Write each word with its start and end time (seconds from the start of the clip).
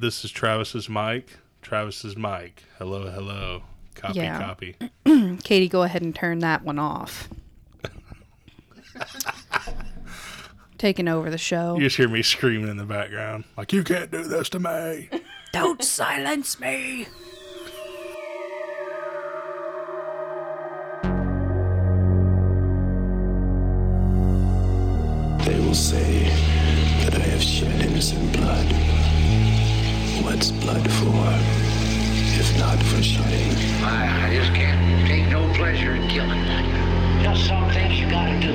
This 0.00 0.24
is 0.24 0.30
Travis's 0.30 0.88
mic. 0.88 1.38
Travis's 1.60 2.16
mic. 2.16 2.62
Hello, 2.78 3.10
hello. 3.10 3.62
Copy, 3.96 4.18
Yeah. 4.20 4.38
copy. 4.40 4.76
Katie, 5.42 5.68
go 5.68 5.82
ahead 5.82 6.02
and 6.02 6.14
turn 6.14 6.38
that 6.38 6.62
one 6.62 6.78
off. 6.78 7.28
Taking 10.78 11.08
over 11.08 11.30
the 11.30 11.36
show. 11.38 11.74
You 11.74 11.80
just 11.80 11.96
hear 11.96 12.08
me 12.08 12.22
screaming 12.22 12.68
in 12.68 12.76
the 12.76 12.84
background, 12.84 13.42
like, 13.56 13.72
you 13.72 13.82
can't 13.82 14.12
do 14.12 14.22
this 14.22 14.48
to 14.50 14.60
me. 14.60 15.08
Don't 15.52 15.82
silence 15.82 16.60
me. 16.60 17.08
They 25.44 25.58
will 25.60 25.74
say 25.74 26.24
that 27.04 27.14
I 27.14 27.18
have 27.32 27.42
shed 27.42 27.80
innocent 27.80 28.32
blood. 28.34 28.47
What's 30.38 30.52
blood 30.52 30.88
for, 30.92 31.26
if 32.38 32.56
not 32.60 32.80
for 32.84 33.02
shedding? 33.02 33.50
I, 33.82 34.28
I 34.28 34.34
just 34.36 34.54
can't 34.54 35.04
take 35.08 35.26
no 35.26 35.52
pleasure 35.54 35.96
in 35.96 36.08
killing. 36.08 36.44
Just 37.24 37.48
some 37.48 37.68
things 37.72 37.98
you 37.98 38.08
gotta 38.08 38.38
do. 38.38 38.54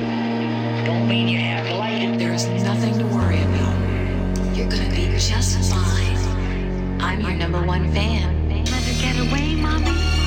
Don't 0.86 1.10
mean 1.10 1.28
you 1.28 1.40
have 1.40 1.68
to 1.68 1.76
like 1.76 2.02
it. 2.02 2.18
There's 2.18 2.48
nothing 2.64 2.98
to 3.00 3.06
worry 3.08 3.44
about. 3.44 4.56
You're 4.56 4.70
gonna 4.70 4.90
be 4.92 5.12
just 5.20 5.70
fine. 5.70 7.02
I'm 7.02 7.20
your 7.20 7.34
number 7.34 7.62
one 7.62 7.92
fan. 7.92 8.48
Let 8.64 8.84
her 8.84 9.02
get 9.02 9.20
away, 9.20 9.56
Mommy. 9.56 10.23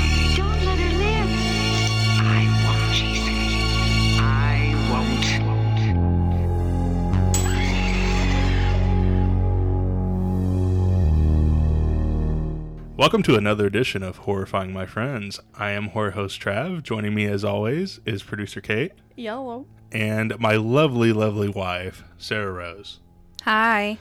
Welcome 12.97 13.23
to 13.25 13.37
another 13.37 13.67
edition 13.67 14.03
of 14.03 14.19
Horrifying 14.19 14.73
My 14.73 14.87
Friends. 14.87 15.39
I 15.55 15.73
am 15.73 15.89
horror 15.89 16.13
host 16.13 16.41
Trav. 16.41 16.83
Joining 16.83 17.15
me, 17.15 17.27
as 17.27 17.45
always, 17.45 18.01
is 18.07 18.23
producer 18.23 18.61
Kate 18.63 18.93
Yellow. 19.17 19.67
and 19.93 20.39
my 20.39 20.57
lovely, 20.57 21.13
lovely 21.13 21.49
wife, 21.49 22.05
Sarah 22.17 22.53
Rose. 22.53 23.01
Hi. 23.43 23.99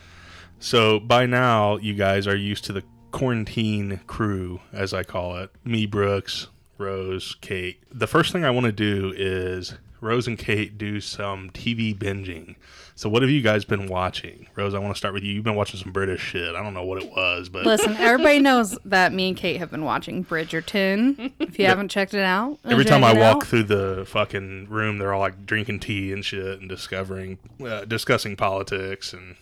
So 0.60 1.00
by 1.00 1.26
now, 1.26 1.76
you 1.78 1.94
guys 1.94 2.26
are 2.26 2.38
used 2.38 2.64
to 2.66 2.74
the 2.74 2.84
quarantine 3.12 4.00
crew, 4.08 4.62
as 4.72 4.94
I 4.94 5.04
call 5.04 5.36
it. 5.38 5.52
Me, 5.66 5.86
Brooks, 5.86 6.48
Rose, 6.78 7.36
Kate. 7.42 7.84
The 7.92 8.08
first 8.08 8.32
thing 8.32 8.46
I 8.46 8.50
want 8.52 8.66
to 8.66 8.72
do 8.72 9.14
is 9.16 9.76
Rose 10.00 10.28
and 10.28 10.38
Kate 10.38 10.78
do 10.78 11.02
some 11.02 11.50
TV 11.50 11.94
binging. 11.98 12.56
So 12.98 13.10
what 13.10 13.24
have 13.24 13.30
you 13.30 13.42
guys 13.42 13.66
been 13.66 13.88
watching? 13.88 14.48
Rose, 14.56 14.74
I 14.74 14.80
want 14.80 14.94
to 14.96 14.98
start 14.98 15.14
with 15.14 15.22
you. 15.24 15.34
You've 15.34 15.44
been 15.44 15.56
watching 15.56 15.78
some 15.82 15.92
British 15.92 16.22
shit. 16.22 16.56
I 16.56 16.64
don't 16.64 16.74
know 16.74 16.86
what 16.86 17.04
it 17.04 17.12
was, 17.12 17.50
but 17.50 17.66
Listen, 17.66 17.94
everybody 17.98 18.40
knows 18.40 18.78
that 18.86 19.12
me 19.12 19.28
and 19.28 19.38
Kate 19.38 19.58
have 19.58 19.70
been 19.70 19.84
watching 19.84 20.24
Bridgerton. 20.24 21.34
If 21.40 21.60
you 21.60 21.66
haven't 21.66 21.90
checked 21.90 22.14
it 22.14 22.22
out, 22.24 22.58
every 22.64 22.86
time 22.86 23.04
I 23.04 23.12
walk 23.14 23.38
out. 23.38 23.48
through 23.48 23.64
the 23.64 24.06
fucking 24.08 24.68
room, 24.70 24.98
they're 24.98 25.14
all 25.14 25.20
like 25.20 25.46
drinking 25.46 25.82
tea 25.82 26.14
and 26.14 26.24
shit 26.24 26.62
and 26.62 26.70
discovering, 26.70 27.38
uh, 27.66 27.84
discussing 27.84 28.38
politics 28.38 29.12
and 29.14 29.36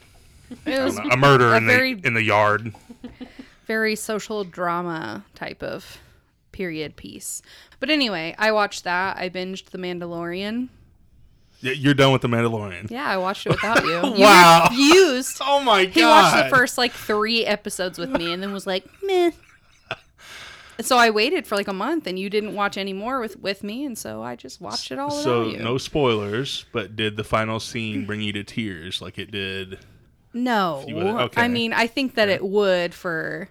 know, 0.66 0.88
a 1.12 1.16
murder 1.18 1.54
a 1.54 1.58
in 1.58 1.68
very- 1.68 1.94
the 1.94 2.08
in 2.08 2.14
the 2.16 2.24
yard. 2.24 2.74
very 3.68 3.96
social 3.96 4.44
drama 4.44 5.26
type 5.36 5.62
of 5.62 6.00
period 6.52 6.96
piece. 6.96 7.44
But 7.80 7.92
anyway, 7.92 8.34
I 8.40 8.52
watched 8.52 8.84
that. 8.86 9.18
I 9.18 9.30
binged 9.30 9.66
The 9.66 9.78
Mandalorian. 9.78 10.70
You're 11.64 11.94
done 11.94 12.12
with 12.12 12.22
the 12.22 12.28
Mandalorian. 12.28 12.92
Yeah, 12.92 13.06
I 13.08 13.18
watched 13.18 13.46
it 13.46 13.50
without 13.52 13.84
you. 13.86 13.94
You 14.18 14.24
Wow. 14.26 14.68
refused. 14.70 15.38
Oh 15.42 15.62
my 15.62 15.86
god! 15.86 15.94
He 15.94 16.04
watched 16.04 16.44
the 16.44 16.56
first 16.56 16.78
like 16.78 16.92
three 16.92 17.46
episodes 17.46 17.98
with 17.98 18.10
me 18.10 18.32
and 18.34 18.44
then 18.44 18.52
was 18.52 18.68
like, 18.68 18.86
meh. 19.02 19.32
So 20.82 20.98
I 20.98 21.12
waited 21.12 21.46
for 21.46 21.56
like 21.56 21.68
a 21.68 21.74
month 21.74 22.08
and 22.08 22.18
you 22.18 22.32
didn't 22.32 22.56
watch 22.56 22.78
any 22.78 22.94
more 22.94 23.20
with, 23.20 23.38
with 23.40 23.64
me, 23.64 23.86
and 23.86 23.96
so 23.96 24.24
I 24.24 24.36
just 24.36 24.60
watched 24.60 24.92
it 24.92 24.98
all 24.98 25.12
So 25.12 25.50
you. 25.50 25.58
no 25.60 25.78
spoilers, 25.78 26.66
but 26.74 26.96
did 26.96 27.16
the 27.16 27.24
final 27.24 27.60
scene 27.60 28.06
bring 28.06 28.22
you 28.22 28.34
to 28.34 28.44
tears 28.44 29.00
like 29.02 29.20
it 29.20 29.30
did? 29.32 29.78
No. 30.34 30.84
Okay. 30.90 31.42
I 31.42 31.48
mean, 31.48 31.74
I 31.74 31.86
think 31.86 32.16
that 32.16 32.28
it 32.28 32.44
would 32.44 32.94
for 32.96 33.50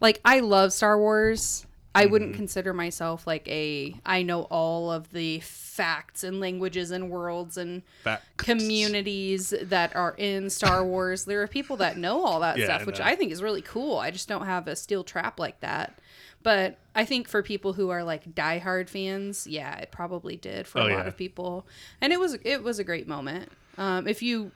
like 0.00 0.18
I 0.24 0.40
love 0.40 0.72
Star 0.72 0.98
Wars. 0.98 1.65
I 1.96 2.06
wouldn't 2.06 2.32
Mm-hmm. 2.32 2.38
consider 2.38 2.72
myself 2.72 3.26
like 3.26 3.46
a 3.48 3.94
I 4.04 4.22
know 4.22 4.42
all 4.42 4.90
of 4.92 5.10
the 5.12 5.40
facts 5.40 6.24
and 6.24 6.40
languages 6.40 6.90
and 6.90 7.10
worlds 7.10 7.56
and 7.56 7.82
Facts. 8.04 8.24
communities 8.36 9.54
that 9.62 9.94
are 9.96 10.14
in 10.18 10.50
Star 10.50 10.84
Wars. 10.92 11.24
There 11.24 11.42
are 11.42 11.48
people 11.48 11.76
that 11.78 11.96
know 11.98 12.24
all 12.24 12.40
that 12.40 12.58
Yeah, 12.58 12.64
stuff, 12.66 12.86
which. 12.86 13.00
I 13.00 13.14
think 13.16 13.32
is 13.32 13.42
really 13.42 13.62
cool. 13.62 13.98
I 13.98 14.10
just 14.10 14.28
don't 14.28 14.46
have 14.46 14.68
a 14.68 14.76
steel 14.76 15.04
trap 15.04 15.38
like 15.38 15.60
that. 15.60 15.98
But 16.42 16.78
I 16.94 17.04
think 17.04 17.28
for 17.28 17.42
people 17.42 17.72
who 17.72 17.90
are 17.90 18.04
like 18.04 18.34
diehard 18.34 18.88
fans, 18.88 19.46
yeah, 19.46 19.76
it 19.78 19.90
probably 19.90 20.36
did 20.36 20.66
for 20.66 20.80
Oh, 20.80 20.86
a 20.86 20.90
yeah. 20.90 20.96
lot 20.96 21.06
of 21.08 21.16
people. 21.16 21.66
And 22.00 22.12
it 22.12 22.20
was 22.20 22.34
it 22.44 22.62
was 22.62 22.78
a 22.78 22.84
great 22.84 23.08
moment. 23.08 23.50
Um, 23.78 24.06
if 24.06 24.22
you 24.22 24.52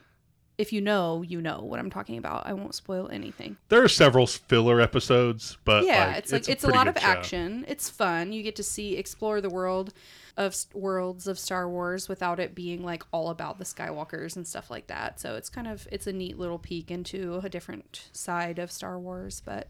if 0.61 0.75
you 0.75 0.83
know, 0.83 1.23
you 1.23 1.41
know 1.41 1.63
what 1.63 1.81
I'm 1.81 1.89
talking 1.89 2.19
about. 2.19 2.47
I 2.47 2.53
won't 2.53 2.75
spoil 2.75 3.09
anything. 3.11 3.57
There 3.71 3.83
are 3.83 3.89
several 3.89 4.27
filler 4.27 4.79
episodes, 4.79 5.57
but 5.65 5.85
yeah, 5.87 6.09
like, 6.09 6.17
it's 6.19 6.33
like 6.33 6.49
it's, 6.51 6.65
a, 6.65 6.67
pretty 6.67 6.79
lot 6.79 6.87
of 6.87 6.99
show. 6.99 7.07
action. 7.07 7.65
It's 7.67 7.89
fun. 7.89 8.33
You 8.33 8.43
get 8.43 8.57
to 8.57 8.63
see 8.63 8.97
explore 8.97 9.41
the 9.41 9.49
world 9.49 9.95
of 10.37 10.55
worlds 10.75 11.27
of 11.27 11.39
Star 11.39 11.67
Wars 11.67 12.11
without 12.11 12.39
it 12.39 12.55
being 12.55 12.85
like 12.85 13.05
all 13.11 13.31
about 13.31 13.59
the 13.59 13.65
Skywalkers 13.65 14.37
and 14.37 14.47
stuff 14.47 14.71
like 14.71 14.87
that. 14.89 15.19
So 15.19 15.35
it's 15.37 15.49
kind 15.49 15.67
of 15.67 15.89
it's 15.91 16.07
a 16.07 16.13
neat 16.13 16.39
little 16.39 16.59
peek 16.59 16.91
into 16.91 17.41
a 17.43 17.49
different 17.49 18.11
side 18.13 18.59
of 18.59 18.71
Star 18.71 18.99
Wars. 18.99 19.41
But 19.43 19.69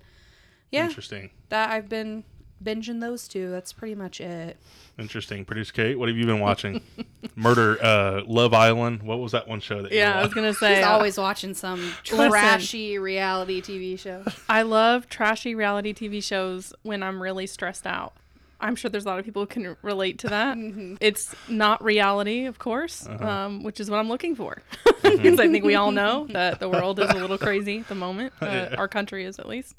yeah, 0.72 0.86
Interesting, 0.86 1.30
that 1.50 1.70
I've 1.70 1.88
been 1.88 2.24
binging 2.62 3.00
those 3.00 3.26
two. 3.28 3.50
That's 3.50 3.72
pretty 3.72 3.94
much 3.94 4.20
it. 4.20 4.56
interesting. 4.98 5.44
Producer 5.44 5.72
Kate, 5.72 5.98
what 5.98 6.08
have 6.08 6.16
you 6.16 6.26
been 6.26 6.40
watching? 6.40 6.82
Murder, 7.36 7.82
uh, 7.82 8.22
Love 8.26 8.54
Island. 8.54 9.02
What 9.02 9.18
was 9.18 9.32
that 9.32 9.48
one 9.48 9.60
show 9.60 9.82
that? 9.82 9.92
Yeah, 9.92 10.18
I 10.18 10.22
was 10.22 10.34
gonna 10.34 10.54
say. 10.54 10.76
He's 10.76 10.84
uh, 10.84 10.90
always 10.90 11.18
watching 11.18 11.54
some 11.54 11.80
Listen. 12.10 12.30
trashy 12.30 12.98
reality 12.98 13.60
TV 13.62 13.98
show. 13.98 14.24
I 14.48 14.62
love 14.62 15.08
trashy 15.08 15.54
reality 15.54 15.92
TV 15.92 16.22
shows 16.22 16.72
when 16.82 17.02
I'm 17.02 17.22
really 17.22 17.46
stressed 17.46 17.86
out. 17.86 18.14
I'm 18.62 18.76
sure 18.76 18.90
there's 18.90 19.06
a 19.06 19.08
lot 19.08 19.18
of 19.18 19.24
people 19.24 19.42
who 19.42 19.46
can 19.46 19.76
relate 19.82 20.18
to 20.18 20.28
that. 20.28 20.58
It's 21.00 21.34
not 21.48 21.82
reality, 21.82 22.44
of 22.44 22.58
course, 22.58 23.08
um, 23.08 23.62
which 23.62 23.80
is 23.80 23.90
what 23.90 23.98
I'm 23.98 24.08
looking 24.08 24.36
for. 24.36 24.60
Because 25.02 25.40
I 25.40 25.48
think 25.48 25.64
we 25.64 25.76
all 25.76 25.92
know 25.92 26.26
that 26.30 26.60
the 26.60 26.68
world 26.68 27.00
is 27.00 27.08
a 27.08 27.14
little 27.14 27.38
crazy 27.38 27.78
at 27.78 27.88
the 27.88 27.94
moment. 27.94 28.34
Uh, 28.40 28.68
Our 28.76 28.86
country 28.86 29.24
is, 29.24 29.38
at 29.38 29.48
least. 29.48 29.76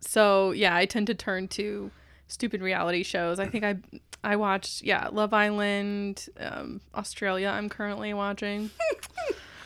So 0.00 0.52
yeah, 0.52 0.76
I 0.76 0.86
tend 0.86 1.08
to 1.08 1.14
turn 1.14 1.48
to 1.48 1.90
stupid 2.28 2.60
reality 2.62 3.02
shows. 3.02 3.38
I 3.38 3.46
think 3.46 3.64
I 3.64 3.76
I 4.22 4.36
watched 4.36 4.82
yeah 4.82 5.08
Love 5.12 5.32
Island, 5.34 6.28
um, 6.40 6.80
Australia. 6.94 7.48
I'm 7.48 7.68
currently 7.68 8.14
watching. 8.14 8.70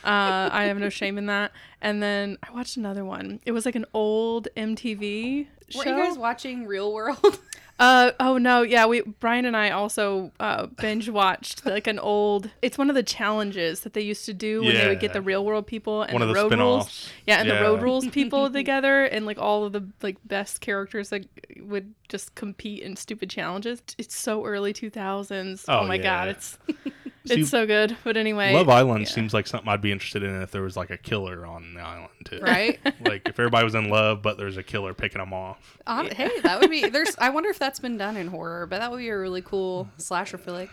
Uh, 0.05 0.49
I 0.53 0.65
have 0.67 0.79
no 0.79 0.89
shame 0.89 1.19
in 1.19 1.27
that. 1.27 1.51
And 1.83 2.03
then 2.03 2.39
I 2.43 2.53
watched 2.53 2.77
another 2.77 3.05
one. 3.05 3.41
It 3.45 3.53
was 3.53 3.67
like 3.67 3.75
an 3.75 3.85
old 3.93 4.49
MTV 4.57 5.49
show. 5.69 5.79
Were 5.81 5.85
you 5.87 5.97
guys 5.97 6.17
watching 6.17 6.67
Real 6.67 6.93
World? 6.95 7.19
Uh 7.81 8.11
oh 8.19 8.39
no, 8.39 8.63
yeah, 8.63 8.87
we 8.87 9.03
Brian 9.03 9.45
and 9.45 9.57
I 9.57 9.71
also 9.71 10.33
uh 10.41 10.67
binge 10.67 11.09
watched 11.09 11.65
like 11.65 11.87
an 11.87 12.01
old 12.01 12.51
it's 12.61 12.77
one 12.77 12.91
of 12.91 12.97
the 12.97 13.05
challenges 13.05 13.83
that 13.83 13.93
they 13.93 14.01
used 14.01 14.27
to 14.27 14.35
do 14.35 14.63
when 14.65 14.75
they 14.75 14.89
would 14.89 14.99
get 14.99 15.13
the 15.13 15.23
real 15.23 15.45
world 15.45 15.65
people 15.69 16.03
and 16.03 16.13
One 16.13 16.21
the, 16.23 16.27
of 16.27 16.35
the 16.35 16.43
road 16.43 16.59
rules. 16.59 16.87
spin-offs. 16.87 17.11
Yeah, 17.25 17.39
and 17.39 17.49
Yeah. 17.49 17.55
the 17.55 17.63
road 17.63 17.81
rules 17.83 18.09
people 18.09 18.51
together 18.53 19.05
and 19.05 19.27
like 19.27 19.39
all 19.39 19.65
of 19.65 19.73
the 19.73 19.87
like 20.03 20.17
best 20.25 20.61
characters 20.61 21.11
that 21.11 21.25
would 21.69 21.95
just 22.09 22.35
compete 22.35 22.83
in 22.83 22.97
stupid 22.97 23.31
challenges. 23.31 23.83
It's 23.99 24.17
so 24.17 24.45
early 24.45 24.73
2000s. 24.73 25.65
Oh, 25.69 25.81
Oh, 25.81 25.87
my 25.87 25.99
god, 25.99 26.25
yeah. 26.27 26.31
it's 26.31 26.59
See, 27.27 27.41
it's 27.43 27.51
so 27.51 27.67
good. 27.67 27.97
But 28.05 28.17
anyway, 28.17 28.55
Love 28.55 28.69
Island 28.71 29.05
yeah. 29.05 29.11
seems 29.13 29.35
like 29.35 29.47
something 29.47 29.69
I'd 29.69 29.83
be 29.83 29.93
interested 29.93 30.23
in 30.23 30.41
if 30.41 30.51
there 30.51 30.63
was 30.63 30.77
like 30.79 30.89
a 30.91 30.97
killer 30.97 31.45
on 31.45 31.75
the 31.75 31.81
island 31.81 32.09
too. 32.25 32.41
right? 32.41 32.79
like 33.07 33.29
if 33.29 33.39
everybody 33.39 33.65
was 33.65 33.75
in 33.75 33.91
love, 33.91 34.23
but 34.23 34.39
there's 34.39 34.57
a 34.57 34.63
killer 34.63 34.95
picking 34.95 35.19
them 35.21 35.33
off. 35.35 35.77
Uh, 35.87 36.09
Hey, 36.15 36.31
that 36.43 36.59
would 36.61 36.71
be. 36.71 36.89
There's. 36.89 37.15
I 37.19 37.29
wonder 37.31 37.51
if 37.51 37.59
that's 37.59 37.81
been 37.81 37.99
done 37.99 38.17
in 38.17 38.29
horror, 38.29 38.67
but 38.67 38.79
that 38.79 38.91
would 38.91 38.99
be 38.99 39.09
a 39.09 39.19
really 39.19 39.43
cool 39.43 39.89
slasher 39.99 40.39
flick. 40.39 40.71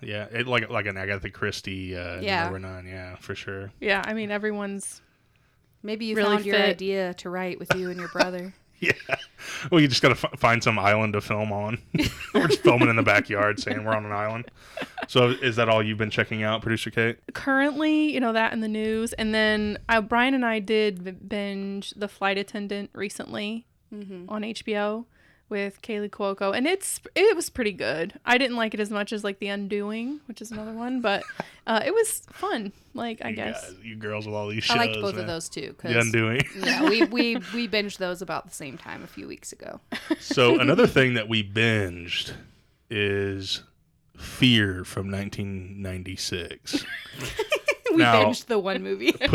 Yeah, 0.00 0.26
it, 0.30 0.46
like 0.46 0.70
like 0.70 0.86
an 0.86 0.96
Agatha 0.96 1.30
Christie. 1.30 1.96
Uh, 1.96 2.20
Yeah. 2.20 2.44
number 2.44 2.60
nine. 2.60 2.86
Yeah, 2.86 3.16
for 3.16 3.34
sure. 3.34 3.72
Yeah, 3.80 4.02
I 4.06 4.14
mean 4.14 4.30
everyone's 4.30 5.00
Maybe 5.82 6.06
you 6.06 6.16
Really 6.16 6.36
found 6.36 6.46
your 6.46 6.56
idea 6.56 7.14
to 7.14 7.30
write 7.30 7.58
with 7.58 7.74
you 7.74 7.90
and 7.90 7.98
your 7.98 8.08
brother. 8.08 8.52
Yeah. 8.80 8.92
Well, 9.72 9.80
you 9.80 9.88
just 9.88 10.02
got 10.02 10.16
to 10.16 10.28
f- 10.28 10.38
find 10.38 10.62
some 10.62 10.78
island 10.78 11.14
to 11.14 11.20
film 11.20 11.52
on. 11.52 11.78
we're 12.34 12.46
just 12.46 12.60
filming 12.62 12.88
in 12.88 12.94
the 12.96 13.02
backyard, 13.02 13.58
saying 13.58 13.84
we're 13.84 13.94
on 13.94 14.04
an 14.04 14.12
island. 14.12 14.50
So, 15.08 15.30
is 15.30 15.56
that 15.56 15.68
all 15.68 15.82
you've 15.82 15.98
been 15.98 16.10
checking 16.10 16.42
out, 16.44 16.62
producer 16.62 16.90
Kate? 16.90 17.18
currently, 17.34 18.12
you 18.12 18.20
know, 18.20 18.32
that 18.32 18.52
in 18.52 18.60
the 18.60 18.68
news. 18.68 19.12
And 19.14 19.34
then 19.34 19.78
uh, 19.88 20.00
Brian 20.00 20.34
and 20.34 20.44
I 20.44 20.60
did 20.60 21.28
binge 21.28 21.90
The 21.96 22.08
Flight 22.08 22.38
Attendant 22.38 22.90
recently 22.92 23.66
on 23.90 24.42
HBO, 24.42 25.06
with 25.48 25.80
Kaley 25.82 26.10
Cuoco, 26.10 26.56
and 26.56 26.66
it's 26.66 27.00
it 27.14 27.34
was 27.36 27.48
pretty 27.50 27.72
good. 27.72 28.18
I 28.26 28.36
didn't 28.38 28.56
like 28.56 28.74
it 28.74 28.80
as 28.80 28.90
much 28.90 29.12
as 29.12 29.24
like 29.24 29.38
The 29.38 29.48
Undoing, 29.48 30.20
which 30.26 30.42
is 30.42 30.50
another 30.50 30.72
one, 30.72 31.00
but 31.00 31.22
uh, 31.66 31.80
it 31.84 31.92
was 31.94 32.22
fun. 32.32 32.72
Like 32.94 33.24
I 33.24 33.30
You 33.30 33.36
guess. 33.36 33.62
guys- 33.70 33.74
you 33.82 33.96
girls 33.96 34.26
with 34.26 34.34
all 34.34 34.48
these 34.48 34.64
shows. 34.64 34.76
I 34.76 34.80
liked 34.86 34.94
both 35.00 35.14
man. 35.14 35.22
of 35.22 35.26
those 35.26 35.48
too. 35.48 35.74
'cause- 35.78 35.92
The 35.92 36.00
Undoing. 36.00 36.44
yeah, 36.58 36.88
we, 36.88 37.04
we 37.04 37.36
we 37.54 37.68
binged 37.68 37.98
those 37.98 38.20
about 38.22 38.46
the 38.46 38.54
same 38.54 38.76
time 38.78 39.02
a 39.02 39.06
few 39.06 39.26
weeks 39.28 39.52
ago. 39.52 39.80
So 40.20 40.58
another 40.60 40.86
thing 40.86 41.14
that 41.14 41.28
we 41.28 41.42
binged 41.42 42.32
is 42.90 43.62
Fear 44.16 44.84
from 44.84 45.10
1996. 45.12 46.84
We 47.92 47.96
Now- 47.98 48.24
binged 48.24 48.46
the 48.46 48.58
one 48.58 48.82
movie. 48.82 49.12
Put, 49.12 49.30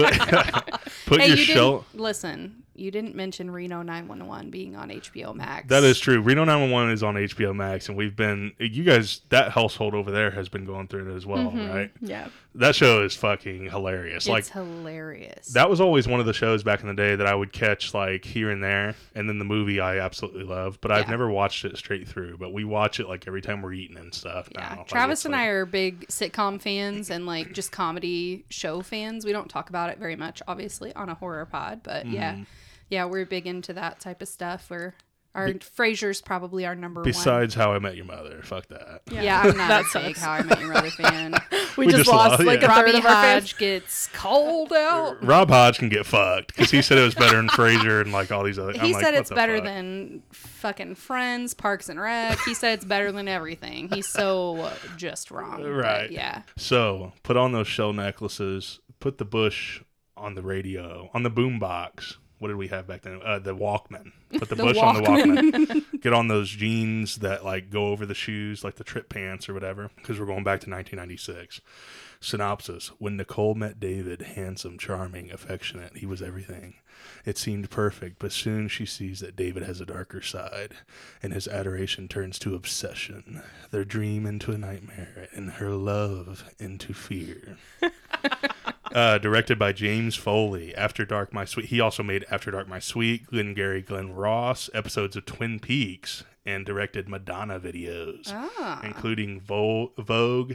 put 1.05 1.21
hey, 1.21 1.27
your 1.29 1.37
you 1.37 1.43
show. 1.43 1.85
didn't 1.91 2.03
listen. 2.03 2.62
You 2.75 2.89
didn't 2.89 3.15
mention 3.15 3.51
Reno 3.51 3.83
911 3.83 4.49
being 4.49 4.75
on 4.75 4.89
HBO 4.89 5.35
Max. 5.35 5.67
That 5.69 5.83
is 5.83 5.99
true. 5.99 6.21
Reno 6.21 6.43
911 6.43 6.93
is 6.93 7.03
on 7.03 7.15
HBO 7.15 7.55
Max, 7.55 7.87
and 7.87 7.97
we've 7.97 8.15
been 8.15 8.53
you 8.57 8.83
guys. 8.83 9.21
That 9.29 9.51
household 9.51 9.93
over 9.93 10.11
there 10.11 10.31
has 10.31 10.49
been 10.49 10.65
going 10.65 10.87
through 10.87 11.11
it 11.11 11.15
as 11.15 11.25
well, 11.25 11.51
mm-hmm. 11.51 11.69
right? 11.69 11.91
Yeah. 12.01 12.29
That 12.55 12.75
show 12.75 13.03
is 13.03 13.15
fucking 13.15 13.69
hilarious. 13.71 14.25
It's 14.25 14.29
like 14.29 14.47
hilarious. 14.47 15.53
that 15.53 15.69
was 15.69 15.81
always 15.81 16.07
one 16.07 16.19
of 16.19 16.25
the 16.27 16.33
shows 16.33 16.63
back 16.63 16.81
in 16.81 16.87
the 16.87 16.93
day 16.93 17.15
that 17.15 17.25
I 17.25 17.33
would 17.33 17.51
catch 17.51 17.93
like 17.93 18.23
here 18.25 18.51
and 18.51 18.63
there, 18.63 18.93
and 19.15 19.27
then 19.27 19.39
the 19.39 19.45
movie 19.45 19.79
I 19.79 19.97
absolutely 19.99 20.43
love, 20.43 20.79
but 20.79 20.91
I've 20.91 21.07
never 21.09 21.29
watched 21.29 21.65
it 21.65 21.77
straight 21.77 22.07
through. 22.07 22.37
But 22.37 22.53
we 22.53 22.63
watch 22.63 22.99
it 22.99 23.07
like 23.07 23.27
every 23.27 23.41
time 23.41 23.61
we're 23.61 23.73
eating 23.73 23.97
and 23.97 24.13
stuff. 24.13 24.49
yeah, 24.53 24.75
now. 24.77 24.83
Travis 24.87 25.19
it's 25.19 25.25
and 25.25 25.31
like- 25.31 25.41
I 25.41 25.47
are 25.47 25.65
big 25.65 26.07
sitcom 26.09 26.61
fans 26.61 27.09
and 27.09 27.25
like 27.25 27.53
just 27.53 27.71
comedy 27.71 28.45
show 28.49 28.81
fans. 28.81 29.25
We 29.25 29.31
don't 29.31 29.49
talk 29.49 29.69
about 29.69 29.89
it 29.89 29.97
very 29.97 30.15
much, 30.15 30.41
obviously, 30.47 30.93
on 30.93 31.09
a 31.09 31.15
horror 31.15 31.45
pod, 31.45 31.81
but 31.83 32.05
yeah, 32.05 32.33
Mm-hmm. 32.33 32.43
yeah, 32.89 33.05
we're 33.05 33.25
big 33.25 33.47
into 33.47 33.73
that 33.73 33.99
type 33.99 34.21
of 34.21 34.27
stuff. 34.27 34.67
We're 34.69 34.93
our 35.35 35.49
Frasier's 35.49 36.21
probably 36.21 36.65
our 36.65 36.75
number 36.75 37.01
one. 37.01 37.05
Besides 37.05 37.55
How 37.55 37.73
I 37.73 37.79
Met 37.79 37.95
Your 37.95 38.05
Mother, 38.05 38.41
fuck 38.43 38.67
that. 38.67 39.01
Yeah, 39.11 39.41
I'm 39.41 39.57
not 39.57 39.67
That 39.93 39.95
a 39.95 39.99
big. 40.07 40.17
How 40.17 40.31
I 40.31 40.43
Met 40.43 40.59
Your 40.59 40.73
Mother 40.73 40.89
fan. 40.91 41.33
We, 41.75 41.87
We 41.87 41.91
just, 41.91 42.03
just 42.05 42.11
lost 42.15 42.29
lost- 42.33 42.43
like 42.43 42.61
yeah. 42.61 42.71
a 42.71 42.83
third 42.83 42.89
of 42.93 43.03
our 43.03 43.11
fans. 43.11 43.43
Hodge 43.51 43.57
gets 43.57 44.07
cold 44.13 44.71
out. 44.71 45.25
Rob 45.25 45.49
Hodge 45.49 45.79
can 45.79 45.89
get 45.89 46.05
fucked 46.05 46.49
because 46.55 46.69
he 46.69 46.83
said 46.83 46.99
it 46.99 47.01
was 47.01 47.15
better 47.15 47.35
than 47.37 47.47
Frasier 47.47 47.99
and 48.01 48.11
like 48.11 48.31
all 48.31 48.43
these 48.43 48.59
other. 48.59 48.73
I'm 48.73 48.85
He 48.85 48.93
like, 48.93 49.03
said 49.03 49.15
it's 49.15 49.31
better 49.31 49.55
fuck? 49.55 49.63
than 49.65 50.21
fucking 50.31 50.93
Friends, 50.93 51.55
Parks 51.55 51.89
and 51.89 51.99
Rec. 51.99 52.37
He 52.45 52.53
said 52.53 52.73
it's 52.75 52.85
better 52.85 53.11
than 53.11 53.27
everything. 53.27 53.89
He's 53.89 54.07
so 54.07 54.57
uh, 54.57 54.73
just 54.97 55.31
wrong. 55.31 55.63
Right. 55.63 56.11
yeah. 56.11 56.43
So 56.57 57.13
put 57.23 57.37
on 57.37 57.53
those 57.53 57.67
shell 57.67 57.91
necklaces. 57.91 58.79
Put 58.99 59.17
the 59.17 59.25
bush 59.25 59.81
on 60.15 60.35
the 60.35 60.43
radio, 60.43 61.09
on 61.15 61.23
the 61.23 61.31
boom 61.31 61.57
box. 61.57 62.19
What 62.43 62.49
did 62.49 62.57
we 62.57 62.67
have 62.67 62.87
back 62.87 63.03
then? 63.03 63.21
Uh, 63.23 63.39
the 63.39 63.55
Walkman. 63.55 64.11
Put 64.37 64.49
the, 64.49 64.55
The 64.55 64.63
bush 64.63 64.75
on 64.75 64.95
the 64.95 65.01
Walkman. 65.03 65.85
Get 66.01 66.11
on 66.11 66.27
those 66.27 66.49
jeans 66.49 67.19
that 67.19 67.45
like 67.45 67.69
go 67.69 67.87
over 67.87 68.05
the 68.05 68.13
shoes, 68.13 68.65
like 68.65 68.75
the 68.75 68.83
trip 68.83 69.07
pants 69.07 69.47
or 69.47 69.53
whatever, 69.53 69.91
because 69.95 70.19
we're 70.19 70.25
going 70.25 70.43
back 70.43 70.59
to 70.59 70.69
1996. 70.69 71.61
Synopsis: 72.19 72.89
When 72.99 73.15
Nicole 73.15 73.55
met 73.55 73.79
David, 73.79 74.23
handsome, 74.23 74.77
charming, 74.77 75.31
affectionate, 75.31 75.95
he 75.95 76.05
was 76.05 76.21
everything. 76.21 76.73
It 77.25 77.37
seemed 77.37 77.69
perfect, 77.69 78.19
but 78.19 78.33
soon 78.33 78.67
she 78.67 78.85
sees 78.85 79.21
that 79.21 79.37
David 79.37 79.63
has 79.63 79.79
a 79.79 79.85
darker 79.85 80.21
side, 80.21 80.73
and 81.21 81.31
his 81.31 81.47
adoration 81.47 82.09
turns 82.09 82.37
to 82.39 82.55
obsession, 82.55 83.41
their 83.71 83.85
dream 83.85 84.25
into 84.25 84.51
a 84.51 84.57
nightmare, 84.57 85.29
and 85.33 85.49
her 85.51 85.69
love 85.69 86.43
into 86.59 86.93
fear. 86.93 87.57
uh, 88.95 89.17
directed 89.17 89.57
by 89.59 89.71
James 89.73 90.15
Foley. 90.15 90.73
After 90.75 91.05
Dark, 91.05 91.33
My 91.33 91.45
Sweet. 91.45 91.67
He 91.67 91.79
also 91.79 92.03
made 92.03 92.25
After 92.31 92.51
Dark, 92.51 92.67
My 92.67 92.79
Sweet, 92.79 93.27
Glenn 93.27 93.53
Gary, 93.53 93.81
Glen 93.81 94.13
Ross, 94.13 94.69
episodes 94.73 95.15
of 95.15 95.25
Twin 95.25 95.59
Peaks, 95.59 96.23
and 96.45 96.65
directed 96.65 97.07
Madonna 97.09 97.59
videos, 97.59 98.31
Ah. 98.33 98.81
including 98.83 99.39
Vogue. 99.41 100.53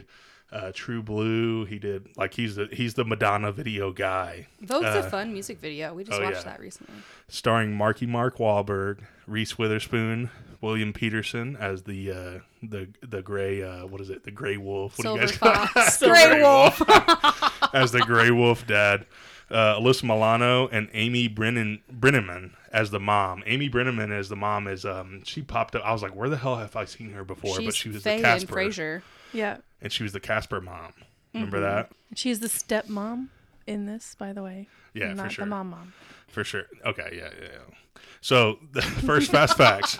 Uh, 0.51 0.71
True 0.73 1.03
Blue, 1.03 1.65
he 1.65 1.77
did 1.77 2.07
like 2.17 2.33
he's 2.33 2.55
the 2.55 2.67
he's 2.71 2.95
the 2.95 3.05
Madonna 3.05 3.51
video 3.51 3.91
guy. 3.91 4.47
Vogue's 4.63 4.95
Uh, 4.95 5.03
a 5.05 5.09
fun 5.11 5.31
music 5.31 5.59
video. 5.59 5.93
We 5.93 6.03
just 6.03 6.19
oh, 6.19 6.23
watched 6.23 6.37
yeah. 6.37 6.53
that 6.53 6.59
recently. 6.59 6.95
starring 7.27 7.75
Marky 7.75 8.07
Mark 8.07 8.37
Wahlberg, 8.39 9.01
Reese 9.27 9.59
Witherspoon, 9.59 10.31
William 10.59 10.91
Petersen 10.91 11.55
as 11.55 11.83
the 11.83 12.11
uh, 12.11 12.39
the 12.63 12.87
the 13.07 13.21
gray 13.21 13.61
uh, 13.61 13.85
what 13.85 14.01
is 14.01 14.09
it 14.09 14.23
the 14.23 14.31
gray 14.31 14.57
wolf? 14.57 14.97
What 14.97 15.03
Silver 15.03 15.19
do 15.27 15.33
you 15.33 15.37
guys 15.37 15.37
call 15.37 15.67
Fox. 15.67 16.01
it? 16.01 16.05
The 16.07 16.09
Gray 16.09 16.41
Wolf. 16.41 16.81
as 17.73 17.91
the 17.91 17.99
gray 18.01 18.31
wolf 18.31 18.65
dad. 18.67 19.05
Uh, 19.51 19.79
Alyssa 19.79 20.03
Milano 20.03 20.67
and 20.67 20.89
Amy 20.93 21.27
Brennan 21.27 21.81
Brenneman 21.91 22.51
as 22.71 22.91
the 22.91 22.99
mom. 22.99 23.41
Amy 23.47 23.67
Brenneman 23.67 24.11
as 24.11 24.29
the 24.29 24.35
mom 24.35 24.67
is 24.67 24.85
um 24.85 25.23
she 25.23 25.41
popped 25.41 25.75
up. 25.75 25.81
I 25.83 25.91
was 25.91 26.03
like, 26.03 26.15
where 26.15 26.29
the 26.29 26.37
hell 26.37 26.57
have 26.57 26.75
I 26.75 26.85
seen 26.85 27.09
her 27.13 27.23
before? 27.23 27.55
She's 27.55 27.65
but 27.65 27.73
she 27.73 27.89
was 27.89 28.03
Faye 28.03 28.21
the 28.21 28.27
and 28.27 28.41
Casper, 28.47 28.55
Frasier. 28.55 29.01
Yeah. 29.33 29.57
and 29.81 29.91
she 29.91 30.03
was 30.03 30.13
the 30.13 30.19
Casper 30.19 30.61
mom. 30.61 30.93
Remember 31.33 31.57
Mm-hmm. 31.57 31.65
that? 31.65 31.91
She's 32.15 32.39
the 32.41 32.47
stepmom 32.47 33.29
in 33.65 33.85
this, 33.87 34.13
by 34.15 34.33
the 34.33 34.43
way. 34.43 34.67
Yeah, 34.93 35.09
for 35.11 35.15
Not 35.15 35.31
sure. 35.31 35.45
the 35.45 35.49
mom 35.49 35.69
mom. 35.71 35.93
For 36.27 36.43
sure. 36.43 36.65
Okay, 36.85 37.09
yeah, 37.17 37.29
yeah, 37.41 37.47
yeah. 37.53 38.01
So 38.21 38.59
the 38.71 38.81
first 38.83 39.31
fast 39.31 39.57
facts. 39.57 39.97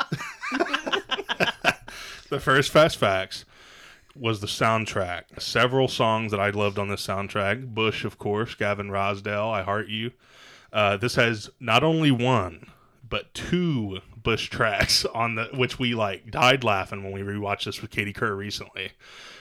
the 2.30 2.40
first 2.40 2.72
fast 2.72 2.98
facts 2.98 3.46
was 4.20 4.42
the 4.42 4.48
soundtrack. 4.48 5.42
Several 5.42 5.88
songs 5.88 6.32
that 6.32 6.40
I 6.40 6.50
loved 6.50 6.78
on 6.78 6.90
this 6.90 7.06
soundtrack. 7.06 7.74
Bush, 7.74 8.04
of 8.04 8.18
course, 8.18 8.56
Gavin 8.56 8.90
Rossdale, 8.90 9.52
I 9.52 9.64
Heart 9.64 9.88
You. 9.88 10.12
Uh, 10.72 10.98
this 10.98 11.16
has 11.16 11.50
not 11.60 11.84
only 11.84 12.12
one, 12.12 12.68
but 13.08 13.34
two 13.34 14.00
Bush 14.22 14.50
tracks 14.50 15.06
on 15.06 15.36
the 15.36 15.50
which 15.54 15.80
we 15.80 15.96
like 15.96 16.30
died 16.30 16.64
laughing 16.64 17.04
when 17.04 17.14
we 17.14 17.22
rewatched 17.22 17.66
this 17.66 17.82
with 17.82 17.92
Katie 17.92 18.14
Kerr 18.14 18.36
recently. 18.36 18.92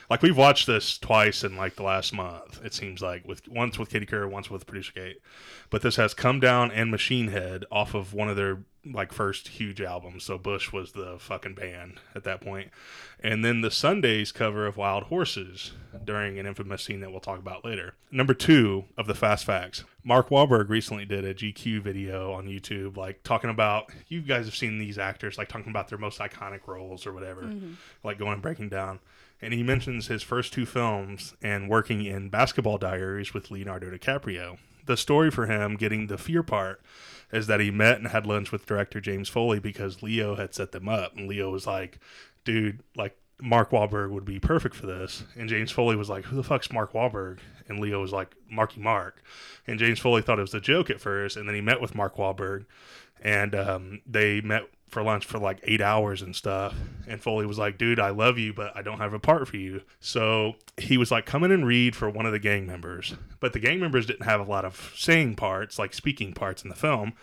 Like 0.09 0.23
we've 0.23 0.37
watched 0.37 0.65
this 0.65 0.97
twice 0.97 1.43
in 1.43 1.55
like 1.55 1.75
the 1.75 1.83
last 1.83 2.13
month. 2.13 2.59
It 2.63 2.73
seems 2.73 3.01
like 3.01 3.27
with 3.27 3.47
once 3.47 3.77
with 3.77 3.89
Katie 3.89 4.05
Kerr, 4.05 4.27
once 4.27 4.49
with 4.49 4.65
Producer 4.65 4.93
Kate. 4.93 5.21
But 5.69 5.83
this 5.83 5.97
has 5.97 6.13
Come 6.13 6.39
Down 6.39 6.71
and 6.71 6.89
Machine 6.89 7.27
Head 7.27 7.65
off 7.71 7.93
of 7.93 8.13
one 8.13 8.27
of 8.27 8.35
their 8.35 8.63
like 8.85 9.11
first 9.11 9.49
huge 9.49 9.81
albums. 9.81 10.23
So 10.23 10.37
Bush 10.37 10.71
was 10.71 10.93
the 10.93 11.17
fucking 11.19 11.53
band 11.53 11.99
at 12.15 12.23
that. 12.23 12.41
And 13.19 13.43
then 13.43 13.61
the 13.61 13.69
Sundays 13.69 14.31
cover 14.31 14.65
of 14.65 14.77
Wild 14.77 15.03
Horses 15.03 15.73
during 16.05 16.39
an 16.39 16.45
infamous 16.45 16.83
scene 16.83 17.01
that 17.01 17.11
we'll 17.11 17.19
talk 17.19 17.39
about 17.39 17.65
later. 17.65 17.93
Number 18.11 18.33
two 18.33 18.85
of 18.97 19.05
the 19.05 19.13
Fast 19.13 19.45
Facts. 19.45 19.83
Mark 20.03 20.29
Wahlberg 20.29 20.69
recently 20.69 21.05
did 21.05 21.25
a 21.25 21.33
GQ 21.33 21.81
video 21.81 22.31
on 22.31 22.47
YouTube, 22.47 22.97
like 22.97 23.21
talking 23.23 23.49
about 23.49 23.91
you 24.07 24.21
guys 24.21 24.45
have 24.45 24.55
seen 24.55 24.79
these 24.79 24.97
actors, 24.97 25.37
like 25.37 25.49
talking 25.49 25.69
about 25.69 25.89
their 25.89 25.99
most 25.99 26.19
iconic 26.19 26.65
roles 26.65 27.05
or 27.05 27.13
whatever, 27.13 27.43
mm-hmm. 27.43 27.73
like 28.03 28.17
going 28.17 28.33
and 28.33 28.41
breaking 28.41 28.69
down. 28.69 28.99
And 29.41 29.53
he 29.53 29.63
mentions 29.63 30.07
his 30.07 30.23
first 30.23 30.53
two 30.53 30.65
films 30.65 31.33
and 31.41 31.69
working 31.69 32.03
in 32.03 32.29
Basketball 32.29 32.77
Diaries 32.77 33.33
with 33.33 33.51
Leonardo 33.51 33.89
DiCaprio. 33.89 34.57
The 34.85 34.97
story 34.97 35.31
for 35.31 35.45
him 35.45 35.75
getting 35.75 36.07
the 36.07 36.17
fear 36.17 36.43
part 36.43 36.81
is 37.31 37.47
that 37.47 37.59
he 37.59 37.71
met 37.71 37.97
and 37.97 38.07
had 38.07 38.25
lunch 38.25 38.51
with 38.51 38.65
director 38.65 38.99
James 38.99 39.29
Foley 39.29 39.59
because 39.59 40.01
Leo 40.03 40.35
had 40.35 40.53
set 40.53 40.71
them 40.71 40.89
up. 40.89 41.15
And 41.15 41.27
Leo 41.27 41.51
was 41.51 41.67
like, 41.67 41.99
dude, 42.43 42.81
like, 42.95 43.15
Mark 43.41 43.69
Wahlberg 43.69 44.09
would 44.11 44.25
be 44.25 44.39
perfect 44.39 44.75
for 44.75 44.85
this. 44.85 45.23
And 45.35 45.47
James 45.47 45.71
Foley 45.71 45.95
was 45.95 46.09
like, 46.09 46.25
who 46.25 46.35
the 46.35 46.43
fuck's 46.43 46.73
Mark 46.73 46.91
Wahlberg? 46.91 47.39
And 47.69 47.79
Leo 47.79 48.01
was 48.01 48.11
like, 48.11 48.35
Marky 48.51 48.81
Mark. 48.81 49.23
And 49.65 49.79
James 49.79 49.99
Foley 49.99 50.21
thought 50.21 50.39
it 50.39 50.41
was 50.41 50.53
a 50.53 50.59
joke 50.59 50.89
at 50.89 50.99
first. 50.99 51.37
And 51.37 51.47
then 51.47 51.55
he 51.55 51.61
met 51.61 51.79
with 51.79 51.95
Mark 51.95 52.17
Wahlberg 52.17 52.65
and 53.21 53.55
um, 53.55 54.01
they 54.05 54.41
met 54.41 54.63
for 54.89 55.03
lunch 55.03 55.25
for 55.25 55.39
like 55.39 55.59
eight 55.63 55.81
hours 55.81 56.21
and 56.21 56.35
stuff. 56.35 56.75
And 57.07 57.21
Foley 57.21 57.45
was 57.45 57.57
like, 57.57 57.77
dude, 57.77 57.99
I 57.99 58.09
love 58.09 58.37
you, 58.37 58.53
but 58.53 58.75
I 58.75 58.81
don't 58.81 58.99
have 58.99 59.13
a 59.13 59.19
part 59.19 59.47
for 59.47 59.57
you. 59.57 59.81
So 59.99 60.55
he 60.77 60.97
was 60.97 61.11
like, 61.11 61.25
come 61.25 61.43
in 61.43 61.51
and 61.51 61.65
read 61.65 61.95
for 61.95 62.09
one 62.09 62.25
of 62.25 62.31
the 62.31 62.39
gang 62.39 62.65
members. 62.65 63.15
But 63.39 63.53
the 63.53 63.59
gang 63.59 63.79
members 63.79 64.05
didn't 64.05 64.25
have 64.25 64.39
a 64.39 64.49
lot 64.49 64.65
of 64.65 64.93
saying 64.95 65.35
parts, 65.35 65.79
like 65.79 65.93
speaking 65.93 66.33
parts 66.33 66.63
in 66.63 66.69
the 66.69 66.75
film. 66.75 67.13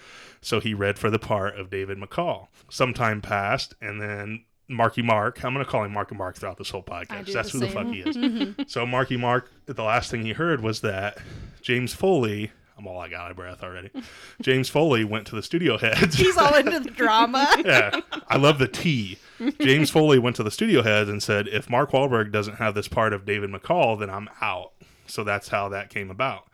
So 0.41 0.61
he 0.61 0.75
read 0.75 0.99
for 0.99 1.11
the 1.11 1.19
part 1.19 1.59
of 1.59 1.71
David 1.71 1.99
McCall. 1.99 2.49
Some 2.71 2.95
time 2.95 3.21
passed, 3.21 3.75
and 3.81 4.01
then 4.01 4.45
Marky 4.69 5.03
Mark, 5.03 5.45
I'm 5.45 5.53
going 5.53 5.65
to 5.65 5.71
call 5.71 5.85
him 5.85 5.93
Marky 5.93 6.15
Mark 6.15 6.37
throughout 6.37 6.59
this 6.59 6.71
whole 6.71 6.83
podcast. 6.83 7.33
That's 7.33 7.53
the 7.53 7.59
who 7.59 7.67
the 7.67 7.73
fuck 7.73 7.87
he 7.87 8.01
is. 8.01 8.55
so 8.73 8.85
Marky 8.87 9.17
Mark, 9.17 9.51
the 9.67 9.83
last 9.83 10.11
thing 10.11 10.23
he 10.23 10.33
heard 10.33 10.61
was 10.61 10.81
that 10.81 11.19
James 11.63 11.93
Foley. 11.93 12.53
I'm 12.79 12.87
all 12.87 12.97
like 12.97 13.13
out 13.13 13.31
of 13.31 13.37
breath 13.37 13.63
already. 13.63 13.91
James 14.43 14.69
Foley 14.69 15.03
went 15.05 15.27
to 15.29 15.35
the 15.35 15.43
studio 15.43 15.79
heads. 15.79 16.15
He's 16.17 16.37
all 16.37 16.55
into 16.55 16.79
the 16.81 16.91
drama. 16.97 17.47
yeah, 17.65 18.01
I 18.29 18.37
love 18.37 18.59
the 18.59 18.69
T. 18.69 19.19
James 19.61 19.91
Foley 19.91 20.19
went 20.19 20.37
to 20.37 20.43
the 20.43 20.51
studio 20.51 20.83
heads 20.83 21.09
and 21.09 21.23
said, 21.23 21.49
if 21.49 21.71
Mark 21.71 21.91
Wahlberg 21.93 22.33
doesn't 22.33 22.57
have 22.57 22.75
this 22.75 22.89
part 22.89 23.13
of 23.13 23.25
David 23.25 23.51
McCall, 23.51 23.99
then 23.99 24.11
I'm 24.11 24.29
out. 24.41 24.73
So 25.07 25.25
that's 25.25 25.49
how 25.49 25.69
that 25.71 25.89
came 25.91 26.11
about. 26.11 26.47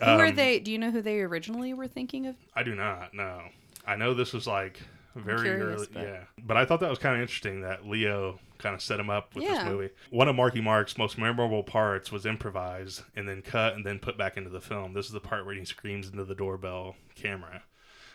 who 0.00 0.06
Um, 0.06 0.34
they? 0.34 0.58
Do 0.58 0.72
you 0.72 0.78
know 0.78 0.90
who 0.90 1.02
they 1.02 1.20
originally 1.20 1.72
were 1.74 1.86
thinking 1.88 2.26
of? 2.26 2.34
I 2.54 2.62
do 2.62 2.74
not 2.74 3.14
No. 3.14 3.42
I 3.86 3.96
know 3.96 4.14
this 4.14 4.32
was 4.32 4.46
like 4.46 4.80
very 5.14 5.42
curious, 5.42 5.82
early. 5.82 5.88
but- 5.92 6.02
Yeah, 6.02 6.20
but 6.44 6.56
I 6.56 6.64
thought 6.64 6.80
that 6.80 6.90
was 6.90 6.98
kind 6.98 7.14
of 7.16 7.20
interesting 7.20 7.60
that 7.60 7.86
Leo 7.86 8.40
kind 8.64 8.74
of 8.74 8.82
set 8.82 8.98
him 8.98 9.10
up 9.10 9.34
with 9.36 9.44
this 9.44 9.64
movie. 9.64 9.90
One 10.10 10.26
of 10.26 10.34
Marky 10.34 10.60
Mark's 10.60 10.98
most 10.98 11.18
memorable 11.18 11.62
parts 11.62 12.10
was 12.10 12.26
improvised 12.26 13.02
and 13.14 13.28
then 13.28 13.42
cut 13.42 13.74
and 13.74 13.86
then 13.86 14.00
put 14.00 14.18
back 14.18 14.36
into 14.36 14.50
the 14.50 14.60
film. 14.60 14.92
This 14.94 15.06
is 15.06 15.12
the 15.12 15.20
part 15.20 15.46
where 15.46 15.54
he 15.54 15.64
screams 15.64 16.08
into 16.08 16.24
the 16.24 16.34
doorbell 16.34 16.96
camera. 17.14 17.62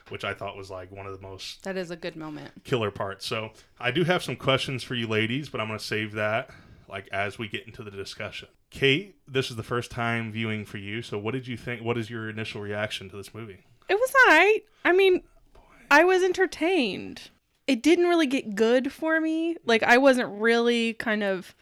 which 0.10 0.24
I 0.25 0.34
thought 0.34 0.58
was 0.58 0.70
like 0.72 0.91
one 0.91 1.06
of 1.06 1.13
the 1.13 1.22
most 1.25 1.63
That 1.63 1.77
is 1.77 1.91
a 1.91 1.96
good 1.96 2.15
moment. 2.15 2.63
killer 2.63 2.89
parts. 2.91 3.25
So 3.27 3.51
I 3.79 3.91
do 3.91 4.03
have 4.03 4.24
some 4.24 4.36
questions 4.36 4.84
for 4.84 4.96
you 4.96 5.08
ladies, 5.08 5.50
but 5.50 5.62
I'm 5.62 5.68
going 5.68 5.77
to 5.79 5.86
save 5.86 6.13
that 6.13 6.50
like 6.89 7.08
as 7.12 7.38
we 7.38 7.48
get 7.48 7.68
into 7.68 7.84
the 7.84 7.91
discussion. 7.91 8.48
Kate, 8.72 9.15
this 9.27 9.51
is 9.51 9.56
the 9.56 9.63
first 9.63 9.91
time 9.91 10.32
viewing 10.32 10.65
for 10.65 10.77
you. 10.79 11.03
So 11.03 11.18
what 11.20 11.34
did 11.36 11.48
you 11.48 11.56
think? 11.58 11.84
What 11.84 11.98
is 11.98 12.10
your 12.10 12.27
initial 12.29 12.60
reaction 12.62 13.08
to 13.12 13.15
this 13.18 13.34
movie? 13.36 13.60
It 13.88 13.96
was 13.96 14.13
alright. 14.25 14.63
I 14.84 14.91
mean, 14.94 15.22
I 15.91 16.03
was 16.03 16.24
entertained. 16.24 17.29
It 17.69 17.83
didn't 17.83 18.07
really 18.07 18.25
get 18.27 18.55
good 18.55 18.91
for 18.91 19.21
me. 19.21 19.55
Like 19.65 19.83
I 19.83 19.97
wasn't 19.97 20.29
really 20.41 20.93
kind 20.95 21.23
of 21.23 21.55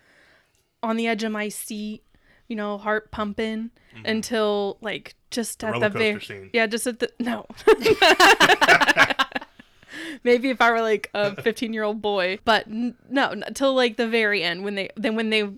on 0.81 0.95
the 0.95 1.05
edge 1.07 1.23
of 1.23 1.31
my 1.33 1.49
seat, 1.49 2.03
you 2.47 2.55
know, 2.55 2.77
heart 2.77 3.11
pumping 3.11 3.71
until 4.05 4.77
like 4.81 5.15
just 5.31 5.63
at 5.63 5.73
Mm-hmm. 5.73 5.81
the 5.83 5.89
very 5.89 6.21
scene. 6.21 6.49
yeah, 6.53 6.67
just 6.67 6.87
at 6.87 6.99
the 6.99 7.11
no. 7.19 7.45
Maybe 10.23 10.49
if 10.49 10.61
I 10.61 10.71
were 10.71 10.81
like 10.81 11.09
a 11.13 11.41
15 11.41 11.73
year 11.73 11.83
old 11.83 12.01
boy, 12.01 12.39
but 12.45 12.67
n- 12.67 12.95
no, 13.09 13.29
until 13.31 13.73
like 13.73 13.97
the 13.97 14.07
very 14.07 14.43
end 14.43 14.63
when 14.63 14.75
they 14.75 14.89
then 14.95 15.15
when 15.15 15.29
they 15.29 15.49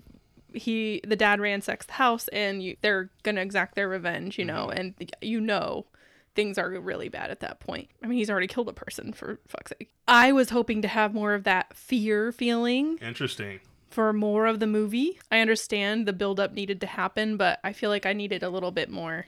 he 0.54 1.00
the 1.06 1.16
dad 1.16 1.40
ransacks 1.40 1.86
the 1.86 1.92
house 1.94 2.28
and 2.28 2.62
you 2.62 2.76
they're 2.82 3.10
gonna 3.22 3.40
exact 3.40 3.74
their 3.74 3.88
revenge, 3.88 4.38
you 4.38 4.44
know, 4.44 4.68
and 4.68 4.94
you 5.20 5.40
know 5.40 5.86
things 6.34 6.58
are 6.58 6.70
really 6.70 7.08
bad 7.08 7.30
at 7.30 7.40
that 7.40 7.60
point. 7.60 7.88
I 8.02 8.06
mean, 8.06 8.18
he's 8.18 8.30
already 8.30 8.46
killed 8.46 8.68
a 8.68 8.72
person 8.72 9.12
for 9.12 9.38
fuck's 9.48 9.72
sake. 9.78 9.90
I 10.06 10.32
was 10.32 10.50
hoping 10.50 10.82
to 10.82 10.88
have 10.88 11.14
more 11.14 11.34
of 11.34 11.44
that 11.44 11.76
fear 11.76 12.32
feeling 12.32 12.98
Interesting. 12.98 13.60
for 13.90 14.12
more 14.12 14.46
of 14.46 14.60
the 14.60 14.66
movie. 14.66 15.18
I 15.30 15.40
understand 15.40 16.06
the 16.06 16.12
build 16.12 16.40
up 16.40 16.52
needed 16.52 16.80
to 16.82 16.86
happen, 16.86 17.36
but 17.36 17.58
I 17.64 17.72
feel 17.72 17.90
like 17.90 18.06
I 18.06 18.12
needed 18.12 18.42
a 18.42 18.50
little 18.50 18.70
bit 18.70 18.90
more. 18.90 19.26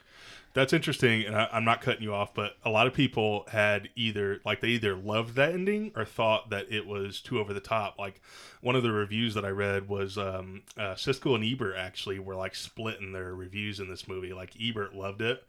That's 0.55 0.75
interesting, 0.75 1.25
and 1.25 1.35
I, 1.35 1.49
I'm 1.51 1.65
not 1.65 1.81
cutting 1.81 2.03
you 2.03 2.13
off, 2.13 2.35
but 2.35 2.57
a 2.63 2.69
lot 2.69 2.87
of 2.87 2.93
people 2.93 3.47
had 3.51 3.89
either 3.97 4.41
like 4.45 4.61
they 4.61 4.69
either 4.69 4.95
loved 4.95 5.35
that 5.37 5.55
ending 5.55 5.93
or 5.97 6.05
thought 6.05 6.51
that 6.51 6.71
it 6.71 6.87
was 6.87 7.23
too 7.23 7.41
over 7.41 7.55
the 7.55 7.61
top. 7.61 7.99
Like 7.99 8.21
one 8.61 8.77
of 8.77 8.83
the 8.83 8.93
reviews 8.93 9.33
that 9.33 9.47
I 9.47 9.49
read 9.49 9.89
was 9.89 10.19
um, 10.19 10.63
uh, 10.77 10.93
Siskel 10.95 11.35
and 11.35 11.43
Ebert 11.45 11.75
actually 11.77 12.19
were 12.19 12.35
like 12.37 12.55
splitting 12.55 13.13
their 13.13 13.35
reviews 13.35 13.81
in 13.81 13.89
this 13.89 14.07
movie. 14.07 14.35
Like 14.35 14.53
Ebert 14.61 14.95
loved 14.95 15.23
it, 15.23 15.43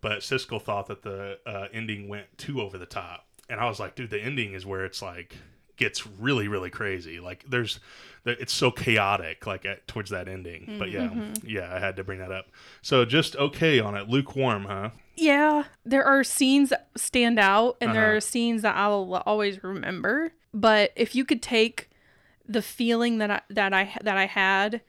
but 0.00 0.20
Siskel 0.20 0.60
thought 0.62 0.86
that 0.88 1.02
the 1.02 1.38
uh, 1.46 1.66
ending 1.72 2.08
went 2.08 2.26
too 2.38 2.60
over 2.60 2.78
the 2.78 2.86
top. 2.86 3.26
And 3.48 3.58
I 3.60 3.66
was 3.68 3.80
like, 3.80 3.94
dude, 3.96 4.10
the 4.10 4.20
ending 4.20 4.52
is 4.54 4.64
where 4.64 4.84
it's 4.84 5.02
like 5.02 5.36
gets 5.76 6.06
really 6.06 6.46
really 6.46 6.68
crazy. 6.70 7.20
Like 7.20 7.44
there's 7.48 7.80
there- 8.24 8.36
it's 8.38 8.52
so 8.52 8.70
chaotic 8.70 9.46
like 9.46 9.64
at, 9.64 9.86
towards 9.88 10.10
that 10.10 10.28
ending. 10.28 10.76
But 10.78 10.90
yeah 10.90 11.32
yeah 11.42 11.74
i 11.74 11.78
had 11.80 11.96
to 11.96 12.04
bring 12.04 12.18
that 12.20 12.30
up. 12.32 12.46
So 12.82 13.04
just 13.04 13.34
okay 13.36 13.80
on 13.80 13.94
it. 13.94 14.08
Lukewarm 14.08 14.64
huh? 14.66 14.90
Yeah, 15.16 15.64
there 15.84 16.04
are 16.04 16.22
scenes 16.24 16.68
that 16.70 16.88
stand 16.96 17.38
out 17.38 17.76
and 17.80 17.94
there 17.94 18.06
Uh-huh. 18.08 18.16
are 18.16 18.20
scenes 18.20 18.62
that 18.62 18.76
I'll 18.76 19.22
always 19.26 19.62
remember, 19.64 20.32
but 20.54 20.92
if 20.96 21.14
you 21.14 21.24
could 21.24 21.42
take 21.42 21.90
the 22.46 22.62
feeling 22.62 23.18
that 23.18 23.30
I 23.30 23.40
that 23.50 23.72
I 23.72 23.96
that 24.02 24.16
I 24.16 24.26
had 24.26 24.80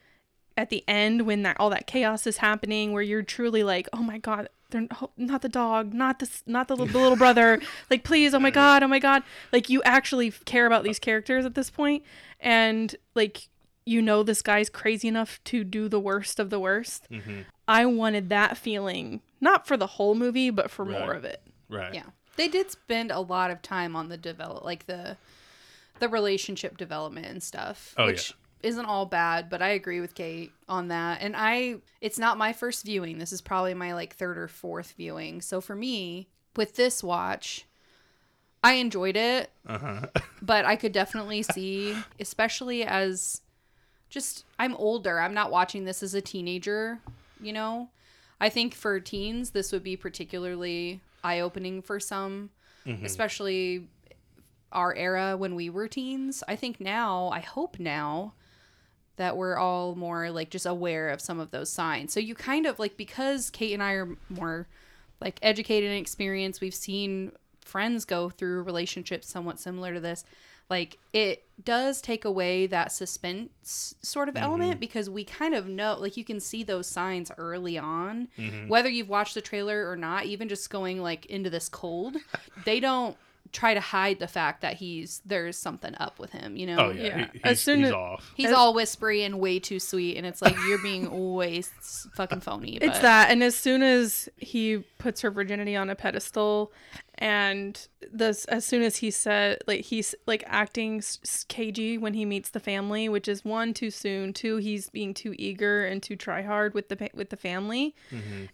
at 0.56 0.70
the 0.70 0.84
end 0.86 1.22
when 1.22 1.42
that 1.42 1.56
all 1.58 1.70
that 1.70 1.86
chaos 1.86 2.26
is 2.26 2.38
happening 2.38 2.92
where 2.92 3.02
you're 3.02 3.22
truly 3.22 3.62
like, 3.62 3.88
"Oh 3.92 4.02
my 4.02 4.18
god, 4.18 4.48
they're 4.70 4.88
not 5.16 5.42
the 5.42 5.48
dog, 5.48 5.92
not 5.94 6.18
this 6.18 6.42
not 6.46 6.68
the, 6.68 6.76
the 6.76 6.84
little 6.84 7.16
brother. 7.16 7.60
Like 7.90 8.04
please, 8.04 8.34
oh 8.34 8.38
my 8.38 8.50
god, 8.50 8.82
oh 8.82 8.88
my 8.88 8.98
god." 8.98 9.22
Like 9.52 9.68
you 9.68 9.82
actually 9.82 10.30
care 10.30 10.66
about 10.66 10.84
these 10.84 10.98
characters 10.98 11.44
at 11.44 11.54
this 11.54 11.70
point 11.70 12.02
and 12.40 12.94
like 13.14 13.48
you 13.84 14.00
know 14.00 14.22
this 14.22 14.42
guy's 14.42 14.70
crazy 14.70 15.08
enough 15.08 15.42
to 15.44 15.64
do 15.64 15.88
the 15.88 16.00
worst 16.00 16.38
of 16.38 16.50
the 16.50 16.60
worst. 16.60 17.08
Mm-hmm. 17.10 17.40
I 17.66 17.86
wanted 17.86 18.28
that 18.28 18.56
feeling, 18.56 19.22
not 19.40 19.66
for 19.66 19.76
the 19.76 19.86
whole 19.86 20.14
movie, 20.14 20.50
but 20.50 20.70
for 20.70 20.84
more 20.84 21.12
of 21.12 21.24
it. 21.24 21.42
right 21.68 21.94
Yeah. 21.94 22.04
They 22.36 22.48
did 22.48 22.70
spend 22.70 23.10
a 23.10 23.20
lot 23.20 23.50
of 23.50 23.60
time 23.60 23.94
on 23.94 24.08
the 24.08 24.16
develop 24.16 24.64
like 24.64 24.86
the 24.86 25.16
the 25.98 26.08
relationship 26.08 26.76
development 26.76 27.26
and 27.26 27.42
stuff. 27.42 27.94
Oh, 27.96 28.06
which 28.06 28.34
isn't 28.62 28.84
all 28.84 29.06
bad, 29.06 29.50
but 29.50 29.62
I 29.62 29.70
agree 29.70 30.00
with 30.00 30.14
Kate 30.14 30.52
on 30.68 30.88
that. 30.88 31.20
And 31.20 31.34
I 31.36 31.76
it's 32.00 32.18
not 32.18 32.38
my 32.38 32.52
first 32.52 32.84
viewing. 32.84 33.18
This 33.18 33.32
is 33.32 33.40
probably 33.40 33.74
my 33.74 33.94
like 33.94 34.14
third 34.14 34.38
or 34.38 34.48
fourth 34.48 34.94
viewing. 34.96 35.40
So 35.40 35.60
for 35.60 35.74
me, 35.74 36.28
with 36.56 36.76
this 36.76 37.02
watch, 37.02 37.66
I 38.62 38.74
enjoyed 38.74 39.16
it. 39.16 39.50
Uh-huh. 39.66 40.06
but 40.42 40.64
I 40.64 40.76
could 40.76 40.92
definitely 40.92 41.42
see, 41.42 41.96
especially 42.20 42.84
as 42.84 43.42
just 44.08 44.44
I'm 44.58 44.76
older. 44.76 45.18
I'm 45.18 45.34
not 45.34 45.50
watching 45.50 45.84
this 45.84 46.02
as 46.02 46.14
a 46.14 46.20
teenager, 46.20 47.00
you 47.40 47.52
know. 47.52 47.88
I 48.40 48.48
think 48.48 48.74
for 48.74 48.98
teens 49.00 49.50
this 49.50 49.72
would 49.72 49.84
be 49.84 49.96
particularly 49.96 51.00
eye-opening 51.24 51.82
for 51.82 52.00
some, 52.00 52.50
mm-hmm. 52.86 53.04
especially 53.04 53.88
our 54.72 54.94
era 54.94 55.36
when 55.36 55.54
we 55.54 55.70
were 55.70 55.88
teens. 55.88 56.42
I 56.48 56.56
think 56.56 56.80
now, 56.80 57.28
I 57.28 57.40
hope 57.40 57.78
now 57.78 58.34
that 59.16 59.36
we're 59.36 59.56
all 59.56 59.94
more 59.94 60.30
like 60.30 60.50
just 60.50 60.66
aware 60.66 61.10
of 61.10 61.20
some 61.20 61.40
of 61.40 61.50
those 61.50 61.70
signs. 61.70 62.12
So 62.12 62.20
you 62.20 62.34
kind 62.34 62.66
of 62.66 62.78
like 62.78 62.96
because 62.96 63.50
Kate 63.50 63.74
and 63.74 63.82
I 63.82 63.92
are 63.92 64.16
more 64.28 64.68
like 65.20 65.38
educated 65.42 65.90
and 65.90 66.00
experienced, 66.00 66.60
we've 66.60 66.74
seen 66.74 67.32
friends 67.60 68.04
go 68.04 68.30
through 68.30 68.62
relationships 68.62 69.28
somewhat 69.28 69.60
similar 69.60 69.94
to 69.94 70.00
this. 70.00 70.24
Like 70.70 70.98
it 71.12 71.44
does 71.62 72.00
take 72.00 72.24
away 72.24 72.66
that 72.68 72.92
suspense 72.92 73.94
sort 74.00 74.28
of 74.28 74.36
element 74.36 74.72
mm-hmm. 74.72 74.80
because 74.80 75.10
we 75.10 75.24
kind 75.24 75.54
of 75.54 75.68
know 75.68 75.96
like 76.00 76.16
you 76.16 76.24
can 76.24 76.40
see 76.40 76.62
those 76.62 76.86
signs 76.86 77.30
early 77.36 77.76
on. 77.78 78.28
Mm-hmm. 78.38 78.68
Whether 78.68 78.88
you've 78.88 79.08
watched 79.08 79.34
the 79.34 79.42
trailer 79.42 79.90
or 79.90 79.96
not, 79.96 80.24
even 80.24 80.48
just 80.48 80.70
going 80.70 81.02
like 81.02 81.26
into 81.26 81.50
this 81.50 81.68
cold, 81.68 82.16
they 82.64 82.80
don't 82.80 83.16
try 83.50 83.74
to 83.74 83.80
hide 83.80 84.18
the 84.18 84.28
fact 84.28 84.62
that 84.62 84.74
he's 84.74 85.20
there's 85.26 85.58
something 85.58 85.94
up 85.98 86.18
with 86.18 86.30
him, 86.32 86.56
you 86.56 86.66
know? 86.66 86.76
oh 86.78 86.90
yeah, 86.90 87.02
Yeah. 87.02 87.26
He, 87.32 87.40
As 87.44 87.50
he's, 87.58 87.60
soon 87.62 87.78
he's 87.80 87.88
as- 87.88 87.92
off 87.94 88.32
He's 88.36 88.52
all 88.52 88.72
whispery 88.74 89.24
and 89.24 89.40
way 89.40 89.58
too 89.58 89.78
sweet, 89.80 90.16
and 90.16 90.24
it's 90.26 90.40
like 90.40 90.56
you're 90.68 90.82
being 90.82 91.10
way 91.34 91.62
fucking 92.14 92.40
phony. 92.40 92.76
It's 92.76 92.98
that, 93.00 93.30
and 93.30 93.42
as 93.42 93.54
soon 93.54 93.82
as 93.82 94.28
he 94.38 94.84
puts 94.98 95.20
her 95.20 95.30
virginity 95.30 95.76
on 95.76 95.90
a 95.90 95.94
pedestal, 95.94 96.72
and 97.22 97.86
this, 98.10 98.46
as 98.46 98.64
soon 98.64 98.82
as 98.82 98.96
he 98.96 99.12
said, 99.12 99.62
like 99.68 99.82
he's 99.82 100.12
like 100.26 100.42
acting 100.48 101.00
cagey 101.46 101.96
when 101.96 102.14
he 102.14 102.24
meets 102.24 102.50
the 102.50 102.58
family, 102.58 103.08
which 103.08 103.28
is 103.28 103.44
one 103.44 103.72
too 103.74 103.92
soon, 103.92 104.32
two 104.32 104.56
he's 104.56 104.90
being 104.90 105.14
too 105.14 105.32
eager 105.38 105.86
and 105.86 106.02
too 106.02 106.16
try 106.16 106.42
hard 106.42 106.74
with 106.74 106.88
the 106.88 107.10
with 107.14 107.30
the 107.30 107.36
family, 107.36 107.94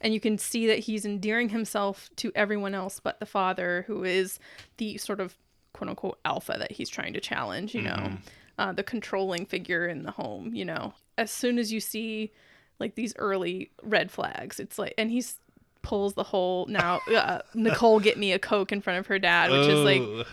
and 0.03 0.13
you 0.13 0.21
can 0.21 0.37
see 0.37 0.67
that 0.67 0.81
he's 0.81 1.07
endearing 1.07 1.49
himself 1.49 2.11
to 2.17 2.31
everyone 2.35 2.75
else 2.75 3.01
but 3.01 3.19
the 3.21 3.27
father, 3.27 3.85
who 3.87 4.05
is 4.05 4.39
the 4.77 4.99
sort 4.99 5.21
of 5.21 5.35
quote 5.73 5.89
unquote 5.89 6.19
alpha 6.27 6.57
that 6.59 6.73
he's 6.73 6.91
trying 6.91 7.15
to 7.15 7.21
challenge. 7.21 7.75
You 7.75 7.83
know, 7.83 8.13
uh, 8.59 8.73
the 8.73 8.83
controlling 8.83 9.47
figure 9.47 9.87
in 9.87 10.03
the 10.03 10.11
home. 10.11 10.55
You 10.55 10.67
know, 10.67 10.93
as 11.17 11.31
soon 11.31 11.59
as 11.59 11.73
you 11.73 11.81
see 11.81 12.33
like 12.81 12.95
these 12.95 13.15
early 13.17 13.71
red 13.83 14.11
flags. 14.11 14.61
It's 14.61 14.79
like, 14.79 14.95
and 14.99 15.11
he's 15.11 15.41
pulls 15.83 16.15
the 16.15 16.25
whole 16.25 16.67
now. 16.67 17.01
Uh, 17.13 17.41
Nicole, 17.55 18.01
get 18.01 18.19
me 18.19 18.33
a 18.33 18.39
coke 18.39 18.73
in 18.73 18.81
front 18.81 18.99
of 18.99 19.07
her 19.07 19.19
dad, 19.19 19.51
which 19.51 19.69
is 19.69 19.81
like, 19.81 20.27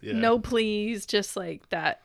yeah. 0.00 0.12
no, 0.14 0.38
please, 0.38 1.06
just 1.06 1.36
like 1.36 1.68
that, 1.70 2.00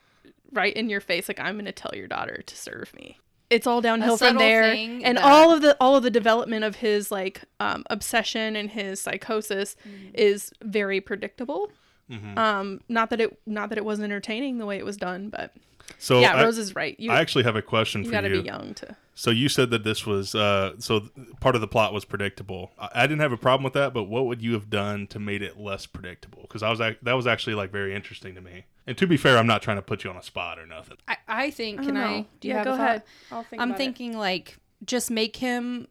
right 0.52 0.74
in 0.74 0.90
your 0.90 1.02
face. 1.02 1.28
Like 1.28 1.40
I'm 1.40 1.58
gonna 1.58 1.72
tell 1.72 1.92
your 1.96 2.08
daughter 2.08 2.42
to 2.46 2.56
serve 2.56 2.94
me. 2.96 3.18
It's 3.50 3.66
all 3.66 3.80
downhill 3.80 4.18
from 4.18 4.36
there, 4.38 4.64
and 4.64 5.18
that- 5.18 5.24
all 5.24 5.54
of 5.54 5.62
the 5.62 5.78
all 5.80 5.96
of 5.96 6.04
the 6.04 6.10
development 6.12 6.66
of 6.66 6.76
his 6.78 7.12
like 7.12 7.42
um, 7.62 7.84
obsession 7.90 8.56
and 8.58 8.70
his 8.70 9.00
psychosis 9.02 9.76
Mm-hmm. 9.88 10.10
is 10.16 10.52
very 10.64 11.00
predictable. 11.00 11.72
Mm-hmm. 12.12 12.38
Um, 12.38 12.82
not 12.90 13.10
that 13.12 13.22
it 13.22 13.40
not 13.46 13.70
that 13.70 13.78
it 13.78 13.86
wasn't 13.86 14.06
entertaining 14.06 14.58
the 14.58 14.66
way 14.66 14.78
it 14.78 14.86
was 14.86 14.98
done, 14.98 15.30
but 15.30 15.54
so 15.98 16.20
yeah, 16.20 16.34
I, 16.36 16.44
Rose 16.44 16.58
is 16.58 16.76
right. 16.76 17.00
You 17.00 17.12
I 17.12 17.20
actually 17.22 17.46
have 17.46 17.56
a 17.56 17.62
question 17.62 18.02
you 18.04 18.08
for 18.10 18.12
got 18.12 18.22
to 18.22 18.30
you 18.30 18.42
be 18.42 18.46
young 18.48 18.74
to. 18.76 18.96
So 19.20 19.32
you 19.32 19.50
said 19.50 19.72
that 19.72 19.84
this 19.84 20.06
was 20.06 20.36
uh 20.36 20.74
so 20.80 21.10
part 21.40 21.56
of 21.56 21.62
the 21.62 21.68
plot 21.68 21.92
was 21.92 22.06
predictable 22.06 22.72
I, 22.80 22.90
I 22.94 23.02
didn't 23.08 23.22
have 23.22 23.32
a 23.32 23.38
problem 23.38 23.64
with 23.64 23.74
that 23.74 23.94
but 23.94 24.04
what 24.04 24.26
would 24.28 24.42
you 24.42 24.54
have 24.54 24.70
done 24.70 25.08
to 25.08 25.20
made 25.20 25.42
it 25.42 25.60
less 25.60 25.86
predictable 25.88 26.44
because 26.44 26.62
i 26.62 26.70
was 26.70 26.80
ac- 26.80 27.00
that 27.02 27.14
was 27.14 27.26
actually 27.26 27.56
like 27.56 27.72
very 27.72 27.96
interesting 27.96 28.36
to 28.36 28.42
me 28.42 28.66
and 28.86 28.98
to 28.98 29.08
be 29.08 29.18
fair 29.18 29.38
i'm 29.38 29.48
not 29.48 29.62
trying 29.64 29.78
to 29.78 29.82
put 29.82 30.04
you 30.04 30.10
on 30.10 30.18
a 30.18 30.24
spot 30.24 30.60
or 30.60 30.66
nothing 30.68 30.98
I, 31.08 31.18
I 31.28 31.52
think. 31.52 31.82
I 31.82 31.84
Can 31.86 31.94
don't 31.96 32.04
I? 32.04 32.26
Do 32.40 32.48
you 32.48 32.54
Yeah, 32.54 32.58
have 32.60 32.66
go 32.66 32.72
a 32.72 32.76
ahead. 32.76 33.04
I'll 33.32 33.44
think 33.44 33.62
I'm 33.62 33.70
about 33.70 33.76
it. 33.76 33.84
thinking 33.84 34.18
like 34.18 34.58
just 34.86 35.10
make 35.12 35.38
him 35.38 35.88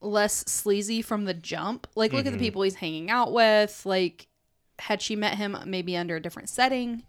less 0.00 0.44
sleazy 0.46 1.02
from 1.02 1.24
the 1.24 1.34
jump. 1.34 1.86
Like 1.96 2.12
look 2.12 2.24
at 2.26 2.32
the 2.32 2.38
people 2.38 2.62
he's 2.62 2.76
hanging 2.76 3.10
out 3.10 3.32
with. 3.32 3.84
Like 3.84 4.28
had 4.78 5.02
she 5.02 5.16
met 5.16 5.34
him 5.36 5.56
maybe 5.66 5.96
under 5.96 6.16
a 6.16 6.20
different 6.22 6.48
setting, 6.48 7.02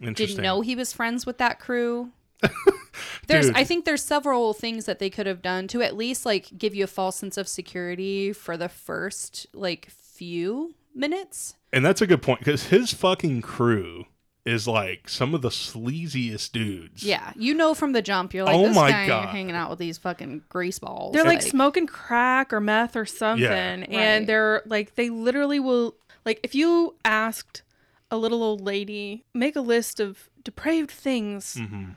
interesting 0.00 0.26
didn't 0.36 0.42
know 0.42 0.60
he 0.60 0.76
was 0.76 0.92
friends 0.92 1.24
with 1.24 1.38
that 1.38 1.58
crew. 1.60 2.10
There's 3.26 3.50
I 3.50 3.64
think 3.64 3.84
there's 3.86 4.02
several 4.02 4.52
things 4.52 4.84
that 4.84 4.98
they 4.98 5.08
could 5.10 5.26
have 5.26 5.40
done 5.42 5.66
to 5.68 5.82
at 5.82 5.96
least 5.96 6.26
like 6.26 6.56
give 6.58 6.74
you 6.74 6.84
a 6.84 6.86
false 6.88 7.16
sense 7.16 7.36
of 7.38 7.48
security 7.48 8.32
for 8.32 8.56
the 8.56 8.68
first 8.68 9.46
like 9.54 9.88
few 9.90 10.74
minutes. 10.94 11.54
and 11.72 11.84
that's 11.84 12.00
a 12.02 12.06
good 12.06 12.22
point 12.22 12.38
because 12.40 12.68
his 12.68 12.92
fucking 12.92 13.40
crew 13.42 14.04
is 14.44 14.68
like 14.68 15.08
some 15.08 15.34
of 15.34 15.40
the 15.40 15.48
sleaziest 15.48 16.52
dudes 16.52 17.02
Yeah, 17.02 17.32
you 17.34 17.54
know 17.54 17.72
from 17.74 17.92
the 17.92 18.02
jump, 18.02 18.34
you're 18.34 18.44
like, 18.44 18.54
Oh 18.56 18.66
this 18.68 18.76
my 18.76 18.90
guy 18.90 19.06
God. 19.08 19.28
hanging 19.30 19.56
out 19.56 19.70
with 19.70 19.78
these 19.78 19.96
fucking 19.98 20.42
grease 20.50 20.78
balls. 20.78 21.14
They're 21.14 21.24
like 21.24 21.40
smoking 21.42 21.86
crack 21.86 22.52
or 22.52 22.60
meth 22.60 22.94
or 22.94 23.06
something, 23.06 23.46
Right. 23.48 23.88
and 23.90 24.26
they're 24.26 24.62
like 24.66 24.94
they 24.96 25.08
literally 25.08 25.58
will 25.58 25.96
Like 26.26 26.40
if 26.42 26.54
you 26.54 26.94
asked 27.06 27.62
a 28.10 28.18
little 28.18 28.42
old 28.42 28.60
lady 28.60 29.24
make 29.32 29.56
a 29.56 29.60
list 29.62 29.98
of 29.98 30.28
depraved 30.44 30.90
things, 30.90 31.56
mm-hmm. 31.58 31.92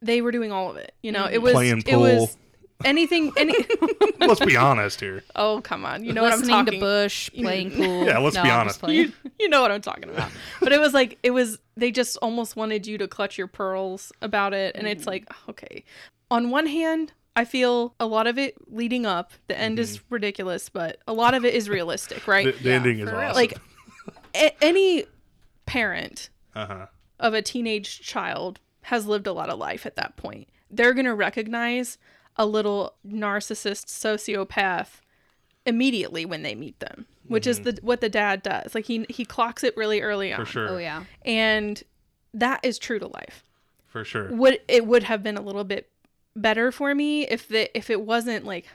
They 0.00 0.20
were 0.20 0.32
doing 0.32 0.52
all 0.52 0.70
of 0.70 0.76
it. 0.76 0.94
You 1.02 1.12
know, 1.12 1.24
mm. 1.24 1.32
it 1.32 1.42
was 1.42 1.52
Playing 1.52 1.82
it 1.86 1.96
was 1.96 2.36
anything. 2.84 3.32
Any 3.36 3.54
Let's 4.20 4.44
be 4.44 4.56
honest 4.56 5.00
here. 5.00 5.22
oh 5.36 5.60
come 5.62 5.84
on, 5.84 6.04
you 6.04 6.12
know 6.12 6.22
what 6.22 6.32
I'm 6.32 6.40
Listening 6.40 6.56
talking. 6.56 6.74
to 6.74 6.80
Bush, 6.80 7.30
playing 7.38 7.70
pool. 7.76 8.04
Yeah, 8.04 8.18
let's 8.18 8.36
No, 8.36 8.42
be 8.42 8.50
I'm 8.50 8.60
honest. 8.60 8.80
playing. 8.80 8.98
you, 8.98 9.12
you 9.40 9.48
know 9.48 9.62
what 9.62 9.70
I'm 9.70 9.80
talking 9.80 10.10
about. 10.10 10.30
But 10.60 10.72
it 10.72 10.80
was 10.80 10.94
like 10.94 11.18
it 11.22 11.30
was 11.30 11.58
they 11.76 11.90
just 11.90 12.16
almost 12.18 12.56
wanted 12.56 12.86
you 12.86 12.98
to 12.98 13.08
clutch 13.08 13.38
your 13.38 13.46
pearls 13.46 14.12
about 14.22 14.54
it 14.54 14.76
and 14.76 14.86
it's 14.86 15.04
mm. 15.04 15.08
like 15.08 15.26
oh, 15.30 15.50
okay. 15.50 15.84
On 16.30 16.50
one 16.50 16.66
hand, 16.66 17.12
I 17.36 17.44
feel 17.44 17.94
a 17.98 18.06
lot 18.06 18.26
of 18.26 18.36
it 18.36 18.54
leading 18.70 19.06
up, 19.06 19.32
the 19.46 19.58
end 19.58 19.78
is 19.78 19.98
mm-hmm. 19.98 20.14
ridiculous, 20.14 20.68
but 20.68 20.98
a 21.06 21.12
lot 21.12 21.32
of 21.34 21.44
it 21.44 21.54
is 21.54 21.68
realistic, 21.68 22.26
right? 22.26 22.54
The, 22.54 22.64
the 22.64 22.72
ending 22.72 22.98
is 22.98 23.08
for 23.08 23.16
real. 23.16 23.28
awesome. 23.30 23.36
like 23.36 23.58
a- 24.34 24.64
any 24.64 25.04
parent 25.64 26.30
uh 26.54 26.66
huh. 26.66 26.86
of 27.20 27.34
a 27.34 27.42
teenage 27.42 28.00
child 28.00 28.60
has 28.88 29.06
lived 29.06 29.26
a 29.26 29.32
lot 29.32 29.50
of 29.50 29.58
life 29.58 29.84
at 29.84 29.96
that 29.96 30.16
point. 30.16 30.48
They're 30.70 30.94
going 30.94 31.04
to 31.04 31.14
recognize 31.14 31.98
a 32.36 32.46
little 32.46 32.94
narcissist 33.06 33.86
sociopath 33.86 35.02
immediately 35.66 36.24
when 36.24 36.42
they 36.42 36.54
meet 36.54 36.80
them, 36.80 37.04
which 37.26 37.46
is 37.46 37.60
the 37.60 37.74
mm-hmm. 37.74 37.86
what 37.86 38.00
the 38.00 38.08
dad 38.08 38.42
does. 38.42 38.74
Like 38.74 38.86
he 38.86 39.04
he 39.10 39.26
clocks 39.26 39.62
it 39.62 39.76
really 39.76 40.00
early 40.00 40.32
on. 40.32 40.40
For 40.40 40.50
sure. 40.50 40.68
Oh 40.70 40.78
yeah. 40.78 41.04
And 41.26 41.82
that 42.32 42.60
is 42.62 42.78
true 42.78 42.98
to 42.98 43.08
life. 43.08 43.44
For 43.88 44.04
sure. 44.04 44.32
Would 44.32 44.60
it 44.68 44.86
would 44.86 45.02
have 45.02 45.22
been 45.22 45.36
a 45.36 45.42
little 45.42 45.64
bit 45.64 45.90
better 46.34 46.72
for 46.72 46.94
me 46.94 47.26
if 47.26 47.46
the 47.48 47.76
if 47.76 47.90
it 47.90 48.00
wasn't 48.00 48.46
like 48.46 48.66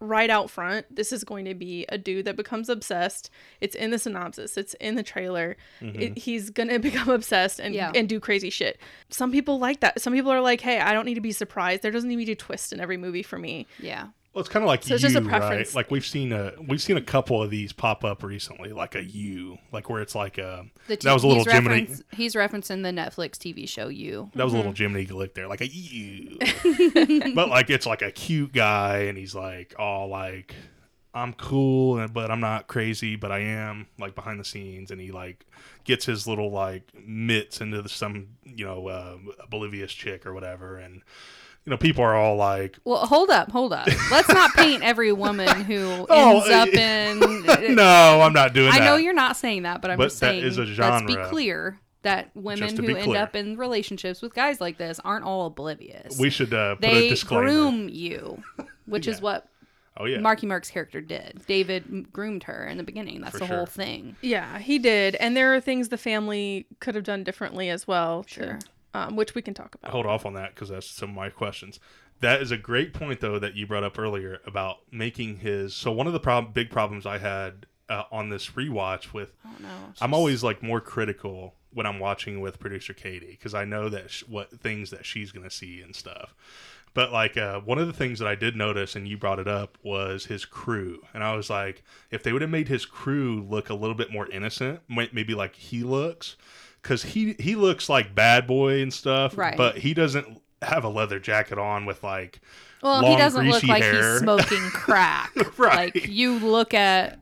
right 0.00 0.30
out 0.30 0.50
front 0.50 0.86
this 0.94 1.12
is 1.12 1.24
going 1.24 1.44
to 1.44 1.54
be 1.54 1.84
a 1.90 1.98
dude 1.98 2.24
that 2.24 2.36
becomes 2.36 2.68
obsessed. 2.68 3.30
It's 3.60 3.74
in 3.74 3.90
the 3.90 3.98
synopsis. 3.98 4.56
It's 4.56 4.74
in 4.74 4.94
the 4.94 5.02
trailer. 5.02 5.56
It, 5.80 5.84
mm-hmm. 5.84 6.14
he's 6.14 6.50
gonna 6.50 6.78
become 6.90 7.10
obsessed 7.10 7.60
and 7.60 7.74
Yeah. 7.74 7.92
and 7.94 8.08
do 8.08 8.18
crazy 8.20 8.50
shit. 8.50 8.78
Some 9.10 9.30
people 9.30 9.58
like 9.58 9.80
that. 9.80 10.00
Some 10.00 10.12
people 10.12 10.32
are 10.32 10.40
like 10.40 10.60
hey 10.60 10.80
i 10.80 10.92
don't 10.92 11.04
need 11.04 11.14
to 11.14 11.20
be 11.20 11.32
surprised. 11.32 11.82
There 11.82 11.90
doesn't 11.90 12.08
need 12.08 12.16
to 12.16 12.26
be 12.26 12.32
a 12.32 12.36
twist 12.36 12.72
in 12.72 12.80
every 12.80 12.96
movie 12.96 13.22
for 13.22 13.38
me. 13.38 13.66
Yeah. 13.78 14.08
Well, 14.32 14.40
it's 14.40 14.48
kind 14.48 14.62
of 14.62 14.68
like 14.68 14.84
So 14.84 14.94
it's 14.94 15.02
you, 15.02 15.08
just 15.10 15.24
a 15.24 15.28
preference. 15.28 15.70
right? 15.70 15.74
Like 15.74 15.90
we've 15.90 16.06
seen 16.06 16.32
a 16.32 16.52
we've 16.68 16.80
seen 16.80 16.96
a 16.96 17.02
couple 17.02 17.42
of 17.42 17.50
these 17.50 17.72
pop 17.72 18.04
up 18.04 18.22
recently, 18.22 18.72
like 18.72 18.94
a 18.94 19.02
U, 19.02 19.58
like 19.72 19.90
where 19.90 20.00
it's 20.00 20.14
like 20.14 20.38
a 20.38 20.66
The 20.86 20.96
that 20.96 21.12
was 21.12 21.24
a 21.24 21.26
little 21.26 21.42
he's, 21.42 21.52
Jiminy 21.52 21.80
reference, 21.80 22.02
he's 22.12 22.34
referencing 22.34 22.82
the 22.84 22.90
Netflix 22.90 23.32
TV 23.32 23.68
show 23.68 23.88
You. 23.88 24.30
that 24.36 24.44
was 24.44 24.52
a 24.52 24.56
Mm-hmm. 24.56 24.68
little 24.68 24.72
Jiminy 24.86 25.06
Glick 25.06 25.34
there, 25.34 25.48
like 25.48 25.60
a 25.62 25.66
U, 25.68 26.38
but 27.34 27.48
like 27.48 27.70
it's 27.70 27.86
like 27.86 28.02
a 28.02 28.10
cute 28.12 28.52
guy, 28.52 28.98
and 29.04 29.18
he's 29.18 29.34
like 29.34 29.74
all 29.78 30.08
like 30.08 30.54
I'm 31.12 31.32
cool, 31.32 31.98
and- 31.98 32.12
but 32.14 32.30
I'm 32.30 32.38
not 32.38 32.68
crazy, 32.68 33.16
but 33.16 33.32
I 33.32 33.40
am 33.40 33.88
like 33.98 34.14
behind 34.14 34.38
the 34.38 34.44
scenes, 34.44 34.92
and 34.92 35.00
he 35.00 35.10
like 35.10 35.44
gets 35.82 36.04
his 36.06 36.28
little 36.28 36.52
like 36.52 36.84
mitts 37.04 37.60
into 37.60 37.82
the, 37.82 37.88
some 37.88 38.28
you 38.44 38.64
know 38.64 38.86
uh, 38.86 39.16
oblivious 39.42 39.92
chick 39.92 40.24
or 40.24 40.32
whatever, 40.34 40.76
and 40.78 41.02
you 41.66 41.70
know 41.70 41.76
people 41.76 42.02
are 42.04 42.14
all 42.14 42.36
like 42.36 42.78
Well, 42.84 43.04
hold 43.06 43.30
up, 43.30 43.50
hold 43.50 43.72
up. 43.72 43.86
Let's 44.10 44.28
not 44.28 44.52
paint 44.56 44.82
every 44.82 45.12
woman 45.12 45.48
who 45.64 46.06
Oh, 46.10 46.40
ends 46.40 46.50
up 46.50 46.68
in. 46.68 47.74
no, 47.74 48.20
I'm 48.22 48.32
not 48.32 48.54
doing 48.54 48.66
that. 48.70 48.74
I 48.76 48.78
that. 48.80 48.84
know 48.86 48.96
you're 48.96 49.12
not 49.14 49.36
saying 49.36 49.62
that, 49.62 49.82
but 49.82 49.90
I'm 49.90 49.98
But 49.98 50.04
just 50.06 50.20
that 50.20 50.30
saying. 50.30 50.44
is 50.44 50.58
a 50.58 50.64
Let's 50.64 51.04
be 51.06 51.16
clear 51.16 51.78
that 52.02 52.30
women 52.34 52.74
who 52.76 52.94
end 52.96 53.04
clear. 53.04 53.20
up 53.22 53.36
in 53.36 53.56
relationships 53.58 54.22
with 54.22 54.32
guys 54.34 54.58
like 54.60 54.78
this 54.78 54.98
aren't 55.04 55.24
all 55.26 55.46
oblivious. 55.46 56.18
We 56.18 56.30
should 56.30 56.54
uh, 56.54 56.76
put 56.76 56.84
a 56.86 56.92
they 56.94 57.08
disclaimer. 57.10 57.44
groom 57.44 57.88
you, 57.90 58.42
which 58.86 59.06
is 59.06 59.20
what 59.20 59.46
oh 59.98 60.06
yeah, 60.06 60.18
Marky 60.18 60.46
Mark's 60.46 60.70
character 60.70 61.02
did. 61.02 61.42
David 61.46 62.10
groomed 62.10 62.44
her 62.44 62.66
in 62.66 62.78
the 62.78 62.84
beginning. 62.84 63.20
That's 63.20 63.32
For 63.32 63.40
the 63.40 63.46
whole 63.46 63.66
thing. 63.66 64.16
yeah 64.22 64.58
he 64.58 64.78
did 64.78 65.14
and 65.16 65.36
there 65.36 65.54
are 65.54 65.60
things 65.60 65.90
the 65.90 65.98
family 65.98 66.66
could 66.80 66.94
have 66.94 67.04
done 67.04 67.22
differently 67.22 67.68
as 67.68 67.86
well 67.86 68.22
to- 68.24 68.30
Sure. 68.32 68.58
Um, 68.94 69.16
which 69.16 69.34
we 69.34 69.42
can 69.42 69.54
talk 69.54 69.74
about 69.74 69.92
hold 69.92 70.06
off 70.06 70.26
on 70.26 70.34
that 70.34 70.54
because 70.54 70.68
that's 70.68 70.86
some 70.90 71.10
of 71.10 71.14
my 71.16 71.28
questions. 71.30 71.78
That 72.20 72.42
is 72.42 72.50
a 72.50 72.56
great 72.58 72.92
point 72.92 73.20
though 73.20 73.38
that 73.38 73.54
you 73.54 73.66
brought 73.66 73.84
up 73.84 73.98
earlier 73.98 74.40
about 74.46 74.78
making 74.90 75.38
his. 75.38 75.74
So 75.74 75.90
one 75.90 76.06
of 76.06 76.12
the 76.12 76.20
prob- 76.20 76.52
big 76.52 76.70
problems 76.70 77.06
I 77.06 77.18
had 77.18 77.66
uh, 77.88 78.04
on 78.12 78.28
this 78.28 78.50
rewatch 78.50 79.12
with, 79.12 79.32
Oh 79.44 79.50
no. 79.60 79.68
I'm 80.00 80.14
always 80.14 80.44
like 80.44 80.62
more 80.62 80.80
critical 80.80 81.54
when 81.72 81.86
I'm 81.86 81.98
watching 81.98 82.40
with 82.40 82.58
producer 82.58 82.92
Katie 82.92 83.30
because 83.30 83.54
I 83.54 83.64
know 83.64 83.88
that 83.88 84.10
sh- 84.10 84.24
what 84.28 84.50
things 84.60 84.90
that 84.90 85.06
she's 85.06 85.32
gonna 85.32 85.50
see 85.50 85.80
and 85.80 85.94
stuff. 85.96 86.34
But 86.92 87.12
like 87.12 87.36
uh, 87.36 87.60
one 87.60 87.78
of 87.78 87.86
the 87.86 87.92
things 87.92 88.18
that 88.18 88.26
I 88.26 88.34
did 88.34 88.56
notice, 88.56 88.96
and 88.96 89.06
you 89.06 89.16
brought 89.16 89.38
it 89.38 89.46
up, 89.46 89.78
was 89.82 90.26
his 90.26 90.44
crew, 90.44 91.02
and 91.14 91.22
I 91.22 91.36
was 91.36 91.48
like, 91.48 91.84
if 92.10 92.22
they 92.24 92.32
would 92.32 92.42
have 92.42 92.50
made 92.50 92.66
his 92.66 92.84
crew 92.84 93.46
look 93.48 93.70
a 93.70 93.74
little 93.74 93.94
bit 93.94 94.12
more 94.12 94.28
innocent, 94.28 94.80
maybe 94.88 95.32
like 95.34 95.54
he 95.54 95.84
looks, 95.84 96.34
because 96.82 97.02
he 97.02 97.34
he 97.38 97.54
looks 97.56 97.88
like 97.88 98.14
bad 98.14 98.46
boy 98.46 98.80
and 98.82 98.92
stuff, 98.92 99.36
Right. 99.36 99.56
But 99.56 99.78
he 99.78 99.94
doesn't 99.94 100.40
have 100.62 100.84
a 100.84 100.88
leather 100.88 101.18
jacket 101.18 101.58
on 101.58 101.86
with 101.86 102.02
like 102.02 102.40
Well, 102.82 103.02
long, 103.02 103.10
he 103.10 103.16
doesn't 103.16 103.48
look 103.48 103.62
like 103.64 103.82
hair. 103.82 104.12
he's 104.12 104.20
smoking 104.20 104.58
crack. 104.72 105.32
Right. 105.58 105.94
Like 105.94 106.08
you 106.08 106.38
look 106.38 106.74
at 106.74 107.18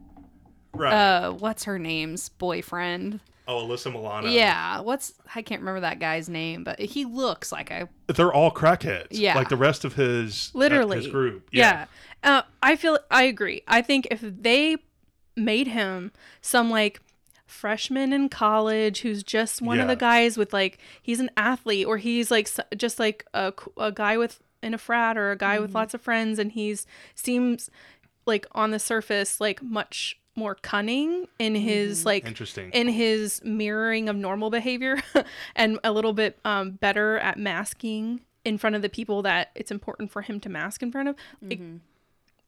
right. 0.75 0.93
uh 0.93 1.33
what's 1.33 1.65
her 1.65 1.79
name's 1.79 2.29
boyfriend. 2.31 3.21
oh, 3.47 3.67
Alyssa 3.67 3.91
Milano. 3.93 4.29
Yeah, 4.29 4.81
what's 4.81 5.15
I 5.35 5.43
can't 5.43 5.61
remember 5.61 5.81
that 5.81 5.99
guy's 6.01 6.29
name, 6.29 6.65
but 6.65 6.79
he 6.81 7.05
looks 7.05 7.51
like 7.53 7.71
a 7.71 7.89
they're 8.09 8.33
all 8.33 8.51
crackheads. 8.51 9.09
Yeah. 9.11 9.35
like 9.37 9.49
the 9.49 9.57
rest 9.57 9.85
of 9.85 9.95
his 9.95 10.51
uh, 10.55 10.59
literally 10.59 10.99
his 10.99 11.07
group. 11.09 11.49
yeah, 11.53 11.87
Uh, 12.23 12.43
i 12.63 12.75
feel 12.77 12.99
i 13.11 13.23
agree 13.25 13.63
i 13.69 13.81
think 13.83 14.07
if 14.11 14.21
they 14.23 14.77
made 15.37 15.69
him 15.69 16.11
some 16.41 16.69
like 16.71 17.01
freshman 17.49 18.13
in 18.13 18.29
college 18.29 19.01
who's 19.01 19.23
just 19.23 19.63
one 19.63 19.81
of 19.81 19.89
the 19.89 19.97
guys 19.97 20.37
with 20.37 20.53
like 20.53 20.79
he's 21.03 21.19
an 21.19 21.31
athlete 21.37 21.87
or 21.87 21.97
he's 21.97 22.31
like 22.31 22.49
just 22.77 22.99
like 22.99 23.25
a, 23.35 23.53
a 23.77 23.91
guy 23.91 24.17
with 24.17 24.41
in 24.63 24.75
a 24.75 24.79
frat 24.79 25.17
or 25.17 25.31
a 25.31 25.37
guy 25.37 25.59
with 25.59 25.71
mm-hmm. 25.71 25.79
lots 25.79 25.95
of 25.95 26.01
friends 26.01 26.39
and 26.39 26.53
he's 26.53 26.87
seems 27.15 27.71
like 28.27 28.47
on 28.53 28.71
the 28.71 28.79
surface 28.79 29.41
like 29.41 29.63
much 29.63 30.21
more 30.37 30.55
cunning 30.55 31.27
in 31.39 31.55
his 31.55 32.01
mm-hmm. 32.01 32.09
like 32.09 32.27
Interesting. 32.27 32.71
in 32.71 32.89
his 32.89 33.43
mirroring 33.45 34.09
of 34.09 34.17
normal 34.17 34.51
behavior 34.51 35.03
and 35.57 35.79
a 35.83 35.91
little 35.91 36.13
bit 36.13 36.39
um, 36.45 36.73
better 36.73 37.19
at 37.19 37.39
masking 37.39 38.21
in 38.45 38.59
front 38.59 38.77
of 38.77 38.83
the 38.83 38.89
people 38.89 39.23
that 39.23 39.51
it's 39.55 39.71
important 39.71 40.11
for 40.11 40.23
him 40.23 40.41
to 40.41 40.49
mask 40.49 40.83
in 40.83 40.91
front 40.91 41.09
of. 41.09 41.17
Like, 41.43 41.61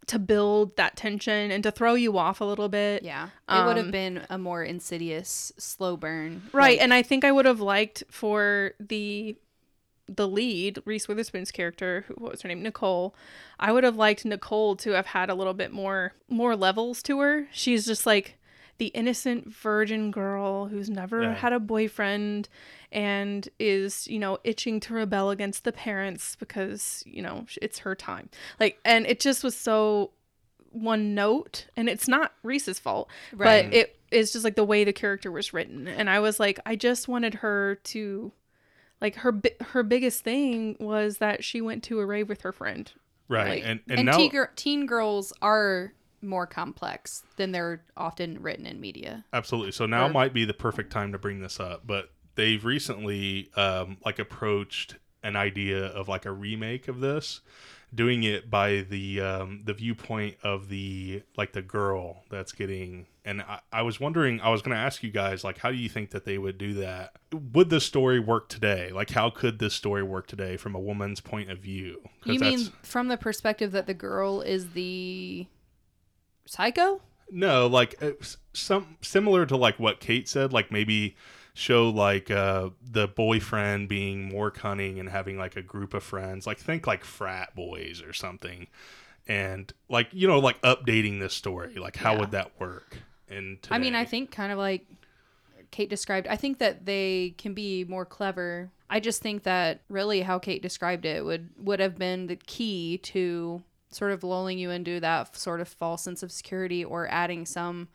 to 0.06 0.18
build 0.18 0.76
that 0.76 0.96
tension 0.96 1.50
and 1.50 1.62
to 1.62 1.70
throw 1.70 1.94
you 1.94 2.16
off 2.18 2.40
a 2.40 2.44
little 2.44 2.68
bit 2.68 3.02
yeah. 3.02 3.28
It 3.48 3.64
would 3.66 3.76
have 3.76 3.86
Um, 3.86 3.90
been 3.92 4.26
a 4.28 4.38
more 4.38 4.64
insidious 4.64 5.52
slow 5.58 5.96
burn. 5.96 6.42
right 6.52 6.72
Like, 6.78 6.82
and 6.82 6.92
i 6.94 7.02
think 7.02 7.24
i 7.24 7.30
would 7.32 7.46
have 7.46 7.60
liked 7.60 8.02
for 8.10 8.72
the 8.80 9.36
the 10.12 10.26
lead 10.26 10.80
reese 10.84 11.06
witherspoon's 11.06 11.52
character 11.52 12.04
who, 12.08 12.14
what 12.14 12.32
was 12.32 12.42
her 12.42 12.48
name 12.48 12.62
nicole 12.62 13.14
i 13.60 13.70
would 13.70 13.84
have 13.84 13.94
liked 13.94 14.24
nicole 14.24 14.74
to 14.76 14.90
have 14.90 15.06
had 15.06 15.30
a 15.30 15.34
little 15.34 15.54
bit 15.54 15.72
more 15.72 16.14
more 16.28 16.56
levels 16.56 17.00
to 17.04 17.20
her 17.20 17.46
she's 17.52 17.86
just 17.86 18.06
like 18.06 18.36
the 18.80 18.86
innocent 18.88 19.46
virgin 19.46 20.10
girl 20.10 20.64
who's 20.66 20.88
never 20.90 21.22
Yeah. 21.22 21.34
had 21.34 21.52
a 21.52 21.60
boyfriend 21.60 22.48
and 22.90 23.46
is 23.58 24.08
you 24.08 24.18
know 24.18 24.38
itching 24.42 24.80
to 24.80 24.94
rebel 24.94 25.30
against 25.30 25.64
the 25.64 25.70
parents 25.72 26.34
because 26.36 27.04
you 27.06 27.20
know 27.22 27.44
it's 27.62 27.80
her 27.80 27.94
time 27.94 28.30
like 28.58 28.78
and 28.84 29.06
it 29.06 29.20
just 29.20 29.44
was 29.44 29.54
so 29.54 30.10
one 30.72 31.14
note 31.14 31.66
and 31.76 31.88
it's 31.88 32.08
not 32.08 32.32
reese's 32.42 32.78
fault 32.78 33.08
Right. 33.32 33.66
but 33.66 33.74
it 33.74 33.96
is 34.10 34.32
just 34.32 34.44
like 34.44 34.56
the 34.56 34.64
way 34.64 34.82
the 34.84 34.92
character 34.92 35.30
was 35.30 35.52
written 35.52 35.86
and 35.86 36.08
i 36.08 36.18
was 36.18 36.40
like 36.40 36.58
i 36.64 36.74
just 36.74 37.06
wanted 37.06 37.34
her 37.34 37.76
to 37.84 38.32
like 39.00 39.16
her 39.16 39.40
her 39.72 39.82
biggest 39.82 40.24
thing 40.24 40.76
was 40.80 41.18
that 41.18 41.44
she 41.44 41.60
went 41.60 41.82
to 41.84 42.00
a 42.00 42.06
rave 42.06 42.28
with 42.28 42.40
her 42.42 42.52
friend 42.52 42.92
right. 43.28 43.48
like- 43.48 43.62
and 43.64 43.80
and, 43.88 43.98
and 44.00 44.06
now 44.06 44.16
teen, 44.16 44.30
gir- 44.30 44.52
teen 44.56 44.86
girls 44.86 45.32
are 45.42 45.92
more 46.22 46.46
complex 46.46 47.22
than 47.36 47.52
they're 47.52 47.82
often 47.96 48.42
written 48.42 48.66
in 48.66 48.80
media. 48.80 49.24
Absolutely. 49.32 49.72
So 49.72 49.86
now 49.86 50.06
Or- 50.06 50.10
might 50.10 50.32
be 50.34 50.44
the 50.44 50.54
perfect 50.54 50.92
time 50.92 51.12
to 51.12 51.18
bring 51.18 51.40
this 51.40 51.58
up, 51.60 51.86
but 51.86 52.10
they've 52.34 52.64
recently 52.64 53.50
um, 53.56 53.98
like 54.04 54.18
approached 54.18 54.96
an 55.22 55.36
idea 55.36 55.86
of 55.86 56.08
like 56.08 56.24
a 56.24 56.32
remake 56.32 56.88
of 56.88 57.00
this, 57.00 57.40
doing 57.94 58.22
it 58.22 58.48
by 58.48 58.86
the 58.88 59.20
um, 59.20 59.62
the 59.64 59.74
viewpoint 59.74 60.36
of 60.42 60.68
the 60.68 61.22
like 61.36 61.52
the 61.52 61.62
girl 61.62 62.24
that's 62.30 62.52
getting. 62.52 63.06
And 63.22 63.42
I, 63.42 63.60
I 63.70 63.82
was 63.82 64.00
wondering, 64.00 64.40
I 64.40 64.48
was 64.48 64.62
going 64.62 64.74
to 64.74 64.80
ask 64.80 65.02
you 65.02 65.10
guys, 65.10 65.44
like, 65.44 65.58
how 65.58 65.70
do 65.70 65.76
you 65.76 65.90
think 65.90 66.12
that 66.12 66.24
they 66.24 66.38
would 66.38 66.56
do 66.56 66.74
that? 66.74 67.12
Would 67.52 67.68
this 67.68 67.84
story 67.84 68.18
work 68.18 68.48
today? 68.48 68.92
Like, 68.94 69.10
how 69.10 69.28
could 69.28 69.58
this 69.58 69.74
story 69.74 70.02
work 70.02 70.26
today 70.26 70.56
from 70.56 70.74
a 70.74 70.80
woman's 70.80 71.20
point 71.20 71.50
of 71.50 71.58
view? 71.58 72.00
You 72.24 72.38
mean 72.38 72.72
from 72.82 73.08
the 73.08 73.18
perspective 73.18 73.72
that 73.72 73.86
the 73.86 73.92
girl 73.94 74.40
is 74.40 74.70
the 74.70 75.46
psycho? 76.50 77.00
No, 77.30 77.66
like 77.68 77.94
uh, 78.02 78.12
some 78.52 78.96
similar 79.02 79.46
to 79.46 79.56
like 79.56 79.78
what 79.78 80.00
Kate 80.00 80.28
said, 80.28 80.52
like 80.52 80.72
maybe 80.72 81.16
show 81.54 81.88
like 81.90 82.30
uh 82.30 82.70
the 82.82 83.08
boyfriend 83.08 83.88
being 83.88 84.28
more 84.28 84.50
cunning 84.50 84.98
and 85.00 85.08
having 85.08 85.36
like 85.38 85.56
a 85.56 85.62
group 85.62 85.94
of 85.94 86.02
friends. 86.02 86.46
Like 86.46 86.58
think 86.58 86.86
like 86.86 87.04
frat 87.04 87.54
boys 87.54 88.02
or 88.02 88.12
something. 88.12 88.66
And 89.28 89.72
like 89.88 90.08
you 90.12 90.26
know 90.26 90.40
like 90.40 90.60
updating 90.62 91.20
this 91.20 91.34
story, 91.34 91.76
like 91.76 91.96
how 91.96 92.14
Yeah. 92.14 92.20
would 92.20 92.32
that 92.32 92.58
work? 92.60 92.98
And 93.28 93.58
I 93.70 93.78
mean, 93.78 93.94
I 93.94 94.04
think 94.04 94.32
kind 94.32 94.50
of 94.50 94.58
like 94.58 94.86
Kate 95.70 95.88
described, 95.88 96.26
I 96.26 96.36
think 96.36 96.58
that 96.58 96.84
they 96.84 97.34
can 97.38 97.54
be 97.54 97.84
more 97.84 98.04
clever. 98.04 98.70
I 98.88 98.98
just 98.98 99.22
think 99.22 99.44
that 99.44 99.82
really 99.88 100.22
how 100.22 100.40
Kate 100.40 100.62
described 100.62 101.04
it 101.04 101.24
would 101.24 101.50
would 101.58 101.78
have 101.80 101.96
been 101.96 102.26
the 102.26 102.36
key 102.36 102.98
to 103.04 103.62
sort 103.90 104.12
of 104.12 104.22
lulling 104.22 104.58
you 104.58 104.70
into 104.70 105.00
that 105.00 105.36
sort 105.36 105.60
of 105.60 105.68
false 105.68 106.02
sense 106.02 106.22
of 106.22 106.30
security 106.30 106.84
or 106.84 107.08
adding 107.10 107.44
some 107.44 107.88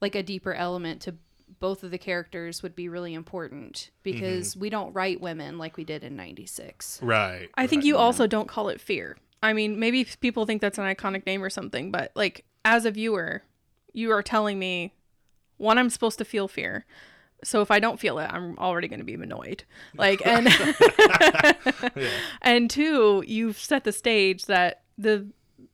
like 0.00 0.14
a 0.14 0.22
deeper 0.22 0.54
element 0.54 1.00
to 1.02 1.14
both 1.60 1.82
of 1.82 1.90
the 1.90 1.98
characters 1.98 2.62
would 2.62 2.74
be 2.74 2.88
really 2.88 3.14
important 3.14 3.90
because 4.02 4.50
mm-hmm. 4.50 4.60
we 4.60 4.70
don't 4.70 4.92
write 4.92 5.20
women 5.20 5.58
like 5.58 5.76
we 5.76 5.84
did 5.84 6.02
in 6.02 6.16
96. 6.16 7.00
right. 7.02 7.48
I 7.54 7.66
think 7.66 7.80
right. 7.80 7.86
you 7.86 7.96
also 7.96 8.26
don't 8.26 8.48
call 8.48 8.68
it 8.68 8.80
fear. 8.80 9.16
I 9.42 9.52
mean, 9.52 9.78
maybe 9.78 10.06
people 10.20 10.46
think 10.46 10.60
that's 10.60 10.78
an 10.78 10.84
iconic 10.84 11.26
name 11.26 11.42
or 11.42 11.50
something, 11.50 11.90
but 11.90 12.12
like 12.14 12.44
as 12.64 12.84
a 12.84 12.90
viewer, 12.90 13.42
you 13.92 14.10
are 14.10 14.22
telling 14.22 14.58
me 14.58 14.94
one, 15.56 15.78
I'm 15.78 15.90
supposed 15.90 16.18
to 16.18 16.24
feel 16.24 16.48
fear. 16.48 16.86
So 17.42 17.60
if 17.60 17.70
I 17.70 17.78
don't 17.78 18.00
feel 18.00 18.18
it, 18.18 18.30
I'm 18.30 18.58
already 18.58 18.88
going 18.88 19.00
to 19.00 19.04
be 19.04 19.14
annoyed. 19.14 19.64
Like 19.96 20.26
and 20.26 20.48
and 22.42 22.70
two, 22.70 23.22
you've 23.26 23.58
set 23.58 23.84
the 23.84 23.92
stage 23.92 24.46
that 24.46 24.83
the 24.98 25.26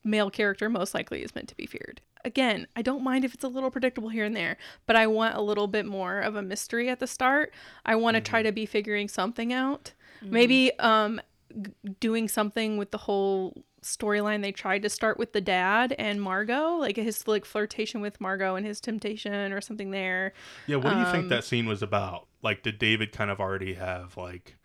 male 0.03 0.29
character 0.29 0.69
most 0.69 0.93
likely 0.93 1.23
is 1.23 1.33
meant 1.35 1.47
to 1.49 1.55
be 1.55 1.65
feared. 1.65 2.01
Again, 2.23 2.67
I 2.75 2.81
don't 2.83 3.03
mind 3.03 3.25
if 3.25 3.33
it's 3.33 3.43
a 3.43 3.47
little 3.47 3.71
predictable 3.71 4.09
here 4.09 4.25
and 4.25 4.35
there, 4.35 4.57
but 4.85 4.95
I 4.95 5.07
want 5.07 5.35
a 5.35 5.41
little 5.41 5.67
bit 5.67 5.85
more 5.87 6.19
of 6.19 6.35
a 6.35 6.41
mystery 6.41 6.87
at 6.89 6.99
the 6.99 7.07
start. 7.07 7.51
I 7.85 7.95
want 7.95 8.15
to 8.15 8.21
try 8.21 8.43
to 8.43 8.51
be 8.51 8.65
figuring 8.65 9.07
something 9.07 9.51
out. 9.51 9.93
Maybe 10.21 10.71
um 10.79 11.19
g- 11.61 11.71
doing 11.99 12.27
something 12.27 12.77
with 12.77 12.91
the 12.91 12.99
whole 12.99 13.63
storyline 13.81 14.43
they 14.43 14.51
tried 14.51 14.83
to 14.83 14.89
start 14.89 15.17
with 15.17 15.33
the 15.33 15.41
dad 15.41 15.95
and 15.97 16.21
Margot, 16.21 16.75
like 16.75 16.95
his 16.97 17.27
like 17.27 17.43
flirtation 17.43 18.01
with 18.01 18.21
Margot 18.21 18.55
and 18.55 18.67
his 18.67 18.79
temptation 18.79 19.51
or 19.51 19.59
something 19.59 19.89
there. 19.89 20.33
Yeah, 20.67 20.75
what 20.75 20.91
do 20.91 20.97
you 20.97 21.05
Um, 21.05 21.11
think 21.11 21.29
that 21.29 21.43
scene 21.43 21.65
was 21.65 21.81
about? 21.81 22.27
Like, 22.43 22.61
did 22.61 22.77
David 22.77 23.11
kind 23.11 23.31
of 23.31 23.39
already 23.39 23.73
have 23.73 24.15
like, 24.15 24.57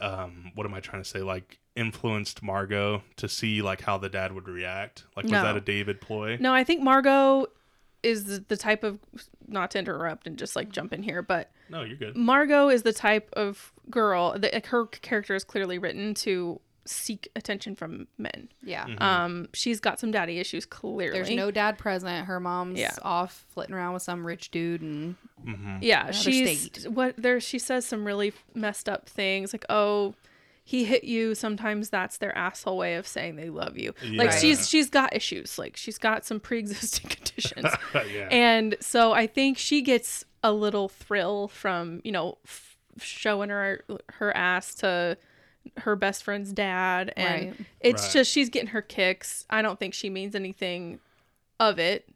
um, 0.00 0.50
what 0.56 0.66
am 0.66 0.74
I 0.74 0.80
trying 0.80 1.02
to 1.02 1.08
say? 1.08 1.20
Like, 1.20 1.60
influenced 1.76 2.42
Margot 2.42 3.02
to 3.16 3.28
see 3.28 3.62
like 3.62 3.82
how 3.82 3.98
the 3.98 4.08
dad 4.08 4.32
would 4.32 4.48
react? 4.48 5.04
Like, 5.16 5.24
was 5.24 5.32
No. 5.32 5.42
that 5.42 5.56
a 5.56 5.60
David 5.60 6.00
ploy? 6.00 6.36
No, 6.40 6.54
I 6.54 6.64
think 6.64 6.82
Margot 6.82 7.46
is 8.02 8.24
the, 8.26 8.44
the 8.48 8.56
type 8.56 8.84
of 8.84 8.98
not 9.48 9.70
to 9.72 9.78
interrupt 9.78 10.26
and 10.26 10.36
just 10.38 10.54
like 10.56 10.70
jump 10.70 10.92
in 10.92 11.02
here, 11.02 11.22
but 11.22 11.50
No, 11.70 11.82
you're 11.82 11.96
good. 11.96 12.16
Margot 12.16 12.68
is 12.68 12.82
the 12.82 12.92
type 12.92 13.30
of 13.32 13.72
girl 13.90 14.38
that 14.38 14.52
like, 14.52 14.66
her 14.66 14.86
character 14.86 15.34
is 15.34 15.42
clearly 15.44 15.78
written 15.78 16.14
to 16.14 16.60
seek 16.86 17.28
attention 17.34 17.74
from 17.74 18.06
men. 18.18 18.50
Yeah. 18.62 18.84
Um, 18.98 19.48
she's 19.54 19.80
got 19.80 19.98
some 19.98 20.10
daddy 20.10 20.38
issues 20.38 20.66
clearly. 20.66 21.14
There's 21.18 21.30
no 21.30 21.50
dad 21.50 21.78
present. 21.78 22.26
Her 22.26 22.38
mom's 22.40 22.78
Yeah. 22.78 22.94
off 23.00 23.46
flitting 23.48 23.74
around 23.74 23.94
with 23.94 24.02
some 24.02 24.26
rich 24.26 24.50
dude 24.50 24.82
and 24.82 25.16
yeah, 25.80 26.10
she's 26.10 26.60
state. 26.60 26.90
what 26.90 27.14
there. 27.16 27.40
She 27.40 27.58
says 27.58 27.86
some 27.86 28.04
really 28.04 28.34
messed 28.54 28.86
up 28.88 29.08
things 29.08 29.54
like, 29.54 29.64
"Oh, 29.70 30.14
he 30.64 30.84
hit 30.84 31.04
you." 31.04 31.34
Sometimes 31.34 31.90
that's 31.90 32.16
their 32.18 32.36
asshole 32.36 32.76
way 32.78 32.94
of 32.96 33.06
saying 33.06 33.36
they 33.36 33.50
love 33.50 33.76
you. 33.78 33.94
Like 34.14 34.32
she's 34.32 34.68
she's 34.68 34.88
got 34.90 35.14
issues. 35.14 35.58
Like 35.58 35.76
she's 35.76 35.98
got 35.98 36.24
some 36.24 36.40
pre-existing 36.40 37.10
conditions. 37.10 37.66
yeah. 38.12 38.28
And 38.30 38.76
so 38.80 39.12
I 39.12 39.26
think 39.26 39.58
she 39.58 39.82
gets 39.82 40.24
a 40.42 40.52
little 40.52 40.88
thrill 40.88 41.48
from, 41.48 42.00
you 42.04 42.12
know, 42.12 42.38
f- 42.44 42.76
showing 42.98 43.50
her 43.50 43.84
her 44.14 44.36
ass 44.36 44.74
to 44.76 45.16
her 45.78 45.96
best 45.96 46.22
friend's 46.24 46.52
dad 46.52 47.12
and 47.16 47.46
Right. 47.46 47.60
it's 47.80 48.02
Right. 48.04 48.12
just 48.12 48.30
she's 48.30 48.50
getting 48.50 48.68
her 48.68 48.82
kicks. 48.82 49.46
I 49.48 49.62
don't 49.62 49.78
think 49.78 49.94
she 49.94 50.10
means 50.10 50.34
anything 50.34 51.00
of 51.58 51.78
it. 51.78 52.08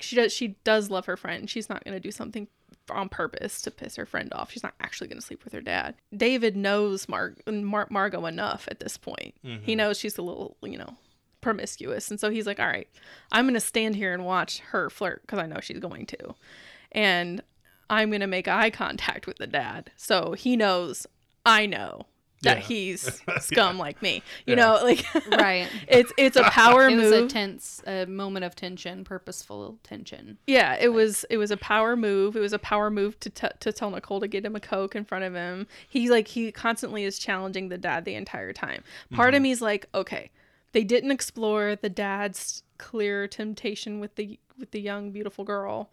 She 0.00 0.16
does 0.16 0.32
she 0.32 0.56
does 0.64 0.90
love 0.90 1.06
her 1.06 1.16
friend. 1.16 1.48
She's 1.48 1.68
not 1.68 1.84
going 1.84 1.94
to 1.94 2.00
do 2.00 2.10
something 2.10 2.48
on 2.90 3.08
purpose 3.08 3.62
to 3.62 3.70
piss 3.70 3.96
her 3.96 4.06
friend 4.06 4.32
off. 4.32 4.52
She's 4.52 4.62
not 4.62 4.74
actually 4.80 5.08
going 5.08 5.20
to 5.20 5.26
sleep 5.26 5.44
with 5.44 5.52
her 5.52 5.60
dad. 5.60 5.94
David 6.14 6.56
knows 6.56 7.08
Mar- 7.08 7.34
Mar- 7.46 7.88
Margot 7.90 8.26
enough 8.26 8.68
at 8.70 8.80
this 8.80 8.96
point. 8.96 9.34
He 9.42 9.48
mm-hmm. 9.48 9.76
knows 9.76 9.98
she's 9.98 10.18
a 10.18 10.22
little, 10.22 10.56
you 10.62 10.78
know, 10.78 10.94
promiscuous. 11.40 12.10
And 12.10 12.18
so 12.18 12.30
he's 12.30 12.46
like, 12.46 12.60
all 12.60 12.66
right, 12.66 12.88
I'm 13.32 13.44
going 13.44 13.54
to 13.54 13.60
stand 13.60 13.96
here 13.96 14.12
and 14.12 14.24
watch 14.24 14.60
her 14.70 14.90
flirt 14.90 15.22
because 15.22 15.38
I 15.38 15.46
know 15.46 15.60
she's 15.60 15.78
going 15.78 16.06
to. 16.06 16.34
And 16.92 17.42
I'm 17.90 18.10
going 18.10 18.20
to 18.20 18.26
make 18.26 18.48
eye 18.48 18.70
contact 18.70 19.26
with 19.26 19.38
the 19.38 19.46
dad. 19.46 19.90
So 19.96 20.32
he 20.32 20.56
knows 20.56 21.06
I 21.44 21.66
know 21.66 22.06
that 22.44 22.58
Yeah. 22.58 22.62
he's 22.64 23.22
scum 23.40 23.78
like 23.78 24.00
me. 24.00 24.22
You 24.46 24.56
know, 24.56 24.74
like 24.82 25.04
right. 25.30 25.68
it's 25.88 26.12
it's 26.16 26.36
a 26.36 26.44
power 26.44 26.88
It 26.88 26.96
move. 26.96 27.12
was 27.12 27.12
a 27.12 27.28
tense, 27.28 27.82
a 27.86 28.06
moment 28.06 28.44
of 28.44 28.54
tension, 28.54 29.04
purposeful 29.04 29.78
tension. 29.82 30.38
Yeah, 30.46 30.76
it 30.80 30.88
was 30.88 31.24
it 31.30 31.36
was 31.36 31.50
a 31.50 31.56
power 31.56 31.96
move. 31.96 32.36
It 32.36 32.40
was 32.40 32.52
a 32.52 32.58
power 32.58 32.90
move 32.90 33.18
to 33.20 33.30
t- 33.30 33.48
to 33.60 33.72
tell 33.72 33.90
Nicole 33.90 34.20
to 34.20 34.28
get 34.28 34.44
him 34.44 34.56
a 34.56 34.60
coke 34.60 34.94
in 34.94 35.04
front 35.04 35.24
of 35.24 35.34
him. 35.34 35.66
He 35.88 36.08
like 36.10 36.28
he 36.28 36.50
constantly 36.52 37.04
is 37.04 37.18
challenging 37.18 37.68
the 37.68 37.78
dad 37.78 38.04
the 38.04 38.14
entire 38.14 38.52
time. 38.52 38.84
Part 39.12 39.34
of 39.34 39.38
mm-hmm. 39.38 39.42
me's 39.44 39.62
like, 39.62 39.86
okay, 39.94 40.30
they 40.72 40.84
didn't 40.84 41.10
explore 41.10 41.76
the 41.76 41.88
dad's 41.88 42.62
clear 42.78 43.26
temptation 43.28 44.00
with 44.00 44.16
the 44.16 44.38
with 44.58 44.70
the 44.70 44.80
young 44.80 45.10
beautiful 45.10 45.44
girl. 45.44 45.90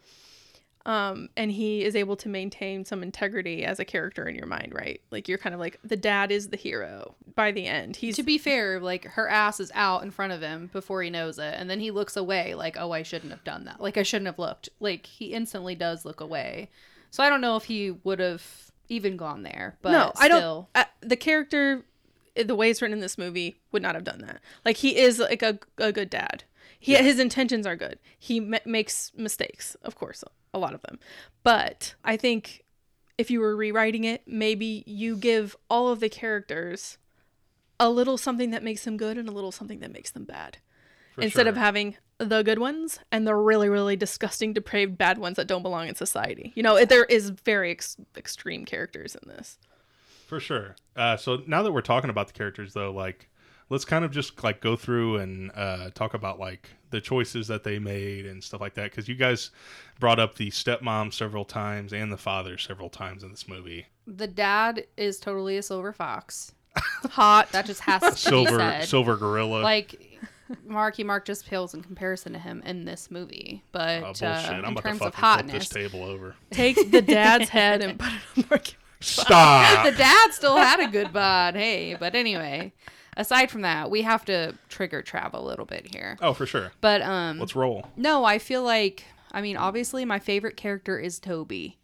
Um, 0.85 1.29
and 1.37 1.51
he 1.51 1.83
is 1.83 1.95
able 1.95 2.15
to 2.17 2.29
maintain 2.29 2.85
some 2.85 3.03
integrity 3.03 3.63
as 3.63 3.79
a 3.79 3.85
character 3.85 4.27
in 4.27 4.35
your 4.35 4.47
mind, 4.47 4.73
right? 4.73 4.99
Like 5.11 5.27
you're 5.27 5.37
kind 5.37 5.53
of 5.53 5.59
like 5.59 5.79
the 5.83 5.95
dad 5.95 6.31
is 6.31 6.49
the 6.49 6.57
hero 6.57 7.15
by 7.35 7.51
the 7.51 7.67
end. 7.67 7.95
He's 7.95 8.15
To 8.15 8.23
be 8.23 8.37
fair, 8.37 8.79
like 8.79 9.05
her 9.05 9.27
ass 9.27 9.59
is 9.59 9.71
out 9.75 10.03
in 10.03 10.11
front 10.11 10.33
of 10.33 10.41
him 10.41 10.69
before 10.73 11.03
he 11.03 11.09
knows 11.09 11.37
it, 11.37 11.53
and 11.57 11.69
then 11.69 11.79
he 11.79 11.91
looks 11.91 12.17
away, 12.17 12.55
like, 12.55 12.77
"Oh, 12.79 12.91
I 12.91 13.03
shouldn't 13.03 13.31
have 13.31 13.43
done 13.43 13.65
that. 13.65 13.79
Like, 13.79 13.97
I 13.97 14.03
shouldn't 14.03 14.25
have 14.27 14.39
looked." 14.39 14.69
Like 14.79 15.05
he 15.05 15.27
instantly 15.27 15.75
does 15.75 16.03
look 16.03 16.19
away. 16.19 16.69
So 17.11 17.23
I 17.23 17.29
don't 17.29 17.41
know 17.41 17.57
if 17.57 17.65
he 17.65 17.91
would 17.91 18.19
have 18.19 18.71
even 18.89 19.17
gone 19.17 19.43
there. 19.43 19.77
But 19.81 19.91
no, 19.91 20.11
I 20.17 20.27
still, 20.27 20.69
don't. 20.73 20.83
Uh, 20.83 20.89
the 21.01 21.15
character, 21.15 21.83
the 22.35 22.55
way 22.55 22.69
it's 22.69 22.81
written 22.81 22.93
in 22.93 23.01
this 23.01 23.17
movie, 23.17 23.57
would 23.71 23.81
not 23.81 23.95
have 23.95 24.03
done 24.03 24.21
that. 24.21 24.41
Like 24.65 24.77
he 24.77 24.97
is 24.97 25.19
like 25.19 25.43
a, 25.43 25.59
a 25.77 25.91
good 25.91 26.09
dad. 26.09 26.43
He 26.81 26.95
his 26.95 27.19
intentions 27.19 27.65
are 27.65 27.75
good. 27.75 27.99
He 28.17 28.39
ma- 28.39 28.57
makes 28.65 29.11
mistakes, 29.15 29.75
of 29.83 29.95
course, 29.95 30.23
a 30.53 30.59
lot 30.59 30.73
of 30.73 30.81
them. 30.81 30.99
But 31.43 31.95
I 32.03 32.17
think 32.17 32.63
if 33.17 33.29
you 33.29 33.39
were 33.39 33.55
rewriting 33.55 34.03
it, 34.03 34.23
maybe 34.25 34.83
you 34.87 35.15
give 35.15 35.55
all 35.69 35.89
of 35.89 35.99
the 35.99 36.09
characters 36.09 36.97
a 37.79 37.89
little 37.89 38.17
something 38.17 38.49
that 38.49 38.63
makes 38.63 38.83
them 38.83 38.97
good 38.97 39.17
and 39.17 39.29
a 39.29 39.31
little 39.31 39.51
something 39.51 39.79
that 39.79 39.91
makes 39.91 40.11
them 40.11 40.25
bad. 40.25 40.57
Instead 41.17 41.45
of 41.45 41.55
having 41.55 41.97
the 42.17 42.41
good 42.41 42.57
ones 42.57 42.99
and 43.11 43.27
the 43.27 43.35
really, 43.35 43.69
really 43.69 43.95
disgusting, 43.95 44.53
depraved, 44.53 44.97
bad 44.97 45.17
ones 45.17 45.35
that 45.35 45.47
don't 45.47 45.61
belong 45.61 45.87
in 45.87 45.93
society. 45.93 46.51
You 46.55 46.63
know, 46.63 46.77
it, 46.77 46.89
there 46.89 47.05
is 47.05 47.29
very 47.29 47.71
ex- 47.71 47.97
extreme 48.17 48.65
characters 48.65 49.15
in 49.15 49.29
this. 49.29 49.59
For 50.27 50.39
sure. 50.39 50.75
Uh, 50.95 51.17
so 51.17 51.41
now 51.45 51.61
that 51.61 51.71
we're 51.71 51.81
talking 51.81 52.09
about 52.09 52.27
the 52.27 52.33
characters, 52.33 52.73
though, 52.73 52.91
like 52.91 53.29
let's 53.71 53.85
kind 53.85 54.03
of 54.03 54.11
just 54.11 54.43
like 54.43 54.59
go 54.59 54.75
through 54.75 55.15
and 55.17 55.49
uh, 55.55 55.89
talk 55.95 56.13
about 56.13 56.37
like 56.39 56.69
the 56.91 56.99
choices 56.99 57.47
that 57.47 57.63
they 57.63 57.79
made 57.79 58.25
and 58.25 58.43
stuff 58.43 58.59
like 58.59 58.73
that. 58.73 58.91
Because 58.91 59.07
you 59.07 59.15
guys 59.15 59.49
brought 59.99 60.19
up 60.19 60.35
the 60.35 60.49
stepmom 60.51 61.13
several 61.13 61.45
times 61.45 61.93
and 61.93 62.11
the 62.11 62.17
father 62.17 62.57
several 62.57 62.89
times 62.89 63.23
in 63.23 63.31
this 63.31 63.47
movie. 63.47 63.87
the 64.05 64.27
dad 64.27 64.85
is 64.97 65.19
totally 65.19 65.55
a 65.57 65.63
silver 65.63 65.93
fox. 65.93 66.51
Hot. 66.75 67.49
That 67.53 67.65
just 67.65 67.79
has 67.81 68.01
to 68.01 68.09
be 68.11 68.15
said. 68.15 68.29
silver 68.29 68.81
silver 68.85 69.15
gorilla. 69.15 69.61
like 69.61 70.19
Marky 70.65 71.03
Mark 71.05 71.23
just 71.25 71.45
pales 71.47 71.73
in 71.73 71.81
comparison 71.81 72.33
to 72.33 72.39
him 72.39 72.61
in 72.65 72.83
this 72.83 73.09
movie. 73.09 73.63
But 73.71 73.99
oh 73.99 74.05
bullshit! 74.07 74.23
uh, 74.27 74.49
I'm 74.49 74.59
in 74.59 74.65
about 74.71 74.83
terms 74.83 74.99
fucking 74.99 75.07
of 75.07 75.15
hotness, 75.15 75.69
this 75.69 75.69
table 75.69 76.03
over. 76.03 76.35
take 76.49 76.91
the 76.91 77.01
dad's 77.01 77.49
head 77.57 77.81
and 77.81 77.97
put 77.97 78.09
it 78.09 78.21
on 78.37 78.45
Marky. 78.49 78.75
Stop. 78.99 79.85
the 79.85 79.91
dad 79.93 80.31
still 80.33 80.57
had 80.57 80.79
a 80.79 80.87
good 80.87 81.11
bod. 81.13 81.55
Hey, 81.55 81.95
but 81.99 82.13
anyway, 82.15 82.71
aside 83.17 83.51
from 83.51 83.61
that, 83.61 83.89
we 83.89 84.01
have 84.03 84.25
to 84.25 84.55
trigger 84.69 85.01
Trav 85.01 85.33
a 85.33 85.39
little 85.41 85.65
bit 85.65 85.93
here. 85.93 86.17
oh, 86.21 86.33
for 86.33 86.45
sure. 86.45 86.71
But 86.81 87.01
um, 87.01 87.39
Let's 87.39 87.55
roll. 87.55 87.87
no, 87.95 88.23
I 88.25 88.39
feel 88.39 88.63
like 88.63 89.05
I 89.31 89.41
mean, 89.41 89.55
obviously, 89.57 90.03
my 90.05 90.19
favorite 90.19 90.57
character 90.57 90.99
is 90.99 91.19
Toby. 91.19 91.77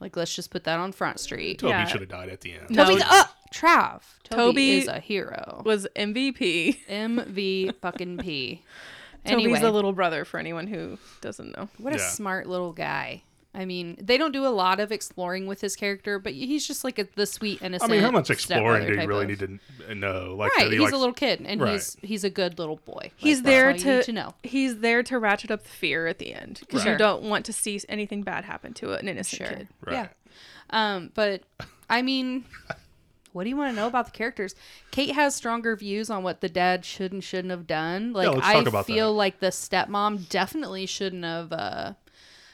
Like, 0.00 0.16
let's 0.16 0.34
just 0.34 0.50
put 0.50 0.64
that 0.64 0.78
on 0.78 0.92
Front 0.92 1.20
Street. 1.20 1.58
Toby 1.58 1.70
Yeah. 1.70 1.84
should 1.86 2.00
have 2.00 2.10
died 2.10 2.28
at 2.28 2.40
the 2.42 2.52
end. 2.54 2.70
No, 2.70 2.84
Toby's 2.84 3.02
Toby- 3.02 3.16
up. 3.16 3.32
Trav. 3.54 4.00
Toby, 4.24 4.36
Toby 4.42 4.78
is 4.78 4.88
a 4.88 4.98
hero. 5.00 5.62
was 5.64 5.86
MVP. 5.96 6.80
MV 6.88 7.74
fucking 7.80 8.18
P. 8.18 8.62
Toby's 9.24 9.44
Anyway, 9.44 9.60
the 9.60 9.70
little 9.70 9.92
brother 9.92 10.24
for 10.24 10.38
anyone 10.38 10.66
who 10.66 10.98
doesn't 11.20 11.56
know. 11.56 11.68
what 11.78 11.94
a 11.94 11.98
Yeah. 11.98 12.08
smart 12.08 12.46
little 12.48 12.72
guy. 12.72 13.22
I 13.56 13.64
mean, 13.64 13.96
they 14.00 14.18
don't 14.18 14.32
do 14.32 14.46
a 14.46 14.50
lot 14.50 14.80
of 14.80 14.92
exploring 14.92 15.46
with 15.46 15.60
his 15.62 15.76
character, 15.76 16.18
but 16.18 16.34
he's 16.34 16.66
just 16.66 16.84
like 16.84 16.98
a, 16.98 17.08
the 17.14 17.24
sweet 17.24 17.62
innocent. 17.62 17.90
I 17.90 17.94
mean, 17.94 18.02
how 18.02 18.10
much 18.10 18.28
exploring 18.30 18.86
do 18.86 18.92
you 19.00 19.06
really 19.06 19.24
of- 19.32 19.40
need 19.40 19.60
to 19.88 19.94
know? 19.94 20.34
Like, 20.38 20.54
Right, 20.56 20.66
he 20.66 20.72
he's 20.72 20.80
likes- 20.80 20.92
a 20.92 20.96
little 20.98 21.14
kid, 21.14 21.40
and 21.46 21.60
Right. 21.60 21.72
he's 21.72 21.96
he's 22.02 22.22
a 22.24 22.30
good 22.30 22.58
little 22.58 22.76
boy. 22.76 22.92
Like, 23.04 23.12
He's 23.16 23.42
there 23.42 23.72
to, 23.72 24.02
to 24.02 24.12
know. 24.12 24.34
he's 24.42 24.78
there 24.80 25.02
to 25.04 25.18
ratchet 25.18 25.50
up 25.50 25.62
the 25.62 25.68
fear 25.70 26.06
at 26.06 26.18
the 26.18 26.34
end 26.34 26.58
because 26.60 26.84
you 26.84 26.96
don't 26.98 27.22
want 27.22 27.46
to 27.46 27.52
see 27.52 27.80
anything 27.88 28.22
bad 28.22 28.44
happen 28.44 28.74
to 28.74 28.92
an 28.92 29.08
innocent 29.08 29.38
Sure. 29.38 29.56
kid. 29.56 29.68
Right. 29.84 29.92
Yeah. 29.94 30.08
Um, 30.70 31.10
but 31.14 31.42
I 31.88 32.02
mean, 32.02 32.44
what 33.32 33.44
do 33.44 33.48
you 33.50 33.56
want 33.56 33.70
to 33.72 33.76
know 33.76 33.86
about 33.86 34.06
the 34.06 34.10
characters? 34.12 34.54
Kate 34.90 35.14
has 35.14 35.34
stronger 35.34 35.76
views 35.76 36.10
on 36.10 36.22
what 36.22 36.40
the 36.40 36.48
dad 36.48 36.84
should 36.84 37.12
and 37.12 37.22
shouldn't 37.22 37.50
have 37.52 37.66
done. 37.66 38.12
Like 38.12 38.28
let's 38.28 38.46
I 38.46 38.54
about 38.60 38.86
feel 38.86 39.12
that. 39.12 39.16
like 39.18 39.40
the 39.40 39.48
stepmom 39.48 40.28
definitely 40.28 40.86
shouldn't 40.86 41.24
have 41.24 41.52
uh 41.52 41.92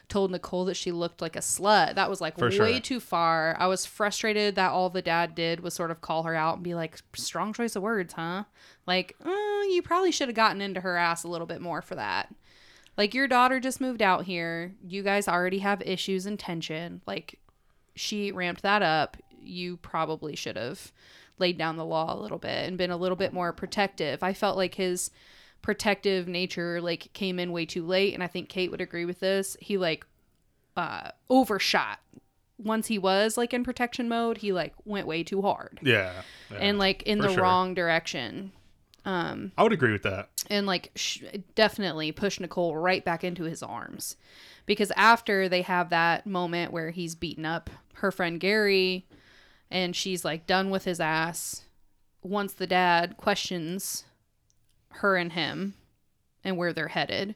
told 0.09 0.31
Nicole 0.31 0.65
that 0.67 0.77
she 0.77 0.93
looked 0.93 1.23
like 1.23 1.37
a 1.37 1.41
slut. 1.41 1.95
That 1.95 2.11
was 2.11 2.21
like 2.21 2.39
For 2.39 2.49
way 2.49 2.73
sure. 2.73 2.81
too 2.81 3.01
far. 3.01 3.57
I 3.59 3.67
was 3.67 3.87
frustrated 3.87 4.57
that 4.57 4.71
all 4.71 4.91
the 4.91 5.03
dad 5.03 5.35
did 5.35 5.61
was 5.61 5.75
sort 5.75 5.91
of 5.91 6.01
call 6.01 6.25
her 6.25 6.35
out 6.35 6.57
and 6.57 6.65
be 6.65 6.75
like, 6.75 7.01
strong 7.15 7.53
choice 7.53 7.77
of 7.77 7.83
words, 7.83 8.15
huh? 8.15 8.45
Like, 8.87 9.17
uh, 9.25 9.31
you 9.71 9.81
probably 9.83 10.11
should 10.13 10.29
have 10.29 10.35
gotten 10.37 10.61
into 10.61 10.81
her 10.81 10.97
ass 10.97 11.25
a 11.25 11.29
little 11.29 11.47
bit 11.47 11.61
more 11.61 11.81
for 11.81 11.95
that. 11.95 12.35
Like, 12.97 13.15
your 13.15 13.27
daughter 13.27 13.59
just 13.59 13.81
moved 13.81 14.03
out 14.03 14.25
here. 14.25 14.75
You 14.87 15.03
guys 15.03 15.29
already 15.29 15.61
have 15.61 15.81
issues 15.83 16.27
and 16.27 16.39
tension. 16.39 17.01
Like, 17.07 17.39
she 17.95 18.33
ramped 18.33 18.63
that 18.63 18.83
up. 18.83 19.17
You 19.41 19.79
probably 19.79 20.37
should 20.37 20.57
have 20.57 20.93
laid 21.39 21.57
down 21.57 21.77
the 21.77 21.85
law 21.85 22.15
a 22.15 22.21
little 22.21 22.39
bit 22.39 22.69
and 22.69 22.77
been 22.77 22.91
a 22.91 22.97
little 22.97 23.17
bit 23.17 23.33
more 23.33 23.53
protective. 23.53 24.23
I 24.23 24.35
felt 24.35 24.57
like 24.57 24.75
his 24.75 25.11
protective 25.63 26.27
nature 26.29 26.81
like 26.81 27.13
came 27.13 27.39
in 27.39 27.53
way 27.53 27.65
too 27.65 27.87
late 27.87 28.15
and 28.15 28.23
I 28.23 28.27
think 28.27 28.49
Kate 28.49 28.71
would 28.71 28.81
agree 28.81 29.05
with 29.05 29.21
this. 29.21 29.57
He 29.61 29.79
like 29.79 30.05
uh 30.77 31.11
overshot. 31.31 31.99
Once 32.59 32.87
he 32.87 32.99
was 32.99 33.37
like 33.37 33.53
in 33.55 33.65
protection 33.65 34.09
mode, 34.09 34.39
he 34.39 34.53
like 34.53 34.75
went 34.85 35.07
way 35.07 35.23
too 35.25 35.43
hard 35.43 35.79
Yeah. 35.83 36.13
yeah, 36.51 36.59
and 36.59 36.79
like 36.79 37.03
in 37.05 37.19
the 37.19 37.33
sure. 37.33 37.43
wrong 37.43 37.75
direction. 37.75 38.53
Um 39.05 39.53
I 39.59 39.63
would 39.63 39.73
agree 39.73 39.93
with 39.93 40.03
that. 40.05 40.29
and 40.51 40.67
like 40.67 40.91
sh- 40.95 41.23
definitely 41.55 42.13
push 42.13 42.39
Nicole 42.41 42.77
right 42.77 43.05
back 43.05 43.25
into 43.25 43.45
his 43.45 43.63
arms 43.63 44.17
because 44.67 44.93
after 44.97 45.49
they 45.49 45.63
have 45.63 45.91
that 45.91 46.27
moment 46.27 46.73
where 46.73 46.91
he's 46.91 47.15
beaten 47.17 47.45
up 47.45 47.69
her 47.95 48.13
friend 48.13 48.39
Gary 48.39 49.07
and 49.71 49.95
she's 49.97 50.25
like 50.25 50.47
done 50.47 50.71
with 50.71 50.85
his 50.85 51.01
ass 51.01 51.63
once 52.23 52.53
the 52.53 52.67
dad 52.67 53.17
questions 53.17 54.05
her 54.97 55.17
and 55.17 55.33
him 55.33 55.75
and 56.45 56.57
where 56.57 56.73
they're 56.73 56.89
headed 56.89 57.35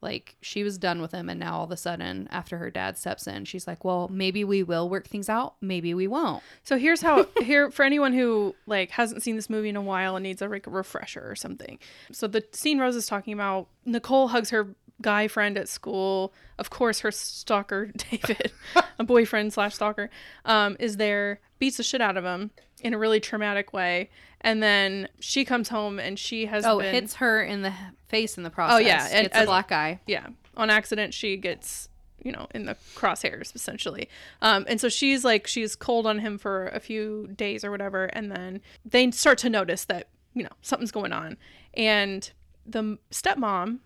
like 0.00 0.36
she 0.40 0.62
was 0.62 0.78
done 0.78 1.02
with 1.02 1.10
him 1.10 1.28
and 1.28 1.40
now 1.40 1.58
all 1.58 1.64
of 1.64 1.72
a 1.72 1.76
sudden 1.76 2.28
after 2.30 2.58
her 2.58 2.70
dad 2.70 2.96
steps 2.96 3.26
in 3.26 3.44
she's 3.44 3.66
like 3.66 3.84
well 3.84 4.08
maybe 4.08 4.44
we 4.44 4.62
will 4.62 4.88
work 4.88 5.06
things 5.08 5.28
out 5.28 5.54
maybe 5.60 5.92
we 5.92 6.06
won't 6.06 6.42
So 6.62 6.76
here's 6.76 7.00
how 7.00 7.26
here 7.42 7.70
for 7.70 7.82
anyone 7.82 8.12
who 8.12 8.54
like 8.66 8.90
hasn't 8.90 9.22
seen 9.22 9.36
this 9.36 9.48
movie 9.48 9.70
in 9.70 9.76
a 9.76 9.80
while 9.80 10.16
and 10.16 10.22
needs 10.22 10.42
a 10.42 10.48
like 10.48 10.66
refresher 10.66 11.28
or 11.28 11.34
something. 11.34 11.78
So 12.12 12.26
the 12.26 12.44
scene 12.52 12.78
Rose 12.78 12.94
is 12.94 13.06
talking 13.06 13.32
about, 13.32 13.68
Nicole 13.86 14.28
hugs 14.28 14.50
her 14.50 14.74
guy 15.00 15.28
friend 15.28 15.56
at 15.56 15.66
school. 15.66 16.34
Of 16.58 16.68
course, 16.68 17.00
her 17.00 17.10
stalker 17.10 17.86
David, 17.96 18.52
a 18.98 19.04
boyfriend 19.04 19.54
slash 19.54 19.76
stalker, 19.76 20.10
um, 20.44 20.76
is 20.78 20.98
there, 20.98 21.40
beats 21.58 21.78
the 21.78 21.82
shit 21.82 22.02
out 22.02 22.18
of 22.18 22.24
him 22.24 22.50
in 22.80 22.94
a 22.94 22.98
really 22.98 23.20
traumatic 23.20 23.72
way, 23.72 24.10
and 24.40 24.62
then 24.62 25.08
she 25.20 25.44
comes 25.44 25.68
home 25.68 25.98
and 25.98 26.18
she 26.18 26.46
has 26.46 26.64
oh 26.64 26.78
been, 26.78 26.94
hits 26.94 27.14
her 27.16 27.42
in 27.42 27.62
the 27.62 27.72
face 28.06 28.36
in 28.36 28.44
the 28.44 28.50
process 28.50 28.76
Oh 28.76 28.78
yeah, 28.78 29.08
and 29.10 29.26
it's 29.26 29.36
a 29.36 29.44
black 29.44 29.72
eye. 29.72 30.00
Yeah 30.06 30.28
on 30.58 30.68
accident 30.68 31.14
she 31.14 31.36
gets 31.36 31.88
you 32.22 32.32
know 32.32 32.48
in 32.52 32.66
the 32.66 32.76
crosshairs 32.94 33.54
essentially. 33.54 34.08
Um 34.42 34.66
and 34.68 34.78
so 34.80 34.90
she's 34.90 35.24
like 35.24 35.46
she's 35.46 35.74
cold 35.76 36.06
on 36.06 36.18
him 36.18 36.36
for 36.36 36.66
a 36.68 36.80
few 36.80 37.28
days 37.28 37.64
or 37.64 37.70
whatever 37.70 38.06
and 38.06 38.30
then 38.30 38.60
they 38.84 39.10
start 39.12 39.38
to 39.38 39.48
notice 39.48 39.84
that 39.86 40.08
you 40.34 40.42
know 40.42 40.50
something's 40.60 40.90
going 40.90 41.12
on. 41.12 41.38
And 41.72 42.30
the 42.66 42.98
stepmom 43.10 43.78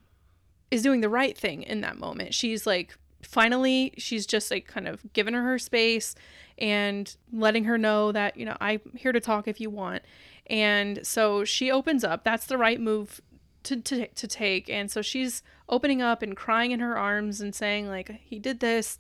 is 0.71 0.83
doing 0.83 1.03
the 1.03 1.11
right 1.11 1.37
thing 1.37 1.63
in 1.63 1.83
that 1.83 1.99
moment. 1.99 2.33
She's 2.33 2.67
like 2.67 2.97
finally 3.23 3.95
she's 3.97 4.27
just 4.27 4.51
like 4.51 4.67
kind 4.67 4.87
of 4.89 5.01
giving 5.13 5.35
her 5.35 5.43
her 5.43 5.59
space 5.59 6.15
and 6.59 7.17
letting 7.33 7.65
her 7.65 7.79
know 7.79 8.13
that 8.13 8.37
you 8.37 8.45
know 8.45 8.57
i'm 8.61 8.81
here 8.97 9.13
to 9.13 9.21
talk 9.21 9.49
if 9.49 9.61
you 9.61 9.71
want. 9.71 10.03
And 10.47 11.07
so 11.07 11.45
she 11.45 11.71
opens 11.71 12.05
up. 12.05 12.25
That's 12.25 12.47
the 12.47 12.59
right 12.59 12.81
move 12.81 13.21
to, 13.65 13.77
to, 13.77 14.09
to 14.09 14.27
take. 14.27 14.69
And 14.69 14.91
so 14.91 15.03
she's 15.03 15.43
opening 15.69 16.03
up 16.03 16.23
and 16.23 16.37
crying 16.37 16.73
in 16.73 16.81
her 16.81 16.99
arms 16.99 17.41
and 17.41 17.55
saying 17.55 17.89
like 17.89 18.11
he 18.21 18.39
did 18.39 18.61
this. 18.61 18.99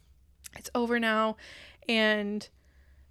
It's 0.56 0.70
over 0.74 1.00
now. 1.00 1.37
And 1.88 2.48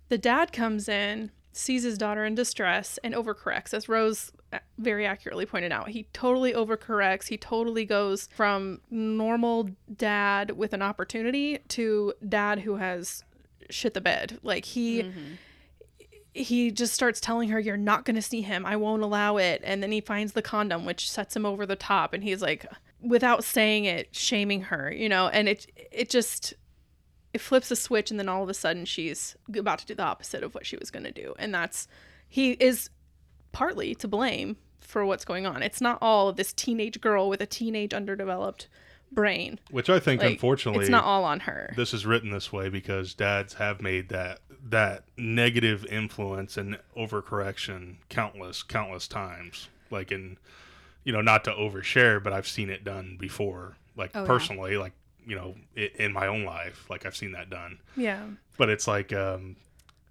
the 0.09 0.17
dad 0.17 0.53
comes 0.53 0.87
in 0.87 1.31
sees 1.53 1.83
his 1.83 1.97
daughter 1.97 2.25
in 2.25 2.35
distress 2.35 2.97
and 3.03 3.13
overcorrects 3.13 3.73
as 3.73 3.89
rose 3.89 4.31
uh, 4.53 4.59
very 4.77 5.05
accurately 5.05 5.45
pointed 5.45 5.71
out. 5.71 5.89
He 5.89 6.07
totally 6.13 6.53
overcorrects. 6.53 7.27
He 7.27 7.37
totally 7.37 7.85
goes 7.85 8.27
from 8.35 8.81
normal 8.89 9.69
dad 9.95 10.51
with 10.51 10.73
an 10.73 10.81
opportunity 10.81 11.59
to 11.69 12.13
dad 12.27 12.59
who 12.59 12.75
has 12.75 13.23
shit 13.69 13.93
the 13.93 14.01
bed. 14.01 14.39
Like 14.43 14.65
he 14.65 15.01
he 16.33 16.71
just 16.71 16.93
starts 16.93 17.19
telling 17.19 17.49
her 17.49 17.59
you're 17.59 17.77
not 17.77 18.05
going 18.05 18.15
to 18.15 18.21
see 18.21 18.41
him. 18.41 18.65
I 18.65 18.77
won't 18.77 19.03
allow 19.03 19.37
it. 19.37 19.61
And 19.65 19.83
then 19.83 19.91
he 19.91 19.99
finds 19.99 20.31
the 20.33 20.41
condom 20.41 20.85
which 20.85 21.09
sets 21.09 21.35
him 21.35 21.45
over 21.45 21.65
the 21.65 21.75
top. 21.75 22.13
And 22.13 22.23
he's 22.23 22.41
like 22.41 22.65
without 23.01 23.43
saying 23.43 23.85
it 23.85 24.15
shaming 24.15 24.63
her 24.63 24.91
you 24.91 25.09
know? 25.09 25.27
And 25.27 25.49
it 25.49 25.67
it 25.91 26.09
just 26.09 26.53
it 27.33 27.41
flips 27.41 27.71
a 27.71 27.75
switch 27.75 28.11
and 28.11 28.19
then 28.19 28.27
all 28.29 28.43
of 28.43 28.49
a 28.49 28.53
sudden 28.53 28.85
she's 28.85 29.35
about 29.55 29.79
to 29.79 29.85
do 29.85 29.95
the 29.95 30.03
opposite 30.03 30.43
of 30.43 30.53
what 30.53 30.65
she 30.65 30.75
was 30.77 30.91
going 30.91 31.03
to 31.05 31.11
do. 31.11 31.33
And 31.39 31.53
that's 31.53 31.87
he 32.27 32.51
is 32.51 32.89
partly 33.51 33.95
to 33.95 34.07
blame 34.07 34.57
for 34.79 35.05
what's 35.05 35.25
going 35.25 35.45
on. 35.45 35.63
It's 35.63 35.81
not 35.81 35.97
all 36.01 36.27
of 36.29 36.35
this 36.35 36.51
teenage 36.53 36.99
girl 37.01 37.29
with 37.29 37.41
a 37.41 37.45
teenage 37.45 37.93
underdeveloped 37.93 38.67
brain. 39.11 39.59
Which 39.69 39.89
I 39.89 39.99
think, 39.99 40.21
like 40.21 40.31
unfortunately, 40.31 40.81
it's 40.81 40.89
not 40.89 41.03
all 41.03 41.23
on 41.25 41.41
her. 41.41 41.73
this 41.75 41.93
is 41.93 42.05
written 42.05 42.31
this 42.31 42.51
way 42.51 42.69
because 42.69 43.13
dads 43.13 43.53
have 43.55 43.81
made 43.81 44.09
that 44.09 44.39
that 44.63 45.03
negative 45.17 45.85
influence 45.85 46.55
and 46.57 46.77
overcorrection 46.97 47.95
countless 48.09 48.63
countless 48.63 49.07
times. 49.07 49.69
Like 49.89 50.11
in 50.11 50.37
you 51.03 51.11
know 51.11 51.21
not 51.21 51.43
to 51.43 51.51
overshare 51.51 52.23
but 52.23 52.31
i've 52.31 52.47
seen 52.47 52.69
it 52.69 52.83
done 52.83 53.17
before 53.19 53.75
like 53.97 54.11
Oh, 54.13 54.21
yeah. 54.21 54.27
personally 54.27 54.77
like 54.77 54.93
you 55.25 55.35
know 55.35 55.55
in 55.97 56.11
my 56.13 56.27
own 56.27 56.43
life 56.43 56.89
like 56.89 57.05
i've 57.05 57.15
seen 57.15 57.31
that 57.33 57.49
done 57.49 57.77
yeah 57.95 58.23
but 58.57 58.69
it's 58.69 58.87
like 58.87 59.13
um 59.13 59.55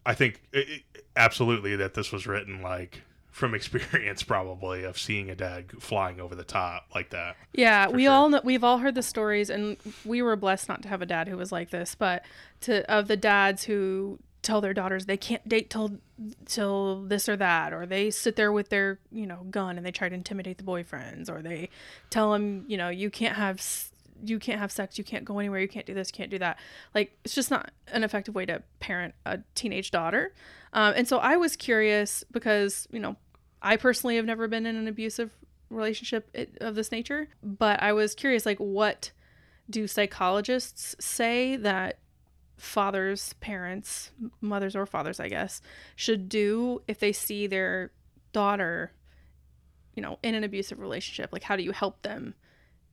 i 0.07 0.15
think 0.15 0.41
i 0.55 0.59
i 0.59 0.83
absolutely 1.17 1.77
that 1.77 1.95
this 1.95 2.13
was 2.13 2.27
written 2.27 2.63
like 2.63 3.03
from 3.31 3.55
experience 3.61 4.23
probably 4.23 4.85
of 4.85 4.99
seeing 4.99 5.31
a 5.31 5.35
dad 5.35 5.65
flying 5.81 6.21
over 6.21 6.35
the 6.35 6.45
top 6.45 6.85
like 6.95 7.11
that 7.11 7.37
Yeah, 7.53 7.89
we 7.89 8.05
sure. 8.05 8.13
all 8.13 8.29
know, 8.29 8.41
we've 8.45 8.63
all 8.65 8.79
heard 8.79 8.95
the 8.95 9.03
stories, 9.03 9.51
and 9.51 9.77
we 10.05 10.21
were 10.23 10.37
blessed 10.37 10.69
not 10.69 10.83
to 10.83 10.89
have 10.89 11.01
a 11.03 11.07
dad 11.07 11.27
who 11.29 11.37
was 11.37 11.51
like 11.53 11.71
this. 11.71 11.95
But 11.95 12.25
to 12.63 12.89
of 12.93 13.09
the 13.09 13.17
dads 13.17 13.65
who 13.65 14.19
tell 14.43 14.61
their 14.61 14.73
daughters 14.75 15.07
they 15.07 15.17
can't 15.17 15.47
date 15.49 15.69
till 15.71 15.99
till 16.47 17.03
this 17.03 17.29
or 17.29 17.37
that, 17.37 17.73
or 17.73 17.87
they 17.87 18.11
sit 18.11 18.37
there 18.37 18.53
with 18.53 18.69
their 18.69 18.99
you 19.13 19.27
know 19.27 19.47
gun 19.51 19.77
and 19.77 19.87
they 19.87 19.93
try 19.93 20.09
to 20.09 20.15
intimidate 20.15 20.59
the 20.59 20.65
boyfriends, 20.65 21.31
or 21.31 21.41
they 21.43 21.69
tell 22.11 22.33
them 22.33 22.65
you 22.69 22.77
know 22.77 22.89
you 22.89 23.11
can't 23.11 23.37
have 23.37 23.61
you 24.25 24.39
can't 24.39 24.59
have 24.59 24.73
sex, 24.73 24.99
you 24.99 25.05
can't 25.05 25.25
go 25.25 25.39
anywhere, 25.39 25.61
you 25.61 25.69
can't 25.69 25.87
do 25.87 25.95
this, 25.95 26.09
you 26.09 26.17
can't 26.17 26.31
do 26.31 26.39
that. 26.39 26.59
Like 26.95 27.19
it's 27.25 27.35
just 27.35 27.51
not 27.51 27.71
an 27.89 28.05
effective 28.05 28.35
way 28.35 28.47
to 28.47 28.63
parent 28.81 29.15
a 29.27 29.41
teenage 29.55 29.91
daughter. 29.91 30.33
Um, 30.73 30.95
and 30.97 31.09
so 31.09 31.19
I 31.19 31.37
was 31.37 31.57
curious 31.57 32.25
because 32.31 32.87
you 32.91 33.01
know 33.01 33.17
I 33.63 33.77
personally 33.77 34.17
have 34.17 34.25
never 34.25 34.49
been 34.49 34.67
in 34.67 34.77
an 34.77 34.89
abusive 34.89 35.31
relationship 35.71 36.35
of 36.61 36.75
this 36.75 36.91
nature, 36.93 37.29
but 37.43 37.83
I 37.83 37.93
was 37.93 38.15
curious 38.15 38.47
like 38.47 38.59
what 38.59 39.13
do 39.69 39.87
psychologists 39.87 40.97
say 40.99 41.57
that 41.57 41.99
fathers, 42.57 43.33
parents, 43.35 44.11
mothers 44.41 44.77
or 44.77 44.85
fathers, 44.85 45.21
I 45.21 45.29
guess, 45.29 45.63
should 45.97 46.29
do 46.29 46.83
if 46.87 46.99
they 46.99 47.13
see 47.13 47.47
their 47.47 47.93
daughter, 48.33 48.93
you 49.95 50.03
know, 50.03 50.19
in 50.23 50.35
an 50.35 50.45
abusive 50.45 50.79
relationship? 50.79 51.31
Like 51.33 51.43
how 51.43 51.57
do 51.57 51.63
you 51.63 51.73
help 51.73 52.03
them 52.03 52.35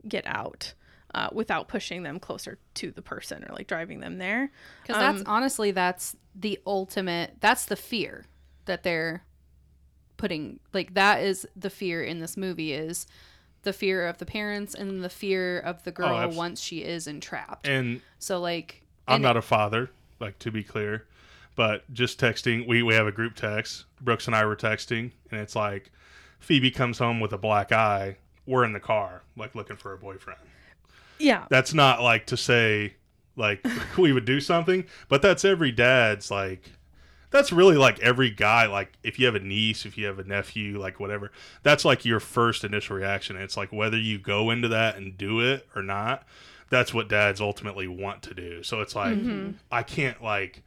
get 0.08 0.26
out? 0.26 0.74
Uh, 1.16 1.30
without 1.32 1.68
pushing 1.70 2.04
them 2.04 2.20
closer 2.20 2.60
to 2.76 2.92
the 2.92 3.02
person 3.02 3.44
or 3.48 3.56
like 3.56 3.66
driving 3.68 4.02
them 4.02 4.18
there. 4.18 4.52
Because 4.82 4.98
that's 4.98 5.24
honestly 5.26 5.72
that's 5.72 6.16
the 6.36 6.60
ultimate. 6.68 7.36
That's 7.40 7.66
the 7.66 7.78
fear 7.78 8.26
that 8.66 8.84
they're 8.84 9.24
putting. 10.18 10.60
Like 10.74 10.94
that 10.96 11.24
is 11.24 11.48
the 11.56 11.70
fear 11.70 12.04
in 12.04 12.20
this 12.20 12.36
movie 12.36 12.74
is 12.74 13.08
the 13.64 13.74
fear 13.74 14.06
of 14.06 14.18
the 14.18 14.26
parents 14.26 14.76
and 14.76 15.04
the 15.04 15.10
fear 15.10 15.60
of 15.60 15.84
the 15.84 15.92
girl 15.92 16.16
abs- 16.18 16.36
once 16.36 16.62
she 16.62 16.84
is 16.84 17.08
entrapped. 17.08 17.68
and 17.68 18.02
so 18.20 18.40
like 18.40 18.84
I'm 19.08 19.16
and 19.16 19.24
not 19.24 19.38
a 19.38 19.42
father, 19.42 19.90
like 20.20 20.38
to 20.40 20.52
be 20.52 20.64
clear, 20.64 21.06
but 21.56 21.92
just 21.94 22.20
texting. 22.20 22.68
We 22.68 22.84
we 22.84 22.94
have 22.96 23.08
a 23.08 23.12
group 23.14 23.36
text. 23.36 23.86
Brooks 24.02 24.28
and 24.28 24.36
I 24.36 24.46
were 24.46 24.58
texting, 24.58 25.12
and 25.32 25.40
it's 25.40 25.56
like 25.56 25.92
Phoebe 26.40 26.70
comes 26.72 27.00
home 27.00 27.20
with 27.22 27.32
a 27.32 27.38
black 27.38 27.72
eye. 27.72 28.18
We're 28.46 28.66
in 28.66 28.74
the 28.74 28.80
car, 28.82 29.24
like 29.38 29.56
looking 29.56 29.78
for 29.78 29.94
a 29.94 29.98
boyfriend. 29.98 30.40
Yeah. 31.20 31.46
That's 31.50 31.74
not 31.74 32.02
like 32.02 32.26
to 32.28 32.38
say 32.38 32.96
like 33.36 33.66
we 33.98 34.12
would 34.14 34.26
do 34.26 34.40
something, 34.40 34.86
but 35.10 35.22
that's 35.22 35.46
every 35.46 35.72
dad's 35.72 36.32
like. 36.32 36.72
That's 37.30 37.52
really 37.52 37.76
like 37.76 38.00
every 38.00 38.30
guy. 38.30 38.68
Like 38.68 38.94
if 39.04 39.20
you 39.20 39.26
have 39.26 39.36
a 39.36 39.42
niece, 39.42 39.86
if 39.86 39.98
you 39.98 40.06
have 40.06 40.18
a 40.18 40.24
nephew, 40.24 40.80
like 40.80 40.98
whatever, 40.98 41.34
that's 41.62 41.84
like 41.84 42.06
your 42.06 42.22
first 42.22 42.64
initial 42.64 42.96
reaction. 42.96 43.36
It's 43.36 43.58
like 43.58 43.70
whether 43.74 43.98
you 43.98 44.18
go 44.18 44.50
into 44.50 44.70
that 44.70 44.96
and 44.96 45.18
do 45.18 45.42
it 45.42 45.68
or 45.76 45.84
not. 45.84 46.24
That's 46.70 46.94
what 46.94 47.10
dads 47.10 47.42
ultimately 47.42 47.86
want 47.88 48.24
to 48.24 48.34
do. 48.34 48.64
So 48.64 48.80
it's 48.80 48.96
like 48.96 49.18
mm-hmm. 49.18 49.52
I 49.70 49.84
can't 49.84 50.24
like 50.24 50.64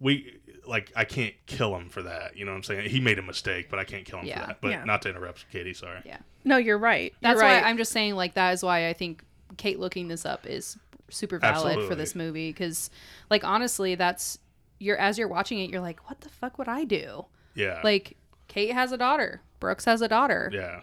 we 0.00 0.38
like 0.66 0.90
I 0.96 1.04
can't 1.04 1.34
kill 1.46 1.76
him 1.76 1.90
for 1.90 2.02
that. 2.02 2.34
You 2.34 2.46
know 2.46 2.52
what 2.52 2.56
I'm 2.56 2.62
saying? 2.64 2.88
He 2.88 3.00
made 3.00 3.18
a 3.18 3.22
mistake, 3.22 3.68
but 3.68 3.78
I 3.78 3.84
can't 3.84 4.06
kill 4.06 4.20
him 4.20 4.26
Yeah. 4.26 4.40
for 4.40 4.46
that. 4.46 4.60
But 4.62 4.70
Yeah. 4.70 4.84
not 4.84 5.02
to 5.02 5.10
interrupt 5.10 5.50
Katie. 5.52 5.74
Sorry. 5.74 6.00
yeah. 6.06 6.18
No, 6.44 6.56
you're 6.56 6.78
right. 6.78 7.12
You're 7.12 7.18
That's 7.20 7.40
right. 7.40 7.62
why 7.62 7.68
I'm 7.68 7.76
just 7.76 7.92
saying 7.92 8.14
like 8.14 8.34
that 8.34 8.52
is 8.54 8.62
why 8.62 8.88
I 8.88 8.94
think 8.94 9.22
Kate 9.56 9.78
looking 9.78 10.08
this 10.08 10.24
up 10.24 10.46
is 10.46 10.78
super 11.08 11.38
valid 11.38 11.86
for 11.88 11.94
this 11.94 12.14
movie 12.14 12.50
because, 12.50 12.90
like, 13.30 13.44
honestly, 13.44 13.94
that's 13.94 14.38
you're 14.78 14.96
as 14.96 15.18
you're 15.18 15.28
watching 15.28 15.58
it, 15.60 15.70
you're 15.70 15.80
like, 15.80 16.08
what 16.08 16.20
the 16.20 16.28
fuck 16.28 16.58
would 16.58 16.68
I 16.68 16.84
do? 16.84 17.26
Yeah. 17.54 17.80
Like, 17.84 18.16
Kate 18.48 18.72
has 18.72 18.92
a 18.92 18.96
daughter. 18.96 19.42
Brooks 19.58 19.84
has 19.84 20.02
a 20.02 20.08
daughter. 20.08 20.50
yeah. 20.52 20.80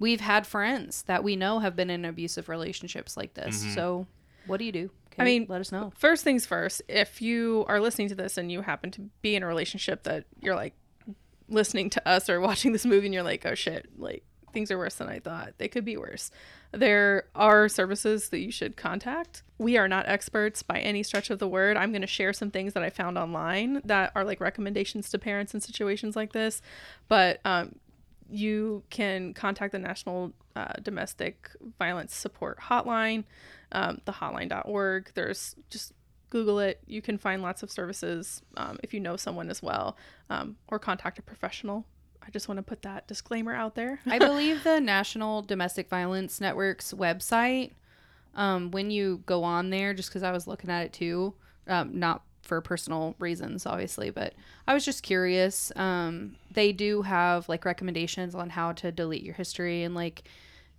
We've 0.00 0.20
had 0.20 0.46
friends 0.46 1.02
that 1.02 1.24
we 1.24 1.34
know 1.34 1.58
have 1.58 1.74
been 1.74 1.90
in 1.90 2.04
abusive 2.04 2.48
relationships 2.48 3.16
like 3.16 3.34
this. 3.34 3.62
Mm-hmm. 3.64 3.74
So, 3.74 4.06
what 4.46 4.58
do 4.58 4.64
you 4.64 4.70
do? 4.70 4.90
I 5.18 5.24
mean, 5.24 5.46
let 5.48 5.60
us 5.60 5.72
know. 5.72 5.92
First 5.96 6.24
things 6.24 6.46
first, 6.46 6.82
if 6.88 7.20
you 7.20 7.64
are 7.68 7.80
listening 7.80 8.08
to 8.08 8.14
this 8.14 8.38
and 8.38 8.52
you 8.52 8.62
happen 8.62 8.90
to 8.92 9.10
be 9.20 9.34
in 9.34 9.42
a 9.42 9.46
relationship 9.46 10.04
that 10.04 10.26
you're 10.40 10.54
like 10.54 10.74
listening 11.48 11.90
to 11.90 12.08
us 12.08 12.28
or 12.30 12.40
watching 12.48 12.72
this 12.72 12.86
movie 12.86 13.06
and 13.06 13.14
you're 13.14 13.22
like, 13.22 13.44
oh 13.44 13.54
shit, 13.54 13.88
like 13.98 14.24
things 14.52 14.70
are 14.70 14.78
worse 14.78 14.94
than 14.94 15.08
I 15.08 15.18
thought. 15.18 15.54
They 15.58 15.68
could 15.68 15.84
be 15.84 15.96
worse. 15.96 16.30
There 16.72 17.28
are 17.34 17.68
services 17.68 18.28
that 18.28 18.40
you 18.40 18.52
should 18.52 18.76
contact. 18.76 19.42
We 19.56 19.78
are 19.78 19.88
not 19.88 20.06
experts 20.06 20.62
by 20.62 20.80
any 20.80 21.02
stretch 21.02 21.30
of 21.30 21.38
the 21.38 21.48
word. 21.48 21.76
I'm 21.76 21.92
going 21.92 22.02
to 22.02 22.06
share 22.06 22.32
some 22.32 22.50
things 22.50 22.74
that 22.74 22.82
I 22.82 22.90
found 22.90 23.16
online 23.16 23.80
that 23.84 24.12
are 24.14 24.24
like 24.24 24.40
recommendations 24.40 25.08
to 25.10 25.18
parents 25.18 25.54
in 25.54 25.60
situations 25.60 26.14
like 26.14 26.32
this. 26.32 26.60
But 27.08 27.40
um, 27.44 27.76
you 28.30 28.82
can 28.90 29.32
contact 29.32 29.72
the 29.72 29.78
National 29.78 30.32
uh, 30.54 30.74
Domestic 30.82 31.50
Violence 31.78 32.14
Support 32.14 32.60
Hotline, 32.60 33.24
um, 33.72 34.00
the 34.04 34.12
hotline.org. 34.12 35.10
There's 35.14 35.56
just 35.70 35.92
Google 36.30 36.58
it. 36.58 36.82
You 36.86 37.00
can 37.00 37.16
find 37.16 37.42
lots 37.42 37.62
of 37.62 37.70
services 37.70 38.42
um, 38.56 38.78
if 38.82 38.92
you 38.92 39.00
know 39.00 39.16
someone 39.16 39.48
as 39.48 39.62
well, 39.62 39.96
um, 40.28 40.56
or 40.68 40.78
contact 40.78 41.18
a 41.18 41.22
professional. 41.22 41.86
I 42.28 42.30
just 42.30 42.46
want 42.46 42.58
to 42.58 42.62
put 42.62 42.82
that 42.82 43.08
disclaimer 43.08 43.54
out 43.54 43.74
there. 43.74 44.00
I 44.06 44.18
believe 44.18 44.62
the 44.62 44.80
National 44.80 45.40
Domestic 45.40 45.88
Violence 45.88 46.40
Network's 46.42 46.92
website, 46.92 47.72
um, 48.34 48.70
when 48.70 48.90
you 48.90 49.22
go 49.24 49.44
on 49.44 49.70
there, 49.70 49.94
just 49.94 50.10
because 50.10 50.22
I 50.22 50.30
was 50.30 50.46
looking 50.46 50.68
at 50.68 50.84
it 50.84 50.92
too, 50.92 51.34
um, 51.66 51.98
not 51.98 52.22
for 52.42 52.60
personal 52.60 53.14
reasons, 53.18 53.64
obviously, 53.64 54.10
but 54.10 54.34
I 54.66 54.74
was 54.74 54.84
just 54.84 55.02
curious. 55.02 55.72
Um, 55.74 56.36
they 56.50 56.72
do 56.72 57.02
have 57.02 57.48
like 57.48 57.64
recommendations 57.64 58.34
on 58.34 58.50
how 58.50 58.72
to 58.72 58.92
delete 58.92 59.22
your 59.22 59.34
history 59.34 59.82
and 59.82 59.94
like 59.94 60.24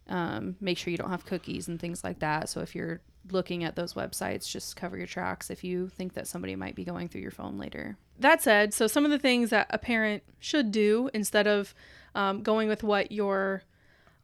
um, 0.08 0.56
make 0.62 0.78
sure 0.78 0.92
you 0.92 0.98
don't 0.98 1.10
have 1.10 1.26
cookies 1.26 1.68
and 1.68 1.80
things 1.80 2.04
like 2.04 2.20
that. 2.20 2.50
So 2.50 2.62
if 2.62 2.76
you're 2.76 3.02
looking 3.32 3.64
at 3.64 3.76
those 3.76 3.96
websites, 3.96 4.48
just 4.48 4.76
cover 4.76 4.98
your 4.98 5.08
tracks 5.08 5.50
if 5.50 5.64
you 5.64 5.90
think 5.90 6.14
that 6.14 6.28
somebody 6.28 6.56
might 6.56 6.76
be 6.76 6.84
going 6.84 7.08
through 7.08 7.22
your 7.22 7.32
phone 7.32 7.58
later. 7.58 7.98
That 8.20 8.42
said, 8.42 8.74
so 8.74 8.88
some 8.88 9.06
of 9.06 9.12
the 9.12 9.20
things 9.20 9.50
that 9.50 9.68
a 9.70 9.78
parent 9.78 10.24
should 10.40 10.72
do 10.72 11.10
instead 11.14 11.48
of 11.48 11.74
um, 12.16 12.44
going 12.44 12.68
with 12.68 12.84
what 12.84 13.12
your 13.12 13.64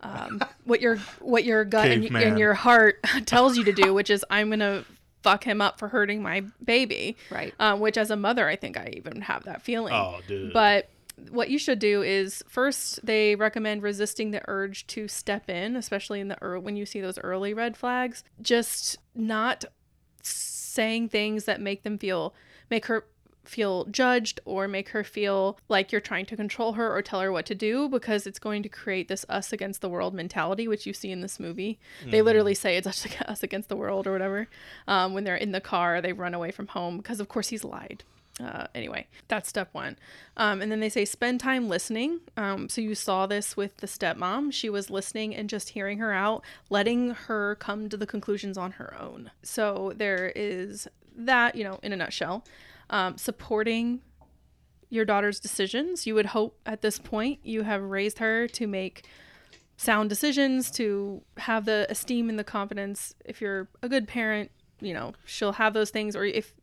um, 0.01 0.41
what 0.65 0.81
your 0.81 0.97
what 1.19 1.43
your 1.43 1.63
gut 1.65 1.89
and, 1.89 2.15
and 2.15 2.37
your 2.37 2.53
heart 2.53 3.01
tells 3.25 3.57
you 3.57 3.63
to 3.63 3.73
do, 3.73 3.93
which 3.93 4.09
is 4.09 4.25
I'm 4.29 4.49
gonna 4.49 4.85
fuck 5.23 5.43
him 5.43 5.61
up 5.61 5.79
for 5.79 5.87
hurting 5.87 6.21
my 6.21 6.43
baby, 6.63 7.17
Right. 7.31 7.53
Um, 7.59 7.79
which 7.79 7.97
as 7.97 8.11
a 8.11 8.15
mother, 8.15 8.47
I 8.47 8.55
think 8.55 8.77
I 8.77 8.93
even 8.95 9.21
have 9.21 9.45
that 9.45 9.63
feeling. 9.63 9.93
Oh, 9.93 10.19
dude. 10.27 10.53
But 10.53 10.89
what 11.31 11.49
you 11.49 11.57
should 11.57 11.79
do 11.79 12.03
is 12.03 12.43
first 12.47 13.03
they 13.05 13.35
recommend 13.35 13.81
resisting 13.81 14.31
the 14.31 14.41
urge 14.47 14.85
to 14.87 15.07
step 15.07 15.49
in, 15.49 15.75
especially 15.75 16.19
in 16.19 16.27
the 16.27 16.37
ear 16.43 16.59
when 16.59 16.75
you 16.75 16.85
see 16.85 17.01
those 17.01 17.17
early 17.19 17.53
red 17.53 17.75
flags. 17.75 18.23
Just 18.41 18.97
not 19.15 19.65
saying 20.21 21.09
things 21.09 21.45
that 21.45 21.61
make 21.61 21.83
them 21.83 21.97
feel 21.97 22.33
make 22.69 22.85
her 22.87 23.05
feel 23.45 23.85
judged 23.85 24.39
or 24.45 24.67
make 24.67 24.89
her 24.89 25.03
feel 25.03 25.57
like 25.69 25.91
you're 25.91 26.01
trying 26.01 26.25
to 26.25 26.35
control 26.35 26.73
her 26.73 26.93
or 26.93 27.01
tell 27.01 27.21
her 27.21 27.31
what 27.31 27.45
to 27.45 27.55
do 27.55 27.87
because 27.89 28.27
it's 28.27 28.39
going 28.39 28.63
to 28.63 28.69
create 28.69 29.07
this 29.07 29.25
us 29.29 29.53
against 29.53 29.81
the 29.81 29.89
world 29.89 30.13
mentality 30.13 30.67
which 30.67 30.85
you 30.85 30.93
see 30.93 31.11
in 31.11 31.21
this 31.21 31.39
movie 31.39 31.79
they 32.07 32.21
literally 32.21 32.53
say 32.53 32.77
it's 32.77 32.87
us 32.87 33.05
us 33.27 33.43
against 33.43 33.69
the 33.69 33.75
world 33.75 34.07
or 34.07 34.11
whatever 34.11 34.47
um, 34.87 35.13
when 35.13 35.23
they're 35.23 35.35
in 35.35 35.51
the 35.51 35.61
car 35.61 36.01
they 36.01 36.13
run 36.13 36.33
away 36.33 36.51
from 36.51 36.67
home 36.67 36.97
because 36.97 37.19
of 37.19 37.27
course 37.27 37.49
he's 37.49 37.63
lied 37.63 38.03
uh, 38.43 38.67
anyway, 38.75 39.07
that's 39.29 39.47
step 39.47 39.69
one. 39.71 39.97
Um, 40.35 40.61
and 40.61 40.69
then 40.69 40.81
they 40.81 40.89
say 40.89 41.05
spend 41.05 41.39
time 41.39 41.69
listening. 41.69 42.19
Um, 42.35 42.67
so 42.67 42.81
you 42.81 42.93
saw 42.93 43.25
this 43.25 43.55
with 43.55 43.77
the 43.77 43.87
stepmom. 43.87 44.51
She 44.51 44.69
was 44.69 44.89
listening 44.89 45.33
and 45.33 45.49
just 45.49 45.69
hearing 45.69 45.99
her 45.99 46.11
out, 46.11 46.43
letting 46.69 47.11
her 47.11 47.55
come 47.55 47.87
to 47.87 47.95
the 47.95 48.05
conclusions 48.05 48.57
on 48.57 48.71
her 48.71 48.95
own. 48.99 49.31
So 49.41 49.93
there 49.95 50.33
is 50.35 50.87
that, 51.15 51.55
you 51.55 51.63
know, 51.63 51.79
in 51.81 51.93
a 51.93 51.95
nutshell. 51.95 52.43
Um, 52.89 53.17
supporting 53.17 54.01
your 54.89 55.05
daughter's 55.05 55.39
decisions. 55.39 56.05
You 56.05 56.15
would 56.15 56.27
hope 56.27 56.59
at 56.65 56.81
this 56.81 56.99
point 56.99 57.39
you 57.43 57.63
have 57.63 57.81
raised 57.81 58.19
her 58.19 58.47
to 58.49 58.67
make 58.67 59.07
sound 59.77 60.09
decisions, 60.09 60.71
to 60.71 61.21
have 61.37 61.65
the 61.65 61.87
esteem 61.89 62.29
and 62.29 62.39
the 62.39 62.43
confidence. 62.43 63.13
If 63.25 63.41
you're 63.41 63.67
a 63.81 63.89
good 63.89 64.07
parent, 64.07 64.51
you 64.79 64.93
know, 64.93 65.13
she'll 65.25 65.53
have 65.53 65.73
those 65.73 65.89
things. 65.89 66.15
Or 66.15 66.23
if 66.25 66.53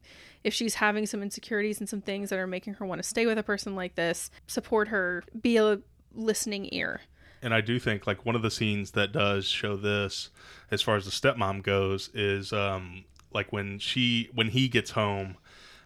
if 0.45 0.55
she's 0.55 0.75
having 0.75 1.07
some 1.07 1.23
insecurities 1.23 1.79
and 1.79 1.89
some 1.89 2.01
things 2.01 2.31
that 2.31 2.39
are 2.39 2.47
making 2.47 2.75
her 2.75 2.87
want 2.87 3.01
to 3.03 3.09
stay 3.09 3.27
with 3.27 3.39
a 3.39 3.43
person 3.43 3.77
like 3.77 3.95
this, 3.95 4.31
support 4.47 4.89
her, 4.89 5.23
be 5.41 5.57
a 5.57 5.81
listening 6.15 6.69
ear. 6.73 7.01
and 7.43 7.53
I 7.53 7.61
do 7.61 7.79
think 7.79 8.07
like 8.07 8.25
one 8.25 8.37
of 8.37 8.43
the 8.43 8.51
scenes 8.51 8.93
that 8.93 9.13
does 9.13 9.47
show 9.47 9.77
this, 9.77 10.31
as 10.71 10.81
far 10.83 10.97
as 10.97 11.05
the 11.05 11.11
stepmom 11.11 11.63
goes, 11.63 12.11
is 12.15 12.53
um 12.53 13.05
like 13.35 13.53
when 13.53 13.79
she 13.79 14.31
when 14.35 14.49
he 14.49 14.69
gets 14.69 14.93
home 14.93 15.37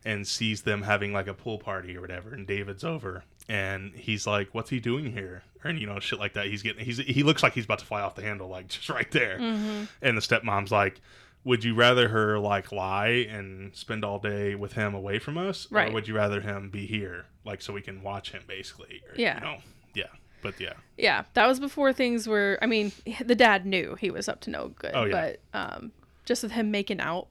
and 0.07 0.27
sees 0.27 0.62
them 0.62 0.83
having 0.83 1.12
like 1.12 1.27
a 1.27 1.35
pool 1.35 1.59
party 1.59 1.97
or 1.97 2.01
whatever, 2.01 2.33
and 2.33 2.47
David's 2.47 2.85
over, 2.85 3.25
and 3.49 3.92
he's 3.95 4.27
like, 4.27 4.55
"What's 4.55 4.71
he 4.71 4.81
doing 4.81 5.12
here?" 5.12 5.42
And 5.64 5.79
you 5.79 5.87
know, 5.87 5.99
shit 6.01 6.19
like 6.19 6.33
that. 6.35 6.47
He's 6.47 6.62
getting 6.62 6.85
he's 6.85 6.99
he 6.99 7.23
looks 7.23 7.42
like 7.42 7.53
he's 7.53 7.64
about 7.66 7.81
to 7.81 7.85
fly 7.85 8.01
off 8.01 8.14
the 8.14 8.23
handle, 8.23 8.49
like 8.49 8.69
just 8.77 8.88
right 8.88 9.11
there. 9.11 9.37
And 9.38 10.16
the 10.16 10.23
stepmom's 10.23 10.73
like. 10.73 11.01
Would 11.45 11.62
you 11.62 11.77
rather 11.77 12.09
her 12.09 12.40
like 12.40 12.73
lie 12.73 13.25
and 13.31 13.73
spend 13.77 14.05
all 14.05 14.19
day 14.19 14.57
with 14.57 14.73
him 14.73 14.97
away 14.97 15.21
from 15.21 15.38
us, 15.38 15.69
Right. 15.71 15.90
or 15.90 15.95
would 15.95 16.09
you 16.09 16.16
rather 16.16 16.40
him 16.40 16.71
be 16.71 16.87
here, 16.87 17.27
like 17.45 17.62
so 17.62 17.73
we 17.73 17.83
can 17.83 18.03
watch 18.03 18.33
him, 18.33 18.42
basically? 18.49 19.01
Or, 19.09 19.14
Yeah. 19.14 19.35
You 19.37 19.40
know? 19.42 19.57
Yeah. 19.95 20.07
But 20.42 20.59
yeah. 20.61 20.73
Yeah, 20.97 21.23
that 21.35 21.47
was 21.47 21.61
before 21.61 21.92
things 21.92 22.27
were. 22.27 22.59
I 22.61 22.66
mean, 22.66 22.90
the 23.25 23.37
dad 23.37 23.64
knew 23.64 23.95
he 23.95 24.11
was 24.11 24.29
up 24.29 24.40
to 24.40 24.51
no 24.51 24.71
good, 24.77 24.90
Oh, 24.92 25.05
yeah. 25.05 25.35
but 25.53 25.57
um, 25.57 25.92
just 26.25 26.42
with 26.42 26.51
him 26.51 26.73
making 26.73 26.99
out 27.01 27.29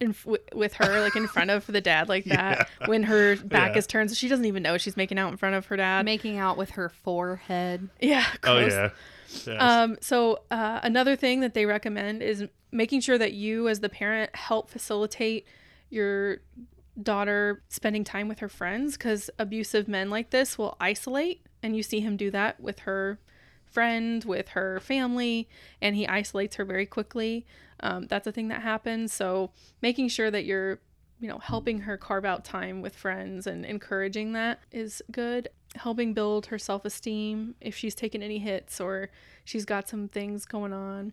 in, 0.00 0.10
f- 0.10 0.26
with 0.54 0.74
her, 0.74 1.00
like 1.00 1.16
in 1.16 1.26
front 1.26 1.50
of 1.50 1.66
the 1.66 1.80
dad, 1.80 2.08
like 2.08 2.24
that, 2.26 2.68
when 2.86 3.02
her 3.04 3.36
back 3.36 3.72
Yeah. 3.72 3.78
is 3.78 3.86
turned, 3.86 4.10
so 4.10 4.14
she 4.14 4.28
doesn't 4.28 4.44
even 4.44 4.62
know 4.62 4.78
she's 4.78 4.96
making 4.96 5.18
out 5.18 5.30
in 5.30 5.36
front 5.36 5.54
of 5.56 5.66
her 5.66 5.76
dad. 5.76 6.04
Making 6.04 6.38
out 6.38 6.56
with 6.56 6.70
her 6.70 6.88
forehead. 6.88 7.88
yeah, 8.00 8.24
Oh 8.44 8.58
yeah. 8.58 8.90
Yes. 9.46 9.60
Um, 9.60 9.96
so 10.00 10.40
uh, 10.50 10.80
another 10.82 11.14
thing 11.16 11.40
that 11.40 11.52
they 11.52 11.66
recommend 11.66 12.22
is 12.22 12.44
making 12.72 13.00
sure 13.02 13.18
that 13.18 13.32
you, 13.34 13.68
as 13.68 13.80
the 13.80 13.88
parent, 13.90 14.34
help 14.34 14.70
facilitate 14.70 15.46
your 15.90 16.38
daughter 17.02 17.62
spending 17.68 18.04
time 18.04 18.26
with 18.28 18.38
her 18.40 18.48
friends 18.48 18.96
because 18.96 19.30
abusive 19.38 19.86
men 19.88 20.10
like 20.10 20.30
this 20.30 20.56
will 20.58 20.76
isolate, 20.80 21.42
and 21.62 21.76
you 21.76 21.82
see 21.82 22.00
him 22.00 22.16
do 22.16 22.30
that 22.30 22.58
with 22.60 22.80
her 22.80 23.18
friend, 23.66 24.24
with 24.24 24.48
her 24.48 24.80
family, 24.80 25.48
and 25.82 25.94
he 25.94 26.06
isolates 26.08 26.56
her 26.56 26.64
very 26.64 26.86
quickly. 26.86 27.44
Um, 27.80 28.06
that's 28.06 28.26
a 28.26 28.32
thing 28.32 28.48
that 28.48 28.62
happens. 28.62 29.12
So 29.12 29.50
making 29.80 30.08
sure 30.08 30.30
that 30.30 30.44
you're 30.44 30.80
you 31.20 31.28
know, 31.28 31.38
helping 31.38 31.80
her 31.80 31.96
carve 31.96 32.24
out 32.24 32.44
time 32.44 32.80
with 32.80 32.94
friends 32.94 33.46
and 33.46 33.64
encouraging 33.64 34.32
that 34.32 34.60
is 34.70 35.02
good. 35.10 35.48
Helping 35.74 36.14
build 36.14 36.46
her 36.46 36.58
self 36.58 36.84
esteem 36.84 37.54
if 37.60 37.76
she's 37.76 37.94
taken 37.94 38.22
any 38.22 38.38
hits 38.38 38.80
or 38.80 39.10
she's 39.44 39.64
got 39.64 39.88
some 39.88 40.08
things 40.08 40.44
going 40.44 40.72
on. 40.72 41.12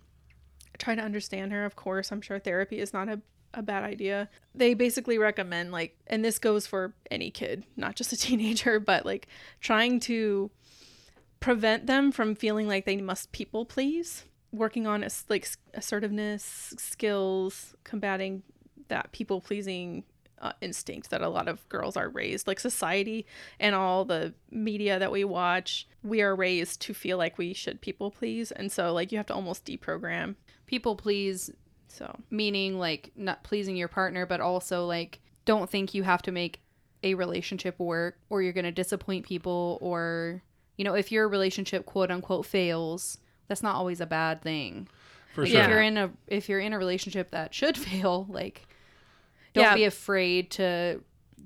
Try 0.77 0.95
to 0.95 1.01
understand 1.01 1.51
her, 1.51 1.65
of 1.65 1.75
course. 1.75 2.11
I'm 2.11 2.21
sure 2.21 2.39
therapy 2.39 2.79
is 2.79 2.93
not 2.93 3.09
a, 3.09 3.21
a 3.53 3.61
bad 3.61 3.83
idea. 3.83 4.29
They 4.53 4.73
basically 4.73 5.17
recommend, 5.17 5.71
like, 5.71 5.97
and 6.07 6.23
this 6.23 6.37
goes 6.37 6.67
for 6.67 6.93
any 7.09 7.31
kid, 7.31 7.65
not 7.75 7.95
just 7.95 8.13
a 8.13 8.17
teenager, 8.17 8.79
but 8.79 9.05
like 9.05 9.27
trying 9.59 9.99
to 10.01 10.51
prevent 11.39 11.87
them 11.87 12.11
from 12.11 12.35
feeling 12.35 12.67
like 12.67 12.85
they 12.85 12.97
must 12.97 13.31
people 13.31 13.65
please 13.65 14.23
working 14.55 14.87
on 14.87 15.07
like 15.29 15.47
assertiveness 15.73 16.73
skills 16.77 17.75
combating 17.83 18.43
that 18.87 19.11
people 19.11 19.41
pleasing 19.41 20.03
uh, 20.41 20.51
instinct 20.61 21.09
that 21.09 21.21
a 21.21 21.29
lot 21.29 21.47
of 21.47 21.67
girls 21.69 21.95
are 21.95 22.09
raised 22.09 22.45
like 22.45 22.59
society 22.59 23.25
and 23.59 23.73
all 23.73 24.03
the 24.03 24.33
media 24.51 24.99
that 24.99 25.11
we 25.11 25.23
watch 25.23 25.87
we 26.03 26.21
are 26.21 26.35
raised 26.35 26.81
to 26.81 26.93
feel 26.93 27.17
like 27.17 27.37
we 27.37 27.53
should 27.53 27.79
people 27.81 28.11
please 28.11 28.51
and 28.51 28.71
so 28.71 28.93
like 28.93 29.11
you 29.11 29.17
have 29.17 29.25
to 29.25 29.33
almost 29.33 29.65
deprogram. 29.65 30.35
People 30.65 30.95
please, 30.95 31.51
so. 31.87 32.19
meaning 32.31 32.79
like 32.79 33.11
not 33.15 33.43
pleasing 33.43 33.75
your 33.75 33.87
partner, 33.87 34.25
but 34.25 34.41
also 34.41 34.85
like 34.85 35.19
don't 35.45 35.69
think 35.69 35.93
you 35.93 36.03
have 36.03 36.21
to 36.23 36.31
make 36.31 36.61
a 37.03 37.13
relationship 37.13 37.77
work 37.79 38.17
or 38.29 38.41
you're 38.41 38.53
going 38.53 38.65
to 38.65 38.71
disappoint 38.71 39.25
people 39.25 39.77
or, 39.81 40.41
you 40.77 40.83
know, 40.83 40.95
if 40.95 41.11
your 41.11 41.29
relationship 41.29 41.85
quote 41.85 42.09
unquote 42.09 42.45
fails, 42.45 43.19
that's 43.47 43.63
not 43.63 43.75
always 43.75 44.01
a 44.01 44.05
bad 44.05 44.41
thing. 44.41 44.87
For 45.33 45.43
Like, 45.43 45.51
sure. 45.51 45.61
If 45.61 45.69
you're 45.69 45.81
in 45.81 45.97
a 45.97 46.11
if 46.27 46.49
you're 46.49 46.59
in 46.59 46.73
a 46.73 46.77
relationship 46.77 47.31
that 47.31 47.53
should 47.53 47.77
fail, 47.87 48.25
like 48.29 48.67
don't 49.53 49.63
Yeah. 49.63 49.75
be 49.75 49.83
afraid 49.85 50.51
to 50.51 51.01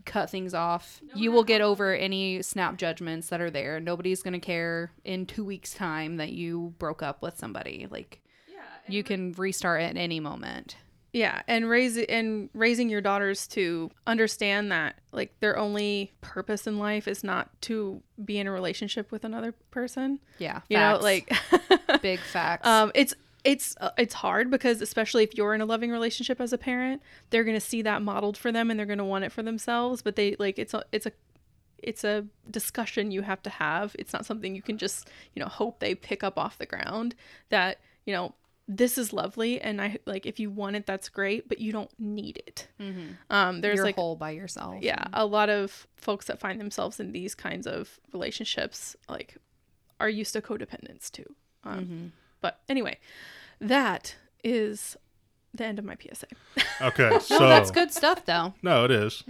cut 0.05 0.29
things 0.29 0.53
off. 0.53 1.01
you 1.13 1.31
will 1.31 1.43
get 1.43 1.61
over 1.61 1.93
any 1.93 2.41
snap 2.41 2.77
judgments 2.77 3.27
that 3.29 3.41
are 3.41 3.51
there. 3.51 3.79
Nobody's 3.79 4.23
going 4.23 4.33
to 4.33 4.39
care 4.39 4.91
in 5.03 5.25
2 5.25 5.43
weeks 5.43 5.73
time 5.73 6.17
that 6.17 6.31
you 6.31 6.73
broke 6.79 7.03
up 7.03 7.21
with 7.21 7.37
somebody. 7.37 7.87
Like 7.89 8.21
you 8.87 9.03
can 9.03 9.33
restart 9.33 9.81
at 9.81 9.97
any 9.97 10.19
moment. 10.19 10.77
Yeah, 11.11 11.41
and 11.47 11.67
raise 11.67 11.97
and 11.97 12.49
raising 12.53 12.89
your 12.89 13.01
daughters 13.01 13.47
to 13.49 13.89
understand 14.05 14.71
that 14.71 14.95
like 15.11 15.39
their 15.39 15.57
only 15.57 16.13
purpose 16.21 16.67
in 16.67 16.77
life 16.77 17.07
is 17.07 17.23
not 17.23 17.49
to 17.63 18.01
be 18.23 18.37
in 18.37 18.47
a 18.47 18.51
relationship 18.51 19.11
with 19.11 19.23
another 19.23 19.53
person. 19.71 20.19
Yeah. 20.37 20.61
You 20.69 20.77
know, 20.77 20.99
like 21.01 21.31
big 22.01 22.19
facts. 22.19 22.67
um 22.67 22.91
it's 22.93 23.15
it's 23.43 23.75
uh, 23.79 23.91
it's 23.97 24.13
hard 24.13 24.51
because 24.51 24.81
especially 24.81 25.23
if 25.23 25.35
you're 25.35 25.55
in 25.55 25.61
a 25.61 25.65
loving 25.65 25.91
relationship 25.91 26.39
as 26.39 26.53
a 26.53 26.57
parent, 26.57 27.01
they're 27.29 27.43
going 27.43 27.55
to 27.57 27.65
see 27.65 27.81
that 27.81 28.01
modeled 28.01 28.37
for 28.37 28.51
them 28.51 28.69
and 28.69 28.79
they're 28.79 28.85
going 28.85 28.97
to 28.99 29.05
want 29.05 29.23
it 29.23 29.31
for 29.31 29.41
themselves, 29.41 30.01
but 30.01 30.15
they 30.15 30.35
like 30.37 30.59
it's 30.59 30.73
a 30.73 30.83
it's 30.91 31.05
a 31.05 31.11
it's 31.81 32.03
a 32.03 32.25
discussion 32.49 33.11
you 33.11 33.21
have 33.21 33.41
to 33.43 33.49
have. 33.49 33.95
It's 33.97 34.13
not 34.13 34.25
something 34.25 34.55
you 34.55 34.61
can 34.61 34.77
just, 34.77 35.09
you 35.33 35.41
know, 35.41 35.47
hope 35.47 35.79
they 35.79 35.95
pick 35.95 36.23
up 36.23 36.37
off 36.37 36.57
the 36.57 36.65
ground 36.65 37.15
that, 37.49 37.79
you 38.05 38.13
know, 38.13 38.35
this 38.71 38.99
is 38.99 39.11
lovely 39.11 39.59
and 39.59 39.81
I 39.81 39.97
like 40.05 40.27
if 40.27 40.39
you 40.39 40.51
want 40.51 40.75
it 40.75 40.85
that's 40.85 41.09
great, 41.09 41.49
but 41.49 41.59
you 41.59 41.71
don't 41.71 41.89
need 41.99 42.37
it. 42.45 42.67
Um 43.29 43.61
there's 43.61 43.77
You're 43.77 43.85
like 43.85 43.95
whole 43.95 44.15
by 44.15 44.29
yourself. 44.31 44.75
yeah, 44.81 45.05
a 45.11 45.25
lot 45.25 45.49
of 45.49 45.87
folks 45.95 46.27
that 46.27 46.39
find 46.39 46.59
themselves 46.59 46.99
in 46.99 47.11
these 47.11 47.33
kinds 47.33 47.65
of 47.65 47.99
relationships 48.13 48.95
like 49.09 49.37
are 49.99 50.07
used 50.09 50.33
to 50.33 50.41
codependence 50.41 51.09
too. 51.11 51.35
Um, 51.63 52.13
But 52.41 52.61
anyway, 52.69 52.99
that 53.59 54.15
is 54.43 54.95
the 55.53 55.65
end 55.65 55.79
of 55.79 55.83
my 55.83 55.97
PSA. 55.99 56.27
Okay, 56.81 57.09
No, 57.13 57.19
so 57.19 57.39
that's 57.39 57.71
good 57.71 57.91
stuff 57.91 58.23
though. 58.25 58.53
No, 58.61 58.85
it 58.85 58.91
is. 58.91 59.23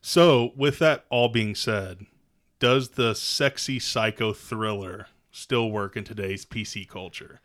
So, 0.00 0.52
with 0.56 0.80
that 0.80 1.04
all 1.10 1.28
being 1.28 1.54
said, 1.54 2.06
does 2.58 2.90
the 2.90 3.14
sexy 3.14 3.78
psycho 3.78 4.32
thriller 4.32 5.06
still 5.30 5.70
work 5.70 5.96
in 5.96 6.02
today's 6.04 6.44
PC 6.44 6.88
culture? 6.88 7.40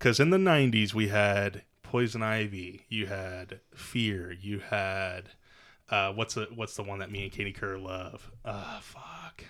Because 0.00 0.18
in 0.18 0.30
the 0.30 0.38
90s, 0.38 0.94
we 0.94 1.08
had 1.08 1.62
Poison 1.82 2.22
Ivy, 2.22 2.86
you 2.88 3.06
had 3.06 3.60
Fear, 3.74 4.32
you 4.32 4.60
had. 4.60 5.24
Uh, 5.90 6.10
what's 6.12 6.34
the 6.34 6.46
what's 6.54 6.74
the 6.74 6.82
one 6.82 7.00
that 7.00 7.10
me 7.10 7.24
and 7.24 7.32
Katie 7.32 7.52
Kerr 7.52 7.76
love? 7.76 8.30
Uh 8.44 8.80
fuck. 8.80 9.44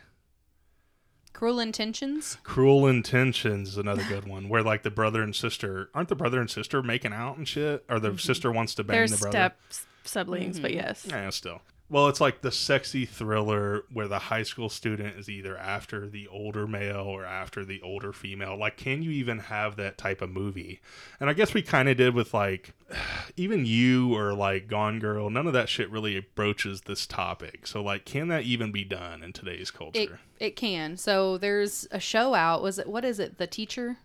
Cruel 1.33 1.61
intentions. 1.61 2.39
Cruel 2.43 2.87
Intentions 2.89 3.69
is 3.69 3.77
another 3.79 4.03
good 4.09 4.27
one 4.27 4.49
where 4.49 4.63
like 4.63 4.83
the 4.83 4.91
brother 4.91 5.23
and 5.23 5.37
sister 5.37 5.89
aren't 5.95 6.09
the 6.09 6.17
brother 6.17 6.41
and 6.41 6.51
sister 6.51 6.83
making 6.83 7.13
out 7.13 7.37
and 7.37 7.47
shit, 7.47 7.85
or 7.89 8.01
the 8.01 8.19
sister 8.19 8.51
wants 8.51 8.75
to 8.75 8.83
bang 8.85 8.97
They're 8.97 9.09
the 9.09 9.17
brother. 9.19 9.31
step 9.31 9.59
siblings, 10.05 10.59
but 10.59 10.75
yes. 10.75 11.07
Yeah, 11.09 11.31
still. 11.31 11.63
Well, 11.91 12.07
it's 12.07 12.21
like 12.21 12.41
the 12.41 12.53
sexy 12.53 13.05
thriller 13.05 13.83
where 13.93 14.07
the 14.07 14.19
high 14.21 14.45
school 14.45 14.69
student 14.69 15.19
is 15.19 15.29
either 15.29 15.57
after 15.57 16.09
the 16.09 16.29
older 16.29 16.69
male 16.69 17.01
or 17.01 17.25
after 17.25 17.65
the 17.65 17.83
older 17.83 18.13
female. 18.13 18.57
Like, 18.57 18.77
can 18.77 19.03
you 19.03 19.11
even 19.11 19.41
have 19.41 19.75
that 19.77 19.99
type 19.99 20.23
of 20.23 20.31
movie? 20.31 20.81
And 21.19 21.29
I 21.29 21.33
guess 21.33 21.53
we 21.53 21.63
kind 21.63 21.89
of 21.89 21.97
did 21.97 22.15
with 22.15 22.33
like, 22.33 22.75
even 23.37 23.67
you 23.67 24.15
or 24.17 24.33
like 24.35 24.69
Gone 24.69 25.01
Girl. 25.01 25.29
None 25.31 25.49
of 25.49 25.53
that 25.53 25.69
shit 25.69 25.91
really 25.91 26.21
broaches 26.37 26.83
this 26.83 27.09
topic. 27.09 27.67
So, 27.67 27.83
like, 27.83 28.05
can 28.05 28.29
that 28.29 28.45
even 28.45 28.71
be 28.71 28.85
done 28.85 29.25
in 29.25 29.33
today's 29.33 29.73
culture? 29.73 30.21
it 30.39 30.55
can. 30.57 30.97
So 30.97 31.37
there's 31.39 31.87
a 31.91 31.99
show 32.01 32.35
out. 32.35 32.63
Was 32.63 32.79
it 32.79 32.87
what 32.87 33.05
is 33.05 33.19
it? 33.19 33.37
The 33.39 33.47
Teacher 33.49 33.97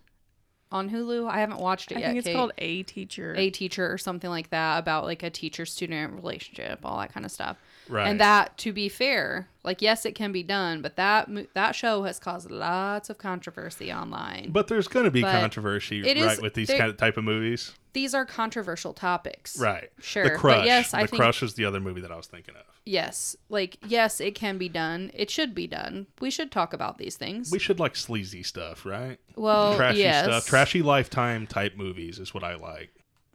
on 0.72 0.90
Hulu. 0.90 1.30
I 1.30 1.38
haven't 1.38 1.60
watched 1.60 1.92
it 1.92 1.98
I 1.98 2.00
yet. 2.00 2.06
think 2.08 2.18
it's 2.18 2.26
Kate. 2.26 2.34
called 2.34 2.52
A 2.58 2.82
Teacher. 2.82 3.34
a 3.36 3.50
teacher 3.50 3.90
or 3.90 3.96
something 3.96 4.28
like 4.28 4.50
that 4.50 4.78
about 4.78 5.04
like 5.04 5.22
a 5.22 5.30
teacher 5.30 5.64
student 5.64 6.14
relationship, 6.14 6.80
all 6.84 6.98
that 6.98 7.12
kind 7.12 7.24
of 7.24 7.30
stuff. 7.32 7.56
Right. 7.88 8.06
And 8.08 8.20
that, 8.20 8.56
to 8.58 8.72
be 8.72 8.88
fair, 8.88 9.48
like 9.64 9.80
yes, 9.82 10.04
it 10.06 10.14
can 10.14 10.32
be 10.32 10.42
done, 10.42 10.82
but 10.82 10.96
that 10.96 11.28
that 11.54 11.72
show 11.76 12.02
has 12.04 12.18
caused 12.18 12.50
lots 12.50 13.10
of 13.10 13.18
controversy 13.18 13.92
online. 13.92 14.50
but 14.50 14.68
there's 14.68 14.88
going 14.88 15.04
to 15.04 15.10
be 15.10 15.22
But 15.22 15.32
controversy, 15.40 16.00
it 16.06 16.16
is- 16.16 16.26
right, 16.26 16.42
with 16.42 16.54
these 16.54 16.68
kind 16.68 16.84
of 16.90 16.96
type 16.96 17.16
of 17.16 17.24
movies. 17.24 17.72
These 17.92 18.12
are 18.14 18.26
controversial 18.26 18.92
topics, 18.92 19.58
Right. 19.58 19.88
Sure, 20.00 20.24
The 20.24 20.30
but 20.30 20.38
Crush. 20.38 20.66
yes, 20.66 20.92
I 20.92 21.02
the 21.02 21.08
think- 21.08 21.20
Crush 21.22 21.42
is 21.42 21.54
the 21.54 21.64
other 21.64 21.80
movie 21.80 22.02
that 22.02 22.12
I 22.12 22.16
was 22.16 22.26
thinking 22.26 22.54
of. 22.54 22.62
Yes, 22.84 23.34
like 23.48 23.78
yes, 23.86 24.20
it 24.20 24.34
can 24.34 24.58
be 24.58 24.68
done. 24.68 25.10
It 25.14 25.30
should 25.30 25.54
be 25.54 25.66
done. 25.66 26.06
We 26.20 26.30
should 26.30 26.52
talk 26.52 26.72
about 26.72 26.98
these 26.98 27.16
things. 27.16 27.50
We 27.50 27.58
should 27.58 27.80
like 27.80 27.96
sleazy 27.96 28.42
stuff, 28.42 28.84
right? 28.84 29.18
well, 29.34 29.74
trashy 29.76 30.00
yes, 30.00 30.24
stuff, 30.24 30.46
trashy 30.46 30.82
lifetime 30.82 31.46
type 31.46 31.76
movies 31.76 32.18
is 32.18 32.32
what 32.34 32.44
I 32.44 32.54
like. 32.56 32.90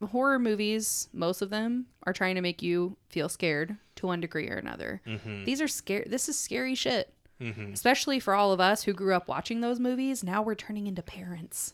Horror 0.07 0.39
movies, 0.39 1.07
most 1.13 1.41
of 1.41 1.49
them 1.49 1.85
are 2.03 2.13
trying 2.13 2.35
to 2.35 2.41
make 2.41 2.61
you 2.61 2.97
feel 3.09 3.29
scared 3.29 3.77
to 3.95 4.07
one 4.07 4.21
degree 4.21 4.49
or 4.49 4.55
another. 4.55 5.01
Mm-hmm. 5.07 5.43
These 5.45 5.61
are 5.61 5.67
scary. 5.67 6.05
This 6.09 6.27
is 6.29 6.37
scary 6.37 6.75
shit. 6.75 7.13
Especially 7.73 8.19
for 8.19 8.35
all 8.35 8.51
of 8.53 8.59
us 8.59 8.83
who 8.83 8.93
grew 8.93 9.15
up 9.15 9.27
watching 9.27 9.61
those 9.61 9.79
movies. 9.79 10.23
Now 10.23 10.43
we're 10.43 10.53
turning 10.53 10.85
into 10.85 11.01
parents. 11.01 11.73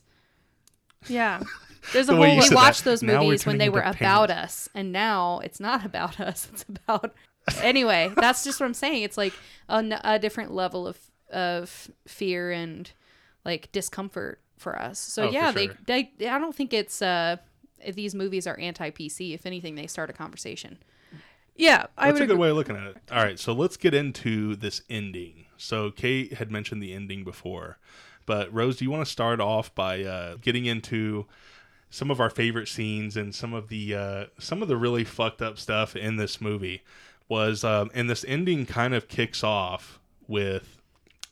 yeah. 1.06 1.42
There's 1.92 2.08
a 2.08 2.12
The 2.12 2.18
way 2.18 2.28
whole 2.30 2.36
We 2.38 2.42
said 2.42 2.50
that, 2.52 2.54
watched 2.56 2.84
those 2.84 3.02
movies 3.02 3.44
when 3.46 3.58
they 3.58 3.68
were 3.68 3.80
about 3.82 4.28
parents. 4.30 4.32
us, 4.32 4.68
and 4.74 4.92
now 4.92 5.40
it's 5.44 5.60
not 5.60 5.84
about 5.90 6.18
us. 6.20 6.48
It's 6.52 6.64
about 6.68 7.14
anyway. 7.62 8.10
That's 8.16 8.44
just 8.44 8.58
what 8.60 8.66
I'm 8.66 8.74
saying. 8.74 9.02
It's 9.02 9.16
like 9.18 9.32
a 9.68 10.18
different 10.18 10.52
level 10.52 10.86
of 10.88 10.98
of 11.30 11.90
fear 12.06 12.50
and 12.50 12.90
like 13.44 13.70
discomfort 13.70 14.40
for 14.56 14.78
us. 14.78 14.98
So 14.98 15.24
Oh, 15.24 15.26
for 15.28 15.32
yeah, 15.34 15.52
sure. 15.52 15.74
they, 15.86 16.10
they 16.18 16.28
I 16.28 16.38
don't 16.38 16.54
think 16.54 16.72
it's 16.72 17.00
uh 17.02 17.36
these 17.92 18.14
movies 18.14 18.46
are 18.46 18.58
anti 18.58 18.90
PC. 18.90 19.34
If 19.34 19.46
anything, 19.46 19.74
they 19.74 19.86
start 19.86 20.10
a 20.10 20.12
conversation. 20.12 20.78
Yeah, 21.56 21.86
I 21.96 22.06
That's 22.06 22.20
would 22.20 22.22
a 22.22 22.26
good 22.26 22.32
agree. 22.34 22.42
way 22.42 22.50
of 22.50 22.56
looking 22.56 22.76
at 22.76 22.84
it. 22.84 22.96
All 23.10 23.22
right, 23.22 23.38
so 23.38 23.52
let's 23.52 23.76
get 23.76 23.92
into 23.92 24.54
this 24.54 24.82
ending. 24.88 25.46
So 25.56 25.90
Kate 25.90 26.34
had 26.34 26.52
mentioned 26.52 26.80
the 26.80 26.92
ending 26.92 27.24
before, 27.24 27.78
but 28.26 28.52
Rose, 28.52 28.76
do 28.76 28.84
you 28.84 28.90
want 28.92 29.04
to 29.04 29.10
start 29.10 29.40
off 29.40 29.74
by 29.74 30.04
uh, 30.04 30.36
getting 30.36 30.66
into 30.66 31.26
some 31.90 32.10
of 32.12 32.20
our 32.20 32.30
favorite 32.30 32.68
scenes 32.68 33.16
and 33.16 33.34
some 33.34 33.54
of 33.54 33.68
the 33.68 33.94
uh, 33.94 34.24
some 34.38 34.62
of 34.62 34.68
the 34.68 34.76
really 34.76 35.02
fucked 35.02 35.42
up 35.42 35.58
stuff 35.58 35.96
in 35.96 36.16
this 36.16 36.40
movie? 36.40 36.82
Was 37.28 37.64
um, 37.64 37.90
and 37.92 38.08
this 38.08 38.24
ending 38.28 38.64
kind 38.64 38.94
of 38.94 39.08
kicks 39.08 39.42
off 39.42 39.98
with 40.28 40.80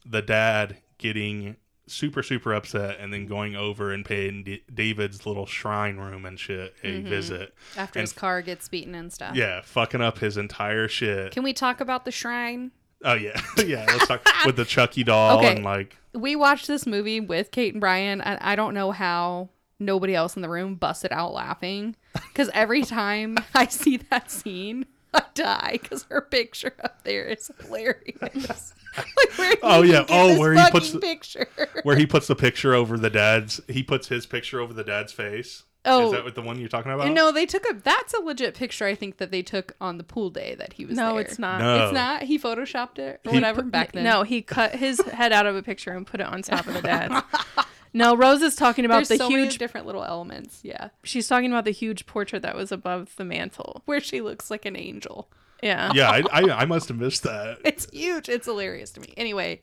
the 0.04 0.22
dad 0.22 0.78
getting 0.98 1.56
super 1.88 2.22
super 2.22 2.52
upset 2.52 2.98
and 2.98 3.12
then 3.12 3.26
going 3.26 3.54
over 3.54 3.92
and 3.92 4.04
paying 4.04 4.42
D- 4.42 4.62
David's 4.72 5.24
little 5.24 5.46
shrine 5.46 5.96
room 5.98 6.24
and 6.26 6.38
shit 6.38 6.74
a 6.82 6.86
mm-hmm. 6.86 7.08
visit 7.08 7.54
After 7.76 7.98
And- 8.00 8.08
his 8.08 8.12
car 8.12 8.42
gets 8.42 8.68
beaten 8.68 8.94
and 8.94 9.12
stuff. 9.12 9.36
yeah, 9.36 9.60
fucking 9.62 10.00
up 10.00 10.18
his 10.18 10.36
entire 10.36 10.88
shit. 10.88 11.32
Can 11.32 11.42
we 11.44 11.52
talk 11.52 11.80
about 11.80 12.04
the 12.04 12.10
shrine? 12.10 12.72
Oh 13.04 13.14
yeah, 13.14 13.40
yeah. 13.64 13.84
Let's 13.88 14.06
talk 14.08 14.26
with 14.46 14.56
the 14.56 14.64
Chucky 14.64 15.04
doll 15.04 15.38
Okay. 15.38 15.54
and 15.54 15.64
like 15.64 15.96
we 16.12 16.34
watched 16.34 16.66
this 16.66 16.86
movie 16.86 17.20
with 17.20 17.50
Kate 17.50 17.74
and 17.74 17.80
Brian, 17.80 18.20
and 18.22 18.38
I 18.40 18.56
don't 18.56 18.72
know 18.74 18.90
how 18.90 19.50
nobody 19.78 20.14
else 20.14 20.34
in 20.34 20.40
the 20.42 20.48
room 20.48 20.74
busted 20.74 21.12
out 21.12 21.34
laughing 21.34 21.94
because 22.14 22.48
every 22.54 22.82
time 22.82 23.36
I 23.54 23.66
see 23.66 23.98
that 23.98 24.30
scene, 24.30 24.86
I 25.12 25.22
die 25.34 25.78
because 25.80 26.04
her 26.10 26.22
picture 26.22 26.72
up 26.82 27.04
there 27.04 27.26
is 27.26 27.50
hilarious. 27.60 28.72
like, 28.96 29.38
where 29.38 29.54
Oh, 29.62 29.82
yeah. 29.82 30.06
Oh, 30.08 30.38
where 30.38 30.54
he 30.54 30.70
puts 30.70 30.90
the- 30.92 30.98
picture. 31.00 31.46
Where 31.86 31.94
he 31.96 32.04
puts 32.04 32.26
the 32.26 32.34
picture 32.34 32.74
over 32.74 32.98
the 32.98 33.08
dad's. 33.08 33.60
He 33.68 33.84
puts 33.84 34.08
his 34.08 34.26
picture 34.26 34.58
over 34.58 34.74
the 34.74 34.82
dad's 34.82 35.12
face. 35.12 35.62
Oh. 35.84 36.06
is 36.06 36.10
that 36.10 36.22
oh. 36.22 36.24
what 36.24 36.34
the 36.34 36.42
one 36.42 36.58
you're 36.58 36.68
talking 36.68 36.90
about? 36.90 37.12
No, 37.12 37.30
they 37.30 37.46
took 37.46 37.64
a. 37.70 37.74
That's 37.74 38.12
a 38.12 38.18
legit 38.18 38.56
picture. 38.56 38.86
I 38.86 38.96
think 38.96 39.18
that 39.18 39.30
they 39.30 39.40
took 39.40 39.76
on 39.80 39.96
the 39.96 40.02
pool 40.02 40.30
day 40.30 40.56
that 40.56 40.72
he 40.72 40.84
was. 40.84 40.96
No, 40.96 41.12
there. 41.12 41.20
it's 41.20 41.38
not. 41.38 41.60
No. 41.60 41.84
It's 41.84 41.94
not. 41.94 42.24
He 42.24 42.40
photoshopped 42.40 42.98
it 42.98 43.20
or 43.24 43.30
He 43.30 43.36
whatever 43.36 43.62
back 43.62 43.92
then. 43.92 44.02
No, 44.02 44.24
he 44.24 44.42
cut 44.42 44.74
his 44.74 45.00
head 45.00 45.32
out 45.32 45.46
of 45.46 45.54
a 45.54 45.62
picture 45.62 45.92
and 45.92 46.04
put 46.04 46.18
it 46.18 46.26
on 46.26 46.42
top 46.42 46.66
of 46.66 46.74
the 46.74 46.82
dad's. 46.82 47.24
No, 47.92 48.14
Rose 48.14 48.42
is 48.42 48.54
talking 48.56 48.84
about 48.84 48.96
There's 48.96 49.08
the 49.08 49.16
so 49.16 49.30
many 49.30 49.44
huge. 49.44 49.56
different 49.56 49.86
little 49.86 50.04
elements. 50.04 50.60
Yeah, 50.62 50.90
She's 51.02 51.26
talking 51.26 51.50
about 51.50 51.64
the 51.64 51.70
huge 51.70 52.04
portrait 52.04 52.42
that 52.42 52.54
was 52.54 52.70
above 52.70 53.16
the 53.16 53.24
mantle. 53.24 53.80
where 53.86 54.00
she 54.00 54.20
looks 54.20 54.50
like 54.50 54.66
an 54.66 54.76
angel. 54.76 55.30
Yeah. 55.62 55.90
Yeah, 55.94 56.10
I, 56.10 56.22
I 56.30 56.42
I 56.42 56.64
must 56.66 56.88
have 56.88 56.98
missed 56.98 57.22
that. 57.22 57.58
It's 57.64 57.88
huge. 57.90 58.28
It's 58.28 58.44
hilarious 58.44 58.90
to 58.90 59.00
me. 59.00 59.14
Anyway, 59.16 59.62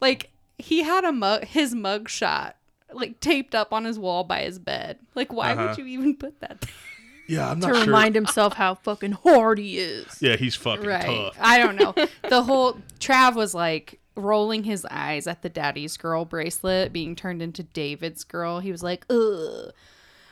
like 0.00 0.30
he 0.60 0.82
had 0.82 1.04
a 1.04 1.12
mug, 1.12 1.44
his 1.44 1.74
mug 1.74 2.08
shot 2.08 2.56
like 2.92 3.20
taped 3.20 3.54
up 3.54 3.72
on 3.72 3.84
his 3.84 3.98
wall 3.98 4.24
by 4.24 4.40
his 4.40 4.58
bed. 4.58 4.98
Like, 5.14 5.32
why 5.32 5.52
Uh-huh. 5.52 5.68
would 5.68 5.78
you 5.78 5.86
even 5.86 6.16
put 6.16 6.40
that? 6.40 6.60
there? 6.60 6.70
Yeah, 7.28 7.48
I'm 7.50 7.60
To 7.60 7.66
not 7.68 7.76
sure. 7.76 7.84
To 7.84 7.90
remind 7.90 8.14
himself 8.16 8.54
how 8.54 8.74
fucking 8.74 9.12
hard 9.12 9.58
he 9.58 9.78
is. 9.78 10.18
yeah, 10.20 10.34
he's 10.36 10.56
fucking 10.56 10.84
Right. 10.86 11.04
tough. 11.06 11.36
I 11.40 11.58
don't 11.58 11.76
know. 11.76 11.94
The 12.28 12.42
whole 12.42 12.78
Trav 12.98 13.36
was 13.36 13.54
like 13.54 14.00
rolling 14.16 14.64
his 14.64 14.84
eyes 14.90 15.28
at 15.28 15.42
the 15.42 15.48
daddy's 15.48 15.96
girl 15.96 16.24
bracelet 16.24 16.92
being 16.92 17.14
turned 17.14 17.40
into 17.40 17.62
David's 17.62 18.24
girl. 18.24 18.58
He 18.58 18.72
was 18.72 18.82
like, 18.82 19.06
ugh. 19.08 19.72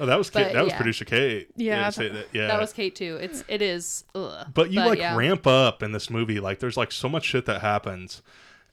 Oh, 0.01 0.07
that 0.07 0.17
was 0.19 0.29
But, 0.31 0.45
Kate, 0.49 0.53
that 0.55 0.65
was 0.65 0.73
yeah. 0.73 0.77
producer 0.77 1.05
Kate. 1.05 1.49
Yeah, 1.57 1.87
I 1.87 1.91
say 1.91 2.09
that. 2.09 2.27
Yeah, 2.33 2.49
That 2.49 2.61
was 2.61 2.73
Kate 2.73 2.95
too. 2.97 3.19
It's 3.21 3.45
it 3.49 3.63
is 3.63 4.05
ugh. 4.17 4.49
But 4.53 4.73
you 4.73 4.81
like 4.81 4.99
yeah. 4.99 5.15
ramp 5.17 5.47
up 5.47 5.83
in 5.85 5.93
this 5.93 6.11
movie. 6.11 6.41
Like 6.41 6.59
there's 6.59 6.77
like 6.77 6.91
so 6.93 7.09
much 7.09 7.25
shit 7.25 7.47
that 7.47 7.61
happens. 7.61 8.23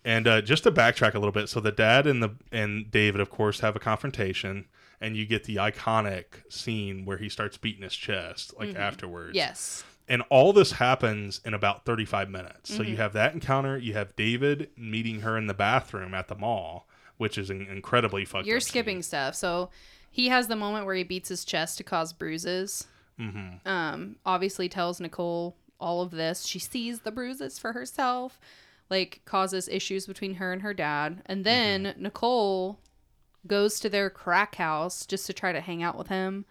And 0.05 0.27
uh, 0.27 0.41
just 0.41 0.63
to 0.63 0.71
backtrack 0.71 1.15
a 1.15 1.19
little 1.19 1.31
bit, 1.33 1.49
so 1.49 1.59
the 1.59 1.71
dad 1.71 2.05
and 2.07 2.21
the 2.23 2.29
and 2.51 2.89
David, 2.91 3.19
of 3.19 3.29
course, 3.29 3.59
have 3.61 3.75
a 3.75 3.79
confrontation, 3.79 4.65
and 5.01 5.17
you 5.17 5.25
get 5.25 5.43
the 5.45 5.55
iconic 5.57 6.25
scene 6.47 7.03
where 7.05 7.17
he 7.17 7.27
starts 7.27 7.57
beating 7.57 7.81
his 7.83 7.95
chest, 7.95 8.53
like 8.57 8.75
afterwards. 8.75 9.29
Mm-hmm. 9.29 9.35
Yes. 9.37 9.83
And 10.07 10.21
all 10.29 10.53
this 10.53 10.73
happens 10.73 11.41
in 11.43 11.55
about 11.55 11.83
35 11.85 12.29
minutes. 12.29 12.71
So 12.71 12.81
Mm-hmm. 12.83 12.91
you 12.91 12.97
have 12.97 13.13
that 13.13 13.33
encounter. 13.33 13.75
You 13.79 13.93
have 13.93 14.15
David 14.15 14.69
meeting 14.77 15.21
her 15.21 15.35
in 15.35 15.47
the 15.47 15.55
bathroom 15.55 16.13
at 16.13 16.27
the 16.27 16.35
mall, 16.35 16.87
which 17.17 17.39
is 17.39 17.49
incredibly 17.49 18.23
fucking. 18.25 18.45
You're 18.47 18.57
up 18.57 18.61
scene. 18.63 18.69
skipping 18.69 19.01
stuff. 19.01 19.33
So 19.33 19.71
he 20.11 20.27
has 20.27 20.47
the 20.47 20.55
moment 20.55 20.85
where 20.85 20.93
he 20.93 21.03
beats 21.03 21.29
his 21.29 21.43
chest 21.43 21.77
to 21.79 21.83
cause 21.83 22.13
bruises. 22.13 22.85
Um, 23.65 24.17
obviously 24.25 24.69
tells 24.69 24.99
Nicole 24.99 25.55
all 25.79 26.01
of 26.01 26.11
this. 26.11 26.45
She 26.45 26.59
sees 26.59 26.99
the 27.01 27.11
bruises 27.11 27.57
for 27.57 27.73
herself, 27.73 28.39
like 28.89 29.21
causes 29.25 29.67
issues 29.67 30.05
between 30.05 30.35
her 30.35 30.53
and 30.53 30.61
her 30.61 30.73
dad. 30.73 31.21
And 31.25 31.39
mm-hmm. 31.39 31.83
then 31.83 31.95
Nicole 31.97 32.79
goes 33.47 33.79
to 33.79 33.89
their 33.89 34.09
crack 34.09 34.55
house 34.55 35.05
just 35.05 35.25
to 35.27 35.33
try 35.33 35.51
to 35.51 35.61
hang 35.61 35.83
out 35.83 35.97
with 35.97 36.07
him 36.07 36.45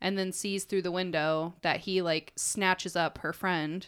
and 0.00 0.16
then 0.16 0.32
sees 0.32 0.64
through 0.64 0.82
the 0.82 0.92
window 0.92 1.54
that 1.62 1.80
he 1.80 2.02
like 2.02 2.32
snatches 2.36 2.96
up 2.96 3.18
her 3.18 3.32
friend 3.32 3.86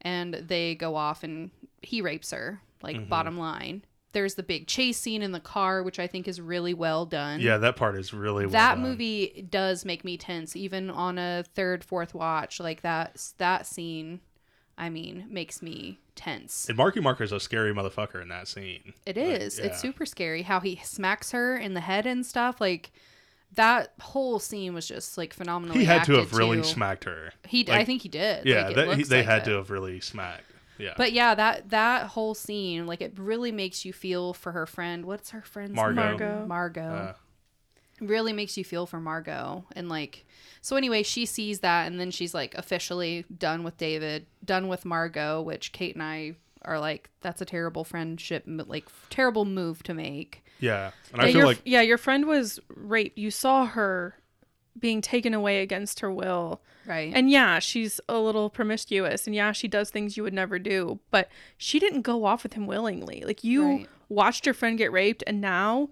and 0.00 0.34
they 0.34 0.74
go 0.74 0.96
off 0.96 1.22
and 1.22 1.50
he 1.82 2.00
rapes 2.00 2.30
her 2.30 2.60
like 2.82 2.96
mm-hmm. 2.96 3.08
bottom 3.08 3.36
line. 3.36 3.84
There's 4.12 4.34
the 4.34 4.42
big 4.42 4.66
chase 4.66 4.98
scene 4.98 5.22
in 5.22 5.32
the 5.32 5.40
car 5.40 5.82
which 5.82 5.98
i 5.98 6.06
think 6.06 6.28
is 6.28 6.40
really 6.40 6.74
well 6.74 7.06
done. 7.06 7.40
Yeah, 7.40 7.58
that 7.58 7.76
part 7.76 7.96
is 7.96 8.12
really 8.12 8.44
well 8.44 8.52
that 8.52 8.74
done. 8.74 8.82
movie 8.82 9.46
does 9.48 9.84
make 9.84 10.04
me 10.04 10.16
tense 10.16 10.56
even 10.56 10.90
on 10.90 11.18
a 11.18 11.44
third 11.54 11.84
fourth 11.84 12.14
watch. 12.14 12.60
Like 12.60 12.82
that 12.82 13.32
that 13.38 13.66
scene 13.66 14.20
i 14.78 14.88
mean 14.88 15.26
makes 15.28 15.62
me 15.62 16.00
tense 16.14 16.68
And 16.68 16.76
Marky 16.76 17.00
Mark 17.00 17.20
is 17.20 17.32
a 17.32 17.40
scary 17.40 17.72
motherfucker 17.74 18.20
in 18.20 18.28
that 18.28 18.48
scene. 18.48 18.92
It 19.06 19.16
is. 19.16 19.56
Like, 19.58 19.64
yeah. 19.66 19.70
it's 19.72 19.80
super 19.80 20.06
scary 20.06 20.42
how 20.42 20.60
he 20.60 20.80
smacks 20.84 21.32
her 21.32 21.56
in 21.56 21.74
the 21.74 21.80
head 21.80 22.06
and 22.06 22.24
stuff 22.26 22.60
like 22.60 22.92
that 23.54 23.92
whole 24.00 24.38
scene 24.38 24.72
was 24.74 24.86
just 24.88 25.18
like 25.18 25.34
phenomenal. 25.34 25.76
He 25.76 25.84
had 25.84 26.04
to 26.04 26.12
have 26.14 26.24
acted, 26.24 26.38
really 26.38 26.56
too. 26.58 26.64
smacked 26.64 27.04
her. 27.04 27.32
he 27.46 27.66
i 27.70 27.84
think 27.84 28.02
he 28.02 28.08
did 28.08 28.46
Yeah, 28.46 28.68
Like, 28.68 28.76
that, 28.76 28.96
he, 28.96 29.02
they 29.04 29.18
like 29.18 29.26
had 29.26 29.42
it. 29.42 29.44
to 29.46 29.50
have 29.56 29.70
really 29.70 30.00
smacked. 30.00 30.44
Yeah. 30.78 30.94
But 30.96 31.12
yeah, 31.12 31.34
that 31.34 31.68
that 31.70 32.06
whole 32.08 32.34
scene, 32.34 32.86
like 32.86 33.00
it 33.00 33.12
really 33.18 33.52
makes 33.52 33.84
you 33.84 33.92
feel 33.92 34.32
for 34.32 34.52
her 34.52 34.66
friend. 34.66 35.04
What's 35.04 35.30
her 35.30 35.42
friend's 35.42 35.74
Margot. 35.74 35.94
name? 35.94 36.18
Margot. 36.18 36.46
Margot. 36.46 36.80
Uh, 36.82 37.14
really 38.02 38.32
makes 38.32 38.56
you 38.56 38.64
feel 38.64 38.86
for 38.86 39.00
Margot. 39.00 39.64
And 39.76 39.88
like 39.88 40.24
so 40.60 40.76
anyway, 40.76 41.02
she 41.02 41.26
sees 41.26 41.60
that 41.60 41.86
and 41.86 41.98
then 41.98 42.10
she's 42.10 42.34
like 42.34 42.54
officially 42.54 43.24
done 43.36 43.64
with 43.64 43.76
David, 43.78 44.26
done 44.44 44.68
with 44.68 44.84
Margot, 44.84 45.40
which 45.42 45.72
Kate 45.72 45.94
and 45.94 46.02
I 46.02 46.36
are 46.64 46.78
like, 46.78 47.10
that's 47.20 47.40
a 47.40 47.44
terrible 47.44 47.82
friendship, 47.84 48.44
like 48.46 48.84
terrible 49.10 49.44
move 49.44 49.82
to 49.84 49.94
make. 49.94 50.44
yeah. 50.60 50.92
And 51.12 51.22
yeah, 51.22 51.22
I 51.22 51.26
feel 51.26 51.36
your, 51.38 51.46
like 51.46 51.62
yeah, 51.64 51.80
your 51.80 51.98
friend 51.98 52.26
was 52.26 52.60
raped. 52.68 53.18
You 53.18 53.30
saw 53.30 53.66
her 53.66 54.14
being 54.78 55.00
taken 55.00 55.34
away 55.34 55.60
against 55.62 56.00
her 56.00 56.10
will. 56.10 56.62
Right. 56.86 57.12
And 57.14 57.30
yeah, 57.30 57.58
she's 57.58 58.00
a 58.08 58.18
little 58.18 58.48
promiscuous 58.48 59.26
and 59.26 59.34
yeah, 59.36 59.52
she 59.52 59.68
does 59.68 59.90
things 59.90 60.16
you 60.16 60.22
would 60.22 60.32
never 60.32 60.58
do, 60.58 61.00
but 61.10 61.28
she 61.56 61.78
didn't 61.78 62.02
go 62.02 62.24
off 62.24 62.42
with 62.42 62.52
him 62.54 62.66
willingly. 62.66 63.22
Like 63.26 63.42
you 63.44 63.64
Right. 63.66 63.88
watched 64.08 64.46
your 64.46 64.54
friend 64.54 64.78
get 64.78 64.90
raped 64.92 65.22
and 65.26 65.40
now 65.40 65.88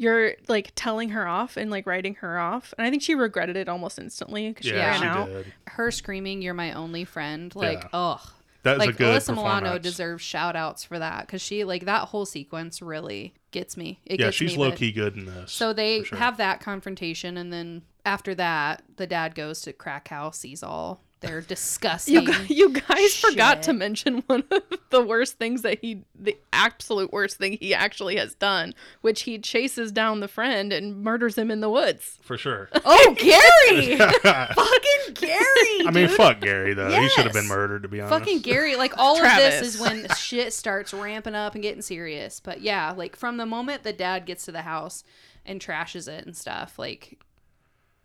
you're 0.00 0.32
like 0.48 0.72
telling 0.74 1.10
her 1.10 1.28
off 1.28 1.58
and 1.58 1.70
like 1.70 1.86
writing 1.86 2.14
her 2.16 2.38
off. 2.38 2.72
And 2.78 2.86
I 2.86 2.90
think 2.90 3.02
she 3.02 3.14
regretted 3.14 3.54
it 3.54 3.68
almost 3.68 3.98
instantly 3.98 4.48
because 4.48 4.64
she 4.64 4.72
yeah, 4.72 4.88
ran 4.92 5.00
she 5.00 5.06
out. 5.06 5.26
did. 5.28 5.52
her 5.66 5.90
screaming, 5.90 6.40
"You're 6.40 6.54
my 6.54 6.72
only 6.72 7.04
friend," 7.04 7.54
like, 7.54 7.82
Yeah. 7.82 7.88
ugh. 7.92 8.20
That 8.62 8.78
was 8.78 8.86
like 8.86 8.94
a 8.94 8.98
good 8.98 9.22
Alyssa 9.22 9.34
Milano 9.34 9.78
deserves 9.78 10.22
shout 10.22 10.56
outs 10.56 10.84
for 10.84 10.98
that 10.98 11.26
because 11.26 11.42
she 11.42 11.64
like 11.64 11.84
that 11.84 12.08
whole 12.08 12.24
sequence 12.24 12.80
really 12.80 13.34
gets 13.50 13.76
me. 13.76 14.00
It 14.06 14.20
Yeah, 14.20 14.26
gets 14.26 14.36
she's 14.38 14.56
me, 14.56 14.62
low 14.64 14.72
key 14.72 14.90
good 14.90 15.16
in 15.16 15.26
this. 15.26 15.52
So 15.52 15.74
they 15.74 16.02
sure. 16.04 16.16
have 16.16 16.38
that 16.38 16.60
confrontation, 16.60 17.36
and 17.36 17.52
then 17.52 17.82
after 18.06 18.34
that, 18.36 18.82
the 18.96 19.06
dad 19.06 19.34
goes 19.34 19.60
to 19.62 19.74
crack 19.74 20.08
house, 20.08 20.38
sees 20.38 20.62
all 20.62 21.02
their 21.20 21.40
disgusting. 21.40 22.14
You, 22.14 22.26
gu- 22.26 22.54
you 22.54 22.70
guys 22.70 23.16
forgot 23.16 23.62
to 23.64 23.72
mention 23.72 24.22
one 24.26 24.44
of 24.50 24.62
the 24.90 25.02
worst 25.02 25.38
things 25.38 25.62
that 25.62 25.78
he, 25.80 26.02
the 26.18 26.36
absolute 26.52 27.12
worst 27.12 27.36
thing 27.36 27.58
he 27.60 27.74
actually 27.74 28.16
has 28.16 28.34
done, 28.34 28.74
which 29.00 29.22
he 29.22 29.38
chases 29.38 29.92
down 29.92 30.20
the 30.20 30.28
friend 30.28 30.72
and 30.72 31.02
murders 31.02 31.36
him 31.36 31.50
in 31.50 31.60
the 31.60 31.70
woods. 31.70 32.18
for 32.22 32.36
sure. 32.36 32.68
oh, 32.84 33.14
Gary! 33.18 33.96
Fucking 34.22 35.14
Gary! 35.14 35.86
I 35.86 35.90
mean, 35.92 36.08
dude. 36.08 36.10
fuck 36.12 36.40
Gary 36.40 36.74
though. 36.74 36.90
He 36.90 37.08
should 37.10 37.24
have 37.24 37.34
been 37.34 37.48
murdered 37.48 37.82
to 37.82 37.88
be 37.88 38.00
honest. 38.00 38.18
Fucking 38.18 38.40
Gary, 38.40 38.76
like 38.76 38.96
all 38.98 39.16
of 39.16 39.36
this 39.36 39.62
is 39.62 39.80
when 39.80 40.06
shit 40.16 40.52
starts 40.52 40.92
ramping 40.92 41.34
up 41.34 41.54
and 41.54 41.62
getting 41.62 41.82
serious. 41.82 42.40
But 42.40 42.60
yeah, 42.62 42.92
like 42.92 43.16
from 43.16 43.36
the 43.36 43.46
moment 43.46 43.82
the 43.82 43.92
dad 43.92 44.26
gets 44.26 44.44
to 44.46 44.52
the 44.52 44.62
house 44.62 45.04
and 45.44 45.60
trashes 45.60 46.08
it 46.08 46.26
and 46.26 46.36
stuff, 46.36 46.78
like 46.78 47.18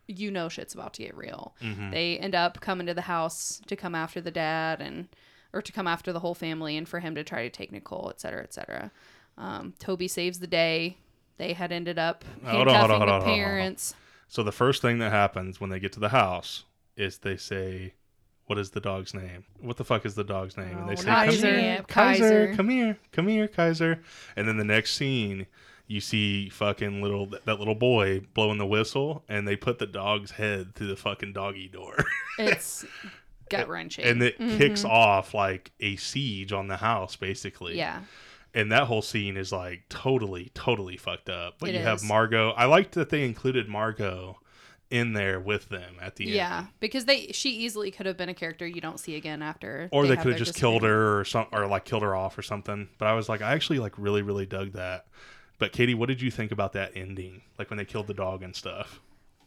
you 0.07 0.29
know 0.31 0.49
shit's 0.49 0.73
about 0.73 0.93
to 0.95 1.03
get 1.03 1.15
real. 1.15 1.55
Mm-hmm. 1.61 1.91
They 1.91 2.17
end 2.19 2.35
up 2.35 2.59
coming 2.61 2.87
to 2.87 2.93
the 2.93 3.01
house 3.01 3.61
to 3.67 3.75
come 3.75 3.95
after 3.95 4.21
the 4.21 4.31
dad 4.31 4.81
and 4.81 5.07
or 5.53 5.61
to 5.61 5.71
come 5.71 5.87
after 5.87 6.11
the 6.11 6.19
whole 6.19 6.35
family 6.35 6.75
and 6.77 6.87
for 6.87 6.99
him 6.99 7.15
to 7.15 7.23
try 7.23 7.43
to 7.43 7.49
take 7.49 7.71
Nicole, 7.71 8.09
et 8.09 8.19
cetera, 8.19 8.43
et 8.43 8.53
cetera. 8.53 8.91
Um, 9.37 9.73
Toby 9.79 10.07
saves 10.07 10.39
the 10.39 10.47
day. 10.47 10.97
They 11.37 11.53
had 11.53 11.71
ended 11.71 11.97
up 11.99 12.23
Hold 12.45 12.45
on, 12.45 12.51
hold 12.53 12.67
on, 12.67 12.73
handcuffing 12.75 12.87
the 12.89 12.97
hold 12.97 13.09
on, 13.09 13.21
hold 13.21 13.29
on. 13.31 13.35
parents. 13.35 13.95
So 14.27 14.43
the 14.43 14.51
first 14.51 14.81
thing 14.81 14.99
that 14.99 15.11
happens 15.11 15.59
when 15.61 15.69
they 15.69 15.79
get 15.79 15.93
to 15.93 15.99
the 15.99 16.09
house 16.09 16.63
is 16.97 17.17
they 17.19 17.37
say, 17.37 17.93
"What 18.45 18.57
is 18.57 18.71
the 18.71 18.79
dog's 18.79 19.13
name? 19.13 19.43
What 19.59 19.77
the 19.77 19.83
fuck 19.85 20.05
is 20.05 20.15
the 20.15 20.23
dog's 20.23 20.55
name?" 20.57 20.77
and 20.77 20.87
they 20.89 20.93
Oh, 20.93 20.95
say, 20.95 21.07
not 21.07 21.25
"Come 21.25 21.35
Kaiser. 21.35 21.59
here, 21.59 21.83
Kaiser. 21.87 22.21
Kaiser, 22.47 22.55
come 22.55 22.69
here, 22.69 22.97
come 23.11 23.27
here, 23.27 23.47
Kaiser." 23.47 24.01
And 24.35 24.47
then 24.47 24.57
the 24.57 24.63
next 24.63 24.95
scene, 24.95 25.45
you 25.87 26.01
see 26.01 26.49
fucking 26.49 27.01
little 27.01 27.27
that 27.45 27.59
little 27.59 27.75
boy 27.75 28.21
blowing 28.33 28.57
the 28.57 28.65
whistle, 28.65 29.23
and 29.29 29.47
they 29.47 29.55
put 29.55 29.79
the 29.79 29.85
dog's 29.85 30.31
head 30.31 30.75
through 30.75 30.87
the 30.87 30.95
fucking 30.95 31.33
doggy 31.33 31.67
door, 31.67 31.95
It's 32.39 32.85
gut 33.49 33.67
wrenching. 33.69 34.05
and 34.05 34.21
it 34.23 34.39
mm-hmm. 34.39 34.57
kicks 34.57 34.83
off 34.83 35.33
like 35.33 35.71
a 35.79 35.95
siege 35.97 36.51
on 36.51 36.67
the 36.67 36.77
house, 36.77 37.15
basically. 37.15 37.77
yeah. 37.77 38.01
and 38.55 38.71
that 38.71 38.83
whole 38.87 39.01
scene 39.03 39.37
is 39.37 39.51
like 39.51 39.83
totally 39.89 40.49
totally 40.55 40.97
fucked 40.97 41.29
up 41.29 41.55
but 41.59 41.69
It 41.69 41.75
you 41.75 41.81
have 41.81 41.97
is. 41.97 42.03
margot 42.03 42.51
i 42.51 42.65
liked 42.65 42.93
that 42.93 43.09
they 43.09 43.23
included 43.25 43.67
margot 43.67 44.39
in 44.89 45.13
there 45.13 45.39
with 45.39 45.67
them 45.69 45.95
at 46.01 46.15
the 46.15 46.25
Yeah, 46.25 46.29
end 46.29 46.35
Yeah, 46.37 46.65
because 46.79 47.05
they 47.05 47.27
she 47.33 47.49
easily 47.51 47.91
could 47.91 48.05
have 48.05 48.17
been 48.17 48.29
a 48.29 48.33
character 48.33 48.65
you 48.65 48.79
don't 48.81 48.99
see 48.99 49.15
again 49.15 49.41
after. 49.41 49.89
or 49.91 50.03
they, 50.07 50.15
have 50.15 50.23
could 50.23 50.33
have 50.33 50.39
just 50.39 50.55
killed 50.55 50.83
her 50.83 51.19
or 51.19 51.25
some 51.25 51.47
or 51.51 51.67
like 51.67 51.85
killed 51.85 52.03
her 52.03 52.15
off 52.15 52.37
or 52.37 52.41
something 52.43 52.87
but 52.97 53.07
i 53.07 53.13
was 53.13 53.27
like 53.27 53.41
i 53.41 53.53
actually 53.53 53.79
like 53.79 53.93
really 53.97 54.21
really 54.21 54.45
dug 54.45 54.71
that 54.73 55.05
but 55.59 55.71
katie 55.71 55.93
what 55.93 56.07
did 56.07 56.21
you 56.21 56.31
think 56.31 56.51
about 56.51 56.73
that 56.73 56.91
ending 56.95 57.41
like 57.57 57.69
when 57.69 57.77
they 57.77 57.85
killed 57.85 58.07
the 58.07 58.13
dog 58.13 58.43
and 58.43 58.55
stuff 58.55 58.99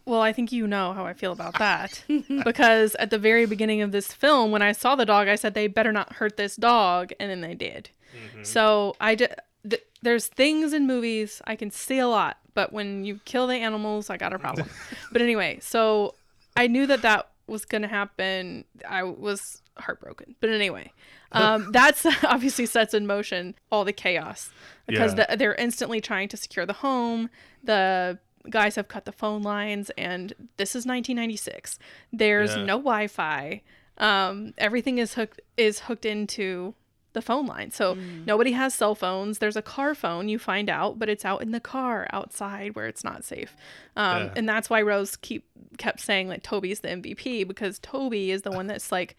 Well, 0.05 0.21
I 0.21 0.33
think 0.33 0.51
you 0.51 0.65
know 0.65 0.93
how 0.93 1.05
I 1.05 1.13
feel 1.13 1.31
about 1.31 1.59
that. 1.59 2.03
because 2.43 2.95
at 2.95 3.11
the 3.11 3.19
very 3.19 3.45
beginning 3.45 3.81
of 3.81 3.91
this 3.91 4.11
film, 4.11 4.49
when 4.51 4.63
I 4.63 4.71
saw 4.71 4.95
the 4.95 5.05
dog, 5.05 5.27
I 5.27 5.35
said 5.35 5.53
they 5.53 5.67
better 5.67 5.91
not 5.91 6.13
hurt 6.13 6.35
this 6.35 6.55
dog, 6.55 7.11
and 7.19 7.29
then 7.29 7.41
they 7.41 7.53
did. 7.53 7.91
Mm-hmm. 8.15 8.43
So 8.43 8.95
I 8.99 9.13
d- 9.13 9.27
th- 9.69 9.83
there's 10.01 10.25
things 10.25 10.73
in 10.73 10.87
movies 10.87 11.43
I 11.45 11.55
can 11.55 11.69
see 11.69 11.99
a 11.99 12.07
lot, 12.07 12.37
but 12.55 12.73
when 12.73 13.05
you 13.05 13.19
kill 13.25 13.45
the 13.45 13.57
animals, 13.57 14.09
I 14.09 14.17
got 14.17 14.33
a 14.33 14.39
problem. 14.39 14.67
but 15.11 15.21
anyway, 15.21 15.59
so 15.61 16.15
I 16.57 16.65
knew 16.65 16.87
that 16.87 17.03
that 17.03 17.29
was 17.49 17.65
going 17.65 17.81
to 17.81 17.87
happen. 17.87 18.65
I 18.87 19.03
was 19.03 19.61
heartbroken. 19.77 20.35
But 20.39 20.49
anyway, 20.51 20.91
um, 21.31 21.71
that's 21.71 22.05
obviously 22.23 22.65
sets 22.65 22.93
in 22.93 23.07
motion 23.07 23.55
all 23.71 23.85
the 23.85 23.93
chaos 23.93 24.49
because 24.87 25.13
Yeah. 25.17 25.25
the, 25.29 25.37
they're 25.37 25.55
instantly 25.55 26.01
trying 26.01 26.27
to 26.29 26.37
secure 26.37 26.65
the 26.65 26.73
home. 26.73 27.29
The 27.63 28.19
guys 28.49 28.75
have 28.75 28.87
cut 28.87 29.05
the 29.05 29.11
phone 29.11 29.41
lines, 29.43 29.89
and 29.97 30.33
this 30.57 30.69
is 30.71 30.85
1996. 30.85 31.77
There's 32.13 32.55
Yeah. 32.55 32.63
no 32.63 32.77
Wi-Fi. 32.77 33.61
Um, 33.97 34.53
everything 34.57 34.97
is 34.97 35.15
hooked 35.15 35.41
is 35.57 35.81
hooked 35.81 36.05
into 36.05 36.73
the 37.19 37.25
phone 37.31 37.45
line. 37.45 37.71
So 37.71 37.97
nobody 38.25 38.51
has 38.53 38.73
cell 38.73 38.95
phones. 38.95 39.39
There's 39.39 39.55
a 39.57 39.61
car 39.61 39.93
phone, 39.95 40.29
you 40.29 40.39
find 40.39 40.69
out, 40.69 40.97
but 40.99 41.09
it's 41.09 41.25
out 41.25 41.41
in 41.41 41.51
the 41.51 41.59
car 41.59 42.07
outside 42.13 42.75
where 42.75 42.87
it's 42.87 43.03
not 43.03 43.23
safe. 43.23 43.55
Um, 43.95 44.23
Yeah. 44.23 44.33
And 44.37 44.49
that's 44.49 44.69
why 44.69 44.81
Rose 44.81 45.15
keep 45.15 45.43
kept 45.77 45.99
saying 45.99 46.27
like 46.27 46.43
Toby's 46.43 46.79
the 46.79 46.89
MVP 46.89 47.47
because 47.47 47.79
Toby 47.79 48.31
is 48.31 48.41
the 48.43 48.51
one 48.51 48.67
that's 48.67 48.91
like, 48.91 49.15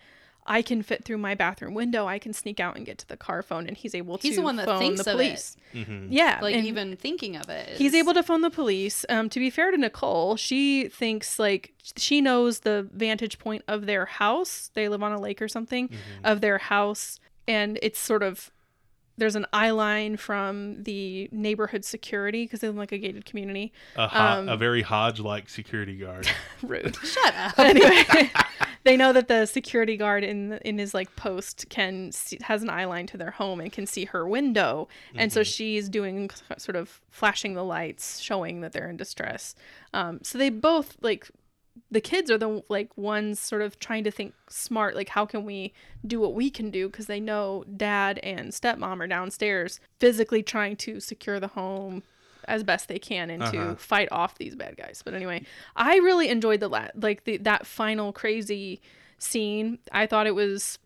I 0.47 0.63
can 0.63 0.83
fit 0.83 1.05
through 1.05 1.19
my 1.19 1.35
bathroom 1.35 1.75
window. 1.75 2.07
I 2.09 2.19
can 2.19 2.33
sneak 2.33 2.59
out 2.61 2.75
and 2.77 2.85
get 2.87 2.97
to 2.99 3.07
the 3.07 3.17
car 3.17 3.43
phone, 3.43 3.69
and 3.69 3.77
he's 3.77 3.95
able 3.95 4.17
to. 4.19 4.27
He's 4.27 4.37
the 4.37 4.43
one 4.43 4.57
that 4.57 4.65
phone 4.67 4.79
thinks 4.81 5.05
the 5.05 5.13
of 5.13 5.21
it. 5.21 5.25
police. 5.29 5.57
Yeah, 6.09 6.39
Like 6.43 6.55
and 6.57 6.67
even 6.67 6.97
thinking 6.97 7.37
of 7.37 7.49
it. 7.51 7.77
He's 7.77 7.95
able 7.95 8.15
to 8.15 8.23
phone 8.23 8.41
the 8.41 8.51
police. 8.51 9.05
Um, 9.11 9.29
to 9.31 9.39
be 9.39 9.51
fair 9.51 9.71
to 9.71 9.77
Nicole, 9.77 10.37
she 10.37 10.89
thinks 10.89 11.39
like 11.39 11.75
she 11.97 12.21
knows 12.23 12.61
the 12.61 12.89
vantage 12.93 13.39
point 13.39 13.63
of 13.69 13.85
their 13.87 14.07
house. 14.07 14.71
They 14.75 14.89
live 14.89 15.03
on 15.03 15.13
a 15.13 15.21
lake 15.21 15.41
or 15.43 15.47
something 15.49 15.89
Mm-hmm. 15.89 16.25
of 16.25 16.41
their 16.41 16.59
house, 16.59 17.21
and 17.51 17.79
it's 17.83 17.99
sort 17.99 18.23
of 18.23 18.51
there's 19.19 19.37
an 19.37 19.45
eye 19.53 19.71
line 19.71 20.17
from 20.17 20.83
the 20.85 21.29
neighborhood 21.31 21.85
security 21.85 22.45
because 22.45 22.61
they 22.61 22.69
live 22.69 22.77
in 22.77 22.79
like 22.79 22.93
a 22.93 22.97
gated 22.99 23.27
community. 23.27 23.71
a, 23.97 24.09
ho- 24.09 24.19
Um, 24.39 24.49
a 24.49 24.57
very 24.57 24.81
hodge-like 24.81 25.51
security 25.51 25.97
guard 25.99 26.27
Rude. 26.63 26.97
Shut 27.05 27.35
up. 27.37 27.59
anyway, 27.59 28.31
they 28.85 28.97
know 28.97 29.13
that 29.13 29.29
the 29.29 29.45
security 29.45 29.99
guard 29.99 30.25
in 30.25 30.55
in 30.65 30.79
his 30.79 30.95
like 30.95 31.15
post 31.17 31.67
can 31.69 32.13
see, 32.13 32.39
has 32.43 32.63
an 32.63 32.71
eye 32.71 32.87
line 32.87 33.07
to 33.09 33.19
their 33.19 33.33
home 33.33 33.61
and 33.61 33.71
can 33.71 33.85
see 33.85 34.07
her 34.07 34.27
window, 34.27 34.89
and 35.15 35.31
so 35.31 35.43
she's 35.43 35.91
doing 35.91 36.31
sort 36.57 36.77
of 36.77 37.03
flashing 37.11 37.53
the 37.53 37.65
lights, 37.65 38.21
showing 38.21 38.63
that 38.63 38.73
they're 38.73 38.89
in 38.89 38.97
distress. 38.97 39.55
Um, 39.93 40.21
so 40.23 40.39
they 40.39 40.49
both 40.49 40.97
like 41.03 41.29
the 41.91 42.01
kids 42.01 42.31
are 42.31 42.39
the 42.39 42.63
like 42.69 42.97
ones 42.97 43.41
sort 43.41 43.63
of 43.63 43.79
trying 43.79 44.05
to 44.05 44.11
think 44.11 44.35
smart, 44.49 44.95
like 44.95 45.09
how 45.11 45.27
can 45.27 45.45
we 45.45 45.73
do 46.07 46.21
what 46.21 46.35
we 46.35 46.51
can 46.51 46.71
do 46.71 46.89
because 46.89 47.07
they 47.07 47.21
know 47.21 47.65
dad 47.77 48.19
and 48.23 48.51
stepmom 48.53 49.01
are 49.01 49.07
downstairs 49.07 49.81
physically 49.99 50.43
trying 50.43 50.77
to 50.77 51.01
secure 51.01 51.39
the 51.41 51.49
home 51.49 52.03
as 52.47 52.63
best 52.65 52.89
they 52.89 52.99
can 52.99 53.31
and 53.31 53.43
Uh-huh. 53.43 53.53
to 53.53 53.77
fight 53.77 54.09
off 54.11 54.37
these 54.39 54.55
bad 54.57 54.77
guys. 54.77 55.03
But 55.05 55.15
anyway, 55.15 55.45
I 55.77 55.97
really 55.97 56.29
enjoyed 56.29 56.61
the 56.61 56.69
la- 56.69 56.89
like 56.95 57.25
the 57.25 57.37
that 57.39 57.67
final 57.67 58.13
crazy 58.13 58.81
scene. 59.19 59.79
I 59.93 60.07
thought 60.07 60.27
it 60.27 60.35
was 60.35 60.79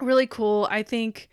really 0.00 0.26
cool. 0.26 0.66
I 0.70 0.82
think 0.82 1.28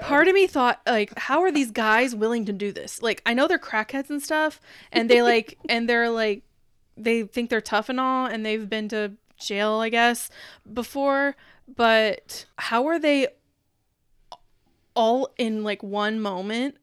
part 0.00 0.28
of 0.28 0.34
me 0.34 0.46
thought 0.46 0.80
like 0.86 1.16
how 1.18 1.42
are 1.42 1.50
these 1.52 1.70
guys 1.70 2.14
willing 2.14 2.44
to 2.46 2.52
do 2.52 2.72
this? 2.72 3.02
Like 3.02 3.22
I 3.26 3.34
know 3.34 3.46
they're 3.48 3.58
crackheads 3.58 4.10
and 4.10 4.22
stuff 4.22 4.60
and 4.92 5.08
they 5.08 5.22
like 5.22 5.58
and 5.68 5.88
they're 5.88 6.10
like 6.10 6.42
they 6.96 7.22
think 7.24 7.50
they're 7.50 7.60
tough 7.60 7.88
and 7.88 7.98
all 8.00 8.26
and 8.26 8.44
they've 8.46 8.68
been 8.68 8.88
to 8.88 9.12
jail, 9.38 9.74
I 9.80 9.88
guess, 9.88 10.30
before, 10.72 11.36
but 11.66 12.46
how 12.56 12.86
are 12.86 12.98
they 12.98 13.28
all 14.94 15.28
in 15.38 15.64
like 15.64 15.82
one 15.82 16.20
moment 16.20 16.76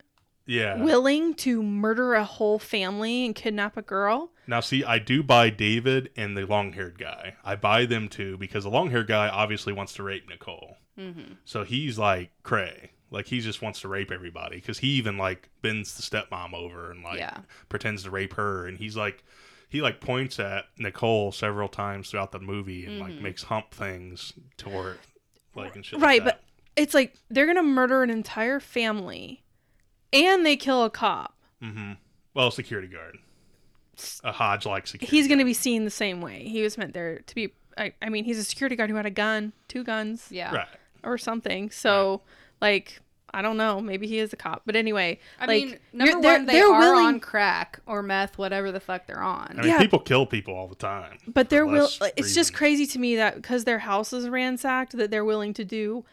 Yeah. 0.45 0.81
willing 0.81 1.33
to 1.35 1.63
murder 1.63 2.13
a 2.13 2.23
whole 2.25 2.59
family 2.59 3.25
and 3.25 3.33
kidnap 3.35 3.77
a 3.77 3.81
girl? 3.81 4.31
Now, 4.47 4.59
see, 4.59 4.83
I 4.83 4.99
do 4.99 5.23
buy 5.23 5.49
David 5.49 6.09
and 6.17 6.35
the 6.35 6.45
long 6.45 6.73
haired 6.73 6.97
guy. 6.97 7.35
I 7.43 7.55
buy 7.55 7.85
them 7.85 8.09
too 8.09 8.37
because 8.37 8.63
the 8.65 8.69
long 8.69 8.89
haired 8.91 9.07
guy 9.07 9.29
obviously 9.29 9.71
wants 9.71 9.93
to 9.93 10.03
rape 10.03 10.27
Nicole. 10.27 10.77
Mm-hmm. 10.99 11.33
So 11.45 11.63
he's 11.63 11.97
like 11.97 12.31
cray. 12.43 12.91
Like 13.11 13.27
he 13.27 13.39
just 13.39 13.61
wants 13.61 13.81
to 13.81 13.87
rape 13.87 14.11
everybody 14.11 14.57
because 14.57 14.79
he 14.79 14.89
even 14.89 15.17
like 15.17 15.49
bends 15.61 15.95
the 15.95 16.01
stepmom 16.03 16.53
over 16.53 16.91
and 16.91 17.03
like 17.03 17.19
Yeah. 17.19 17.37
pretends 17.69 18.03
to 18.03 18.09
rape 18.09 18.33
her. 18.33 18.67
And 18.67 18.77
he's 18.77 18.97
like, 18.97 19.23
he 19.71 19.81
like 19.81 20.01
points 20.01 20.37
at 20.39 20.65
Nicole 20.77 21.31
several 21.31 21.69
times 21.69 22.11
throughout 22.11 22.31
the 22.33 22.39
movie 22.39 22.85
and 22.85 22.99
like 22.99 23.13
makes 23.13 23.43
hump 23.43 23.71
things 23.71 24.33
toward 24.57 24.99
like 25.55 25.75
and 25.75 25.85
shit. 25.85 25.97
like 25.97 26.05
Right, 26.07 26.25
that. 26.25 26.41
but 26.41 26.43
it's 26.75 26.93
like 26.93 27.15
they're 27.29 27.47
gonna 27.47 27.63
murder 27.63 28.03
an 28.03 28.09
entire 28.09 28.59
family 28.59 29.43
and 30.11 30.45
they 30.45 30.57
kill 30.57 30.83
a 30.83 30.89
cop. 30.89 31.35
Mm-hmm. 31.63 31.93
Well, 32.33 32.51
security 32.51 32.89
guard, 32.89 33.17
a 34.25 34.33
Hodge 34.33 34.65
like 34.65 34.87
security. 34.87 35.15
He's 35.15 35.29
gonna 35.29 35.45
be 35.45 35.53
seen 35.53 35.85
the 35.85 35.89
same 35.89 36.19
way. 36.19 36.43
He 36.43 36.61
was 36.61 36.77
meant 36.77 36.93
there 36.93 37.19
to 37.19 37.35
be 37.35 37.53
I, 37.77 37.93
I 38.01 38.09
mean, 38.09 38.25
he's 38.25 38.37
a 38.37 38.43
security 38.43 38.75
guard 38.75 38.89
who 38.89 38.97
had 38.97 39.05
a 39.05 39.09
gun, 39.11 39.53
two 39.69 39.85
guns. 39.85 40.27
Yeah. 40.29 40.53
right. 40.53 40.67
or 41.05 41.17
something. 41.17 41.71
So, 41.71 42.21
like, 42.59 42.99
I 43.33 43.41
don't 43.41 43.57
know. 43.57 43.79
Maybe 43.81 44.07
he 44.07 44.19
is 44.19 44.33
a 44.33 44.35
cop. 44.35 44.63
But 44.65 44.75
anyway, 44.75 45.19
I 45.39 45.45
like, 45.45 45.63
mean, 45.65 45.79
number 45.93 46.11
you're- 46.11 46.21
they're- 46.21 46.33
one, 46.33 46.45
they 46.45 46.53
they're 46.53 46.71
are 46.71 46.79
willing, 46.79 47.05
on 47.05 47.19
crack 47.19 47.79
or 47.85 48.03
meth, 48.03 48.37
whatever 48.37 48.71
the 48.71 48.79
fuck 48.79 49.07
they're 49.07 49.21
on. 49.21 49.55
I 49.57 49.61
mean, 49.61 49.67
Yeah. 49.71 49.79
people 49.79 49.99
kill 49.99 50.25
people 50.25 50.53
all 50.53 50.67
the 50.67 50.75
time. 50.75 51.17
but 51.27 51.49
they're 51.49 51.65
will. 51.65 51.89
less 51.99 52.11
It's 52.17 52.33
just 52.35 52.53
crazy 52.53 52.85
to 52.87 52.99
me 52.99 53.15
that 53.15 53.35
because 53.35 53.63
their 53.63 53.79
house 53.79 54.13
is 54.13 54.27
ransacked, 54.29 54.97
that 54.97 55.11
they're 55.11 55.25
willing 55.25 55.53
to 55.55 55.65
do 55.65 56.05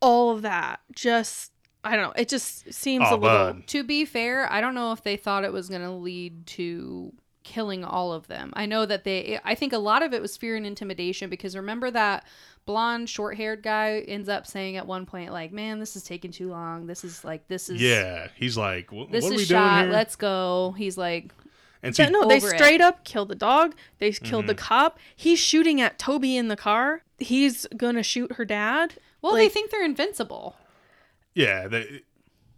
all 0.00 0.30
of 0.30 0.42
that. 0.42 0.80
Just 0.94 1.52
I 1.84 1.94
don't 1.94 2.06
know. 2.06 2.12
It 2.16 2.28
just 2.28 2.72
seems 2.74 3.04
Oh, 3.08 3.14
a 3.14 3.16
little. 3.16 3.52
bud. 3.54 3.66
To 3.68 3.84
be 3.84 4.04
fair, 4.04 4.50
I 4.52 4.60
don't 4.60 4.74
know 4.74 4.90
if 4.90 5.04
they 5.04 5.16
thought 5.16 5.44
it 5.44 5.52
was 5.52 5.68
going 5.68 5.82
to 5.82 5.92
lead 5.92 6.44
to 6.48 7.12
killing 7.44 7.84
all 7.84 8.12
of 8.12 8.26
them. 8.26 8.52
I 8.56 8.66
know 8.66 8.84
that 8.86 9.04
they 9.04 9.38
I 9.44 9.54
think 9.54 9.72
a 9.72 9.78
lot 9.78 10.02
of 10.02 10.12
it 10.12 10.20
was 10.20 10.36
fear 10.36 10.56
and 10.56 10.66
intimidation 10.66 11.30
because 11.30 11.54
remember 11.54 11.92
that 11.92 12.26
blonde 12.66 13.08
short-haired 13.08 13.62
guy 13.62 14.00
ends 14.08 14.28
up 14.28 14.46
saying 14.46 14.76
at 14.76 14.86
one 14.86 15.06
point 15.06 15.32
like, 15.32 15.52
"Man, 15.52 15.78
this 15.80 15.96
is 15.96 16.02
taking 16.02 16.30
too 16.32 16.48
long. 16.50 16.86
This 16.86 17.04
is 17.04 17.24
like 17.24 17.46
this 17.48 17.68
is 17.70 17.80
Yeah, 17.80 18.28
he's 18.36 18.56
like, 18.58 18.90
"Wh- 18.90 19.10
This 19.10 19.22
what 19.24 19.32
are 19.32 19.36
we 19.36 19.42
is 19.42 19.48
doing 19.48 19.60
shot. 19.60 19.84
here? 19.84 19.92
Let's 19.92 20.16
go. 20.16 20.74
He's 20.76 20.98
like, 20.98 21.32
and 21.82 21.94
so, 21.94 22.02
Yeah, 22.02 22.08
no, 22.10 22.26
they 22.28 22.36
over 22.36 22.48
it. 22.48 22.58
straight 22.58 22.80
up 22.80 23.04
kill 23.04 23.24
the 23.24 23.34
dog. 23.36 23.74
They 23.98 24.10
killed 24.12 24.46
the 24.48 24.54
Mm-hmm. 24.54 24.64
cop. 24.66 24.98
He's 25.14 25.38
shooting 25.38 25.80
at 25.80 25.98
Toby 25.98 26.36
in 26.36 26.48
the 26.48 26.56
car. 26.56 27.02
He's 27.18 27.66
gonna 27.76 28.02
shoot 28.02 28.32
her 28.32 28.44
dad. 28.44 28.94
well, 29.22 29.34
they 29.34 29.48
think 29.48 29.70
they're 29.70 29.84
invincible 29.84 30.56
yeah, 31.34 31.68
they 31.68 32.00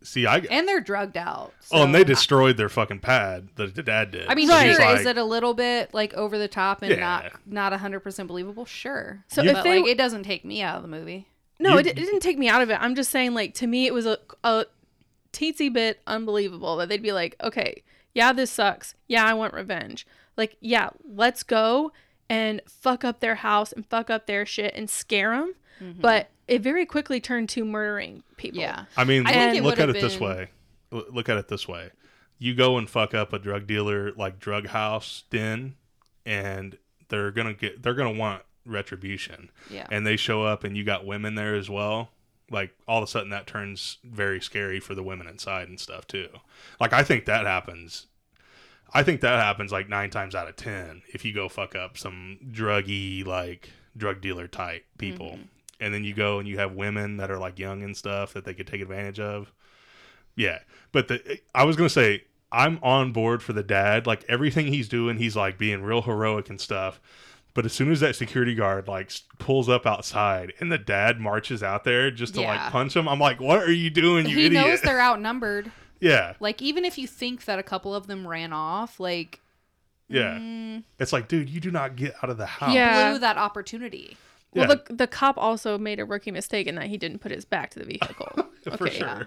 see, 0.03 0.27
I 0.27 0.39
and 0.39 0.67
they're 0.69 0.81
drugged 0.81 1.17
out. 1.17 1.53
oh, 1.73 1.85
and 1.85 1.95
they 1.95 2.05
destroyed 2.05 2.57
their 2.57 2.69
fucking 2.69 3.01
pad. 3.01 3.49
The, 3.57 3.67
the 3.67 3.83
dad 3.83 4.11
did. 4.11 4.27
I 4.29 4.35
mean, 4.35 4.49
So 4.49 4.55
sure, 4.59 4.81
he's 4.91 5.01
is 5.01 5.07
it 5.07 5.19
a 5.19 5.25
little 5.25 5.55
bit 5.55 5.93
like 5.95 6.15
over 6.15 6.39
the 6.39 6.49
top 6.49 6.83
and 6.83 6.93
Yeah. 6.93 6.99
not 7.01 7.33
not 7.73 7.81
hundred 7.81 8.01
percent 8.01 8.29
believable? 8.29 8.65
Sure. 8.65 9.25
So 9.29 9.43
but 9.45 9.57
if 9.57 9.65
they- 9.65 9.81
like, 9.81 9.91
it 9.91 9.99
doesn't 9.99 10.25
take 10.25 10.45
me 10.45 10.63
out 10.63 10.77
of 10.77 10.83
the 10.83 10.89
movie. 10.89 11.29
No, 11.61 11.73
You- 11.75 11.79
it, 11.81 11.87
it 11.89 11.95
didn't 11.97 12.21
take 12.21 12.39
me 12.39 12.49
out 12.49 12.63
of 12.63 12.71
it. 12.71 12.79
I'm 12.81 12.95
just 12.95 13.11
saying, 13.11 13.35
like, 13.35 13.55
to 13.55 13.67
me, 13.67 13.87
it 13.87 13.93
was 13.95 14.07
a, 14.07 14.19
a 14.45 14.67
teensy 15.33 15.73
bit 15.73 16.01
unbelievable 16.07 16.77
that 16.77 16.89
they'd 16.89 17.03
be 17.03 17.13
like, 17.13 17.35
okay, 17.43 17.83
yeah, 18.15 18.33
this 18.33 18.51
sucks. 18.51 18.95
Yeah, 19.09 19.25
I 19.25 19.35
want 19.35 19.55
revenge. 19.55 20.07
Like, 20.37 20.57
yeah, 20.61 20.91
let's 21.05 21.43
go 21.43 21.93
and 22.31 22.61
fuck 22.69 23.05
up 23.05 23.21
their 23.21 23.37
house 23.37 23.73
and 23.73 23.85
fuck 23.87 24.09
up 24.11 24.27
their 24.27 24.47
shit 24.47 24.73
and 24.75 24.89
scare 24.89 25.37
them. 25.37 25.55
But 26.01 26.31
it 26.47 26.63
very 26.63 26.87
quickly 26.87 27.21
turned 27.21 27.49
to 27.51 27.65
murdering 27.65 28.23
people. 28.37 28.61
Yeah. 28.61 28.85
I 28.97 29.05
mean, 29.05 29.27
I 29.27 29.53
look, 29.55 29.63
look 29.65 29.79
at 29.81 29.89
would've 29.89 29.97
it 29.97 30.01
this 30.01 30.19
way. 30.21 30.49
L- 30.93 31.05
Look 31.11 31.29
at 31.29 31.37
it 31.37 31.49
this 31.49 31.69
way. 31.69 31.91
You 32.39 32.55
go 32.55 32.79
and 32.79 32.89
fuck 32.89 33.15
up 33.15 33.33
a 33.33 33.39
drug 33.39 33.67
dealer 33.67 34.13
like 34.13 34.39
drug 34.39 34.69
house 34.69 35.25
den, 35.31 35.75
and 36.25 36.79
they're 37.09 37.31
gonna 37.31 37.55
get 37.55 37.83
they're 37.83 37.95
gonna 37.95 38.13
want 38.19 38.43
retribution. 38.65 39.51
Yeah. 39.71 39.87
And 39.91 40.07
they 40.07 40.17
show 40.17 40.45
up, 40.45 40.65
and 40.65 40.77
you 40.77 40.85
got 40.85 41.05
women 41.07 41.35
there 41.35 41.55
as 41.55 41.69
well. 41.69 42.11
Like 42.51 42.75
all 42.87 42.99
of 43.03 43.05
a 43.05 43.07
sudden, 43.11 43.31
that 43.31 43.47
turns 43.47 43.99
very 44.05 44.41
scary 44.41 44.81
for 44.81 44.95
the 44.95 45.03
women 45.03 45.27
inside 45.27 45.69
and 45.69 45.79
stuff 45.79 46.07
too. 46.07 46.29
Like 46.81 46.93
I 46.93 47.03
think 47.03 47.27
that 47.27 47.45
happens. 47.45 48.07
I 48.95 49.03
think 49.03 49.21
that 49.21 49.39
happens 49.43 49.71
like 49.71 49.89
nine 49.91 50.09
times 50.09 50.35
out 50.35 50.49
of 50.49 50.57
ten 50.57 51.03
if 51.13 51.25
you 51.25 51.35
go 51.35 51.49
fuck 51.51 51.75
up 51.77 51.99
some 51.99 52.39
druggy 52.51 53.27
like 53.27 53.69
drug 53.97 54.21
dealer 54.23 54.47
type 54.49 54.87
people, 54.97 55.33
Mm-hmm. 55.33 55.43
And 55.81 55.93
then 55.95 56.05
you 56.05 56.15
go 56.15 56.39
and 56.39 56.49
you 56.49 56.59
have 56.59 56.73
women 56.75 57.17
that 57.19 57.31
are 57.31 57.39
like 57.39 57.59
young 57.59 57.83
and 57.83 57.97
stuff 57.97 58.33
that 58.35 58.45
they 58.45 58.55
could 58.55 58.67
take 58.67 58.81
advantage 58.81 59.21
of. 59.21 59.53
Yeah, 60.37 60.59
but 60.93 61.09
the 61.09 61.39
I 61.55 61.65
was 61.65 61.77
gonna 61.77 61.89
say 61.89 62.25
I'm 62.53 62.79
on 62.83 63.13
board 63.13 63.43
for 63.43 63.53
the 63.53 63.63
dad. 63.63 64.07
Like 64.07 64.25
everything 64.29 64.69
he's 64.69 64.89
doing, 64.89 65.19
he's 65.19 65.37
like 65.37 65.59
being 65.59 65.83
real 65.83 66.03
heroic 66.03 66.49
and 66.51 66.61
stuff. 66.61 67.01
But 67.55 67.65
as 67.65 67.73
soon 67.73 67.91
as 67.91 67.99
that 68.01 68.15
security 68.15 68.55
guard 68.55 68.87
like 68.87 69.11
pulls 69.39 69.69
up 69.69 69.85
outside 69.85 70.53
and 70.61 70.71
the 70.71 70.79
dad 70.79 71.19
marches 71.19 71.61
out 71.63 71.83
there 71.83 72.11
just 72.11 72.35
to 72.35 72.43
Yeah. 72.43 72.51
like 72.53 72.71
punch 72.73 72.95
him, 72.95 73.09
I'm 73.09 73.19
like, 73.19 73.41
what 73.41 73.59
are 73.61 73.73
you 73.73 73.91
doing, 73.91 74.27
you 74.29 74.37
he 74.37 74.47
idiot? 74.47 74.65
knows 74.67 74.81
they're 74.83 75.01
outnumbered. 75.11 75.73
yeah, 76.01 76.35
Like 76.39 76.63
even 76.63 76.85
if 76.85 76.97
you 76.99 77.09
think 77.09 77.47
that 77.47 77.59
a 77.59 77.63
couple 77.65 77.93
of 77.95 78.07
them 78.07 78.27
ran 78.29 78.53
off, 78.53 79.01
like 79.01 79.41
yeah. 80.11 80.39
Mm. 80.39 80.85
It's 81.01 81.13
like, 81.13 81.27
dude, 81.29 81.51
you 81.51 81.61
do 81.61 81.71
not 81.73 81.97
get 81.97 82.15
out 82.23 82.31
of 82.31 82.39
the 82.39 82.47
house. 82.47 82.73
Yeah. 82.73 83.11
blew 83.11 83.19
that 83.19 83.37
opportunity. 83.37 84.17
Well, 84.55 84.69
Yeah. 84.69 84.77
the, 84.89 84.95
the 84.95 85.07
cop 85.07 85.37
also 85.37 85.77
made 85.79 86.01
a 86.01 86.05
rookie 86.05 86.31
mistake 86.31 86.67
in 86.67 86.75
that 86.77 86.87
he 86.87 86.97
didn't 86.97 87.19
put 87.19 87.31
his 87.33 87.45
back 87.45 87.71
to 87.71 87.79
the 87.79 87.85
vehicle. 87.85 88.33
for 88.65 88.85
Okay, 88.85 88.99
sure. 88.99 89.07
yeah. 89.09 89.23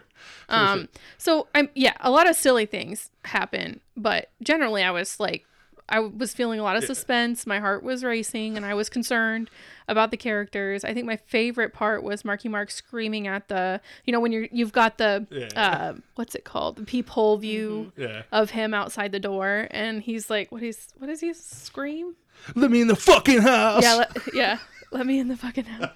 For 0.47 0.55
Um, 0.55 0.79
sure. 0.79 0.87
so 1.17 1.47
I'm 1.55 1.69
yeah, 1.75 1.93
a 2.01 2.09
lot 2.11 2.29
of 2.29 2.35
silly 2.35 2.65
things 2.65 3.09
happen, 3.25 3.81
but 3.95 4.29
generally 4.41 4.83
I 4.83 4.91
was 4.91 5.19
like, 5.19 5.45
I 5.89 5.99
was 5.99 6.33
feeling 6.33 6.57
a 6.59 6.63
lot 6.63 6.77
of 6.77 6.85
suspense. 6.85 7.45
My 7.45 7.59
heart 7.59 7.83
was 7.83 8.01
racing, 8.01 8.55
and 8.55 8.65
I 8.65 8.73
was 8.73 8.87
concerned 8.87 9.49
about 9.89 10.09
the 10.09 10.15
characters. 10.15 10.85
I 10.85 10.93
think 10.93 11.05
my 11.05 11.17
favorite 11.17 11.73
part 11.73 12.01
was 12.01 12.23
Marky 12.23 12.47
Mark 12.47 12.71
screaming 12.71 13.27
at 13.27 13.49
the, 13.49 13.81
you 14.05 14.13
know, 14.13 14.21
when 14.21 14.31
you're 14.31 14.47
you've 14.53 14.71
got 14.71 14.97
the, 14.99 15.27
Yeah. 15.29 15.47
uh, 15.55 15.93
what's 16.15 16.33
it 16.33 16.45
called, 16.45 16.77
the 16.77 16.83
peephole 16.83 17.35
view 17.37 17.91
Yeah. 17.97 18.21
of 18.31 18.51
him 18.51 18.73
outside 18.73 19.11
the 19.11 19.19
door, 19.19 19.67
and 19.69 20.01
he's 20.01 20.29
like, 20.29 20.49
what 20.49 20.63
is 20.63 20.93
what 20.97 21.07
does 21.07 21.19
he 21.19 21.33
scream? 21.33 22.15
Let 22.55 22.71
me 22.71 22.79
in 22.81 22.87
the 22.87 22.95
fucking 22.95 23.41
house. 23.41 23.83
yeah, 23.83 23.95
let, 23.95 24.17
yeah. 24.33 24.57
Let 24.97 25.05
me 25.05 25.19
in 25.19 25.27
the 25.27 25.37
fucking 25.37 25.65
house. 25.65 25.89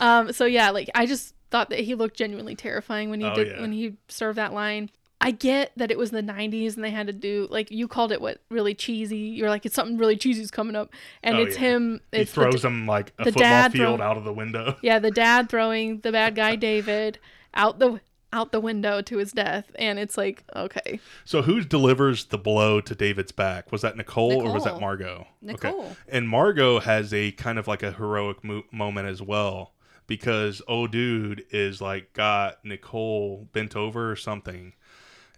Um, 0.00 0.32
so 0.32 0.44
yeah, 0.44 0.70
like 0.70 0.90
I 0.94 1.06
just 1.06 1.34
thought 1.50 1.70
that 1.70 1.80
he 1.80 1.94
looked 1.94 2.16
genuinely 2.16 2.54
terrifying 2.54 3.10
when 3.10 3.20
he 3.20 3.26
Oh, 3.26 3.34
did 3.34 3.48
yeah. 3.48 3.60
when 3.60 3.72
he 3.72 3.96
served 4.08 4.38
that 4.38 4.52
line. 4.52 4.90
I 5.18 5.30
get 5.30 5.72
that 5.76 5.90
it 5.90 5.96
was 5.96 6.10
the 6.10 6.22
'90s 6.22 6.74
and 6.76 6.84
they 6.84 6.90
had 6.90 7.06
to 7.06 7.12
do 7.12 7.48
like 7.50 7.70
you 7.70 7.88
called 7.88 8.12
it 8.12 8.20
what 8.20 8.40
really 8.50 8.74
cheesy. 8.74 9.16
You're 9.16 9.48
like 9.48 9.64
it's 9.64 9.74
something 9.74 9.96
really 9.96 10.16
cheesy's 10.16 10.50
coming 10.50 10.76
up, 10.76 10.90
and 11.22 11.36
Oh, 11.38 11.42
it's 11.42 11.54
yeah. 11.56 11.60
him. 11.62 12.00
he 12.12 12.18
It's 12.18 12.32
the 12.32 12.42
throws 12.42 12.60
d- 12.62 12.68
him 12.68 12.86
like 12.86 13.12
a 13.18 13.24
the 13.24 13.32
football 13.32 13.40
dad 13.42 13.72
field 13.72 13.98
throw- 13.98 14.06
out 14.06 14.16
of 14.18 14.24
the 14.24 14.32
window. 14.32 14.76
Yeah, 14.82 14.98
the 14.98 15.10
dad 15.10 15.48
throwing 15.48 16.00
the 16.00 16.12
bad 16.12 16.34
guy 16.34 16.54
David 16.56 17.18
out 17.54 17.78
the 17.78 18.00
out 18.32 18.52
the 18.52 18.60
window 18.60 19.00
to 19.02 19.18
his 19.18 19.32
death, 19.32 19.70
and 19.78 19.98
it's 19.98 20.16
like 20.18 20.44
okay, 20.54 21.00
So 21.24 21.42
who 21.42 21.62
delivers 21.62 22.26
the 22.26 22.38
blow 22.38 22.80
to 22.80 22.94
David's 22.94 23.32
back? 23.32 23.72
Was 23.72 23.82
that 23.82 23.96
Nicole, 23.96 24.46
or 24.46 24.52
was 24.52 24.64
that 24.64 24.74
Nicole. 24.74 24.80
Margot? 24.80 25.26
Nicole. 25.42 25.96
And 26.08 26.28
Margot 26.28 26.80
has 26.80 27.12
a 27.14 27.32
kind 27.32 27.58
of 27.58 27.66
like 27.68 27.82
a 27.82 27.92
heroic 27.92 28.42
mo- 28.44 28.64
moment 28.72 29.08
as 29.08 29.22
well 29.22 29.72
because 30.06 30.62
oh 30.68 30.86
dude 30.86 31.44
is 31.50 31.80
like 31.80 32.12
got 32.12 32.64
Nicole 32.64 33.48
bent 33.52 33.76
over 33.76 34.10
or 34.10 34.16
something, 34.16 34.72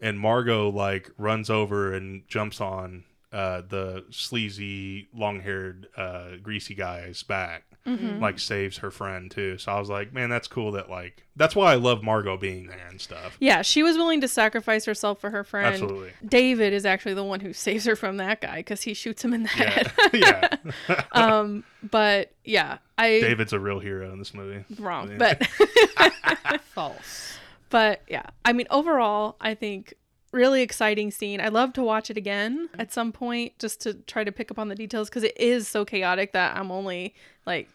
and 0.00 0.18
Margot 0.18 0.68
like 0.70 1.10
runs 1.16 1.50
over 1.50 1.92
and 1.92 2.26
jumps 2.28 2.60
on 2.60 3.04
uh, 3.32 3.62
the 3.68 4.04
sleazy 4.10 5.08
long-haired 5.14 5.88
uh, 5.96 6.28
greasy 6.42 6.74
guy's 6.74 7.22
back. 7.22 7.64
Mm-hmm. 7.86 8.20
Like 8.20 8.38
saves 8.38 8.78
her 8.78 8.90
friend 8.90 9.30
too, 9.30 9.56
so 9.56 9.72
I 9.72 9.78
was 9.80 9.88
like, 9.88 10.12
man, 10.12 10.28
that's 10.28 10.46
cool. 10.46 10.72
That 10.72 10.90
like, 10.90 11.24
that's 11.36 11.56
why 11.56 11.72
I 11.72 11.76
love 11.76 12.02
Margot 12.02 12.36
being 12.36 12.66
there 12.66 12.86
and 12.90 13.00
stuff. 13.00 13.38
yeah, 13.40 13.62
she 13.62 13.82
was 13.82 13.96
willing 13.96 14.20
to 14.20 14.28
sacrifice 14.28 14.84
herself 14.84 15.20
for 15.22 15.30
her 15.30 15.42
friend. 15.42 15.68
Absolutely. 15.72 16.10
David 16.26 16.74
is 16.74 16.84
actually 16.84 17.14
the 17.14 17.24
one 17.24 17.40
who 17.40 17.54
saves 17.54 17.86
her 17.86 17.96
from 17.96 18.18
that 18.18 18.42
guy 18.42 18.56
because 18.56 18.82
he 18.82 18.92
shoots 18.92 19.24
him 19.24 19.32
in 19.32 19.44
the 19.44 19.48
head. 19.48 19.90
Yeah, 20.12 20.56
yeah. 20.88 21.02
um 21.12 21.64
but 21.82 22.32
yeah 22.44 22.78
i 22.96 23.20
David's 23.20 23.52
a 23.52 23.60
real 23.60 23.78
hero 23.78 24.10
in 24.12 24.18
this 24.18 24.34
movie. 24.34 24.64
wrong 24.80 25.16
but 25.18 25.46
False. 26.74 27.38
but 27.70 28.02
yeah 28.08 28.24
i 28.44 28.52
mean 28.52 28.66
overall 28.70 29.36
i 29.40 29.54
think 29.54 29.94
really 30.32 30.62
exciting 30.62 31.10
scene. 31.10 31.40
I 31.40 31.48
love 31.48 31.72
to 31.74 31.82
watch 31.82 32.10
it 32.10 32.16
again 32.16 32.68
at 32.78 32.92
some 32.92 33.12
point 33.12 33.58
just 33.58 33.80
to 33.82 33.94
try 33.94 34.24
to 34.24 34.32
pick 34.32 34.50
up 34.50 34.58
on 34.58 34.68
the 34.68 34.74
details 34.74 35.08
because 35.08 35.22
it 35.24 35.38
is 35.38 35.68
so 35.68 35.84
chaotic 35.84 36.32
that 36.32 36.56
I'm 36.56 36.70
only 36.70 37.14
like 37.46 37.68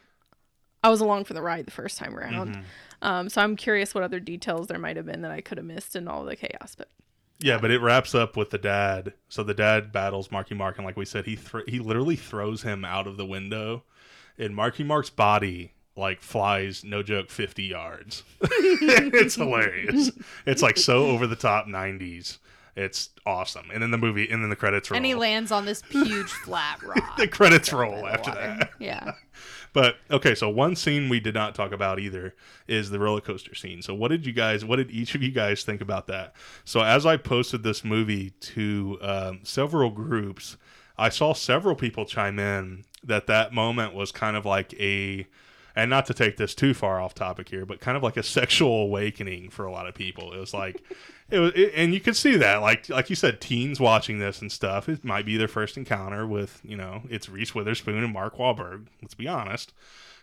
I 0.83 0.89
was 0.89 1.01
along 1.01 1.25
for 1.25 1.33
the 1.33 1.41
ride 1.41 1.65
the 1.65 1.71
first 1.71 1.97
time 1.97 2.15
around. 2.15 2.63
Um, 3.01 3.29
so 3.29 3.41
I'm 3.41 3.55
curious 3.55 3.95
what 3.95 4.03
other 4.03 4.19
details 4.19 4.67
there 4.67 4.79
might 4.79 4.97
have 4.97 5.05
been 5.05 5.21
that 5.21 5.31
I 5.31 5.41
could 5.41 5.57
have 5.57 5.65
missed 5.65 5.95
in 5.95 6.07
all 6.07 6.23
the 6.25 6.35
chaos. 6.35 6.75
But 6.75 6.89
Yeah, 7.39 7.57
but 7.57 7.71
it 7.71 7.81
wraps 7.81 8.13
up 8.13 8.37
with 8.37 8.49
the 8.49 8.57
dad. 8.57 9.13
So 9.29 9.43
the 9.43 9.53
dad 9.53 9.91
battles 9.91 10.31
Marky 10.31 10.55
Mark, 10.55 10.77
and 10.77 10.85
like 10.85 10.97
we 10.97 11.05
said, 11.05 11.25
he 11.25 11.35
thr 11.35 11.59
he 11.67 11.79
literally 11.79 12.15
throws 12.15 12.63
him 12.63 12.85
out 12.85 13.07
of 13.07 13.17
the 13.17 13.25
window, 13.25 13.83
and 14.37 14.55
Marky 14.55 14.83
Mark's 14.83 15.09
body 15.09 15.73
like 15.95 16.21
flies, 16.21 16.83
no 16.83 17.03
joke, 17.03 17.29
fifty 17.29 17.63
yards. 17.63 18.23
it's 18.41 19.35
hilarious. 19.35 20.11
It's 20.45 20.61
like 20.61 20.77
so 20.77 21.07
over 21.07 21.27
the 21.27 21.35
top 21.35 21.67
'90s. 21.67 22.39
It's 22.75 23.09
awesome. 23.25 23.69
And 23.71 23.83
then 23.83 23.91
the 23.91 23.99
movie, 23.99 24.27
and 24.29 24.41
then 24.41 24.49
the 24.49 24.55
credits 24.55 24.89
roll. 24.89 24.97
And 24.97 25.05
he 25.05 25.13
lands 25.13 25.51
on 25.51 25.65
this 25.65 25.83
huge 25.89 26.31
flat 26.31 26.81
rock. 26.83 27.17
the 27.17 27.27
credits 27.27 27.71
roll 27.71 28.07
after 28.07 28.31
water. 28.31 28.41
that. 28.41 28.71
Yeah. 28.79 29.11
But 29.73 29.95
okay, 30.11 30.35
so 30.35 30.49
one 30.51 30.75
scene 30.75 31.09
we 31.09 31.19
did 31.19 31.33
not 31.33 31.55
talk 31.55 31.71
about 31.71 31.97
either 31.99 32.35
is 32.67 32.91
the 32.91 32.99
roller 32.99 33.21
coaster 33.21 33.55
scene. 33.55 33.81
So 33.81 33.95
what 33.95 34.09
did 34.09 34.23
you 34.23 34.31
guys? 34.31 34.63
What 34.63 34.75
did 34.75 34.91
each 34.91 35.15
of 35.15 35.23
you 35.23 35.31
guys 35.31 35.63
think 35.63 35.81
about 35.81 36.05
that? 36.05 36.35
So 36.63 36.81
as 36.81 37.07
I 37.07 37.17
posted 37.17 37.63
this 37.63 37.83
movie 37.83 38.29
to 38.29 38.99
um, 39.01 39.39
several 39.41 39.89
groups, 39.89 40.57
I 40.95 41.09
saw 41.09 41.33
several 41.33 41.75
people 41.75 42.05
chime 42.05 42.37
in 42.37 42.85
that 43.03 43.25
that 43.25 43.51
moment 43.51 43.95
was 43.95 44.11
kind 44.11 44.37
of 44.37 44.45
like 44.45 44.75
a, 44.79 45.25
and 45.75 45.89
not 45.89 46.05
to 46.07 46.13
take 46.13 46.37
this 46.37 46.53
too 46.55 46.73
far 46.73 47.01
off 47.01 47.13
topic 47.15 47.49
here, 47.49 47.65
but 47.65 47.79
kind 47.79 47.97
of 47.97 48.03
like 48.03 48.17
a 48.17 48.23
sexual 48.23 48.83
awakening 48.83 49.49
for 49.49 49.65
a 49.65 49.71
lot 49.71 49.87
of 49.87 49.93
people. 49.95 50.33
It 50.33 50.39
was 50.39 50.53
like. 50.53 50.81
It 51.31 51.39
was, 51.39 51.51
it, 51.55 51.71
and 51.75 51.95
you 51.95 51.99
could 51.99 52.15
see 52.17 52.35
that, 52.35 52.57
like 52.61 52.89
like 52.89 53.09
you 53.09 53.15
said, 53.15 53.41
teens 53.41 53.79
watching 53.79 54.19
this 54.19 54.39
and 54.41 54.51
stuff. 54.51 54.87
It 54.87 55.03
might 55.03 55.25
be 55.25 55.35
their 55.35 55.47
first 55.47 55.77
encounter 55.77 56.27
with, 56.27 56.61
you 56.63 56.77
know, 56.77 57.03
it's 57.09 57.27
Reese 57.27 57.55
Witherspoon 57.55 58.03
and 58.03 58.13
Mark 58.13 58.37
Wahlberg. 58.37 58.85
Let's 59.01 59.15
be 59.15 59.27
honest, 59.27 59.73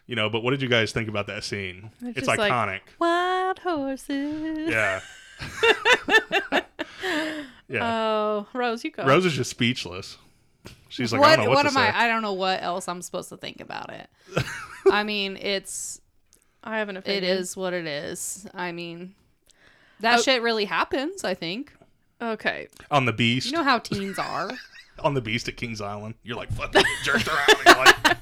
you 0.06 0.14
know. 0.14 0.30
But 0.30 0.42
what 0.44 0.50
did 0.52 0.62
you 0.62 0.68
guys 0.68 0.92
think 0.92 1.08
about 1.08 1.26
that 1.26 1.42
scene? 1.42 1.90
It's 2.00 2.18
It's, 2.18 2.26
just 2.26 2.38
like- 2.38 2.52
iconic. 2.52 2.80
wild 3.00 3.58
horses. 3.60 4.70
yeah, 4.70 5.00
yeah. 7.68 7.82
Oh, 7.82 8.46
Rose, 8.52 8.84
you 8.84 8.90
go. 8.90 9.04
Rose 9.04 9.24
is 9.26 9.32
just 9.32 9.50
speechless. 9.50 10.18
She's 10.90 11.12
like, 11.12 11.20
what 11.22 11.30
I 11.30 11.36
don't 11.36 11.44
know 11.46 11.50
what, 11.52 11.64
what 11.64 11.72
to 11.72 11.78
am 11.78 11.84
say. 11.86 11.98
I? 11.98 12.04
I 12.04 12.08
don't 12.08 12.20
know 12.22 12.32
what 12.34 12.62
else 12.62 12.86
I'm 12.88 13.00
supposed 13.00 13.28
to 13.30 13.36
think 13.38 13.60
about 13.60 13.90
it. 13.92 14.08
I 14.92 15.02
mean, 15.04 15.36
it's 15.38 16.00
I 16.62 16.78
have 16.78 16.88
an 16.90 16.96
opinion. 16.98 17.24
it 17.24 17.26
is 17.30 17.56
what 17.56 17.72
it 17.72 17.86
is. 17.86 18.46
I 18.52 18.72
mean, 18.72 19.14
that 20.00 20.18
Oh. 20.18 20.22
shit 20.22 20.42
really 20.42 20.66
happens. 20.66 21.24
I 21.24 21.34
think 21.34 21.72
Okay. 22.22 22.68
On 22.90 23.06
the 23.06 23.12
beast, 23.14 23.46
you 23.46 23.52
know 23.52 23.62
how 23.64 23.78
teens 23.78 24.18
are. 24.18 24.50
on 24.98 25.14
the 25.14 25.22
beast 25.22 25.48
at 25.48 25.56
Kings 25.56 25.80
Island, 25.80 26.14
you're 26.22 26.36
like 26.36 26.52
fucking 26.52 26.82
jerked 27.04 27.26
around. 27.28 27.48
you're 27.64 27.76
like, 27.76 28.16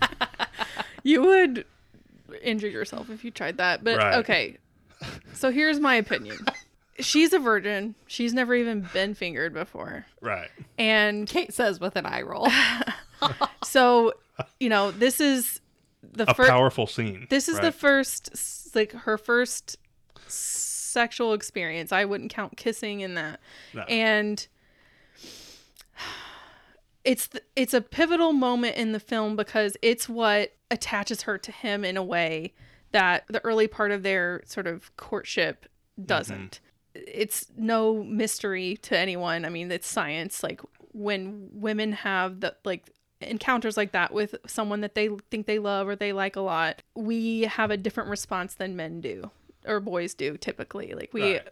You 1.03 1.23
would 1.23 1.65
injure 2.43 2.69
yourself 2.69 3.11
if 3.11 3.25
you 3.25 3.31
tried 3.33 3.57
that. 3.57 3.83
But 3.83 3.97
Right. 3.99 4.15
okay. 4.19 4.57
So 5.33 5.51
here's 5.51 5.81
my 5.81 5.95
opinion. 5.97 6.39
She's 7.01 7.33
a 7.33 7.39
virgin. 7.39 7.95
She's 8.07 8.35
never 8.35 8.55
even 8.55 8.89
been 8.93 9.15
fingered 9.15 9.55
before. 9.55 10.07
right. 10.21 10.49
And 10.79 11.27
Kate 11.29 11.53
says 11.53 11.81
with 11.81 11.97
an 11.97 12.07
eye 12.07 12.23
roll. 12.23 12.49
So, 13.65 14.15
you 14.61 14.69
know, 14.69 14.93
this 14.93 15.21
is 15.21 15.61
the 16.03 16.31
A 16.31 16.35
first 16.35 16.49
powerful 16.49 16.87
scene. 16.87 17.27
this 17.31 17.49
is 17.49 17.59
the 17.59 17.73
first 17.73 18.31
like 18.77 18.93
her 18.93 19.19
first 19.19 19.77
sexual 20.29 21.33
experience. 21.33 21.91
I 21.91 22.05
wouldn't 22.05 22.33
count 22.33 22.57
kissing 22.57 23.01
in 23.01 23.15
that. 23.15 23.41
No. 23.75 23.83
And 23.83 24.47
it's 27.05 27.29
it's 27.57 27.75
a 27.75 27.81
pivotal 27.81 28.33
moment 28.33 28.77
in 28.77 28.93
the 28.93 29.01
film 29.01 29.37
because 29.37 29.77
it's 29.83 30.09
what 30.09 30.53
attaches 30.71 31.23
her 31.23 31.39
to 31.39 31.53
him 31.53 31.85
in 31.85 31.97
a 31.97 32.03
way 32.03 32.53
that 32.93 33.25
the 33.29 33.45
early 33.45 33.67
part 33.67 33.91
of 33.91 34.03
their 34.03 34.43
sort 34.47 34.67
of 34.67 34.95
courtship 34.97 35.67
doesn't. 36.03 36.61
Mm-hmm. 36.61 36.68
It's 37.07 37.47
no 37.57 38.03
mystery 38.03 38.77
to 38.83 38.97
anyone. 38.99 39.45
I 39.45 39.49
mean, 39.51 39.71
it's 39.71 39.87
science. 39.89 40.43
Like 40.43 40.61
when 40.93 41.49
women 41.53 41.93
have 41.93 42.41
the 42.41 42.57
like 42.65 42.91
encounters 43.21 43.77
like 43.77 43.93
that 43.93 44.13
with 44.13 44.35
someone 44.47 44.81
that 44.83 44.95
they 44.95 45.09
think 45.31 45.47
they 45.47 45.59
love 45.59 45.89
or 45.89 45.97
they 45.97 46.13
like 46.13 46.37
a 46.37 46.41
lot, 46.41 46.83
we 46.95 47.43
have 47.43 47.71
a 47.71 47.77
different 47.77 48.09
response 48.11 48.55
than 48.55 48.77
men 48.77 49.01
do 49.01 49.31
or 49.67 49.81
boys 49.81 50.15
do 50.15 50.37
typically. 50.37 50.95
Like 50.95 51.13
we 51.13 51.35
Right. 51.35 51.49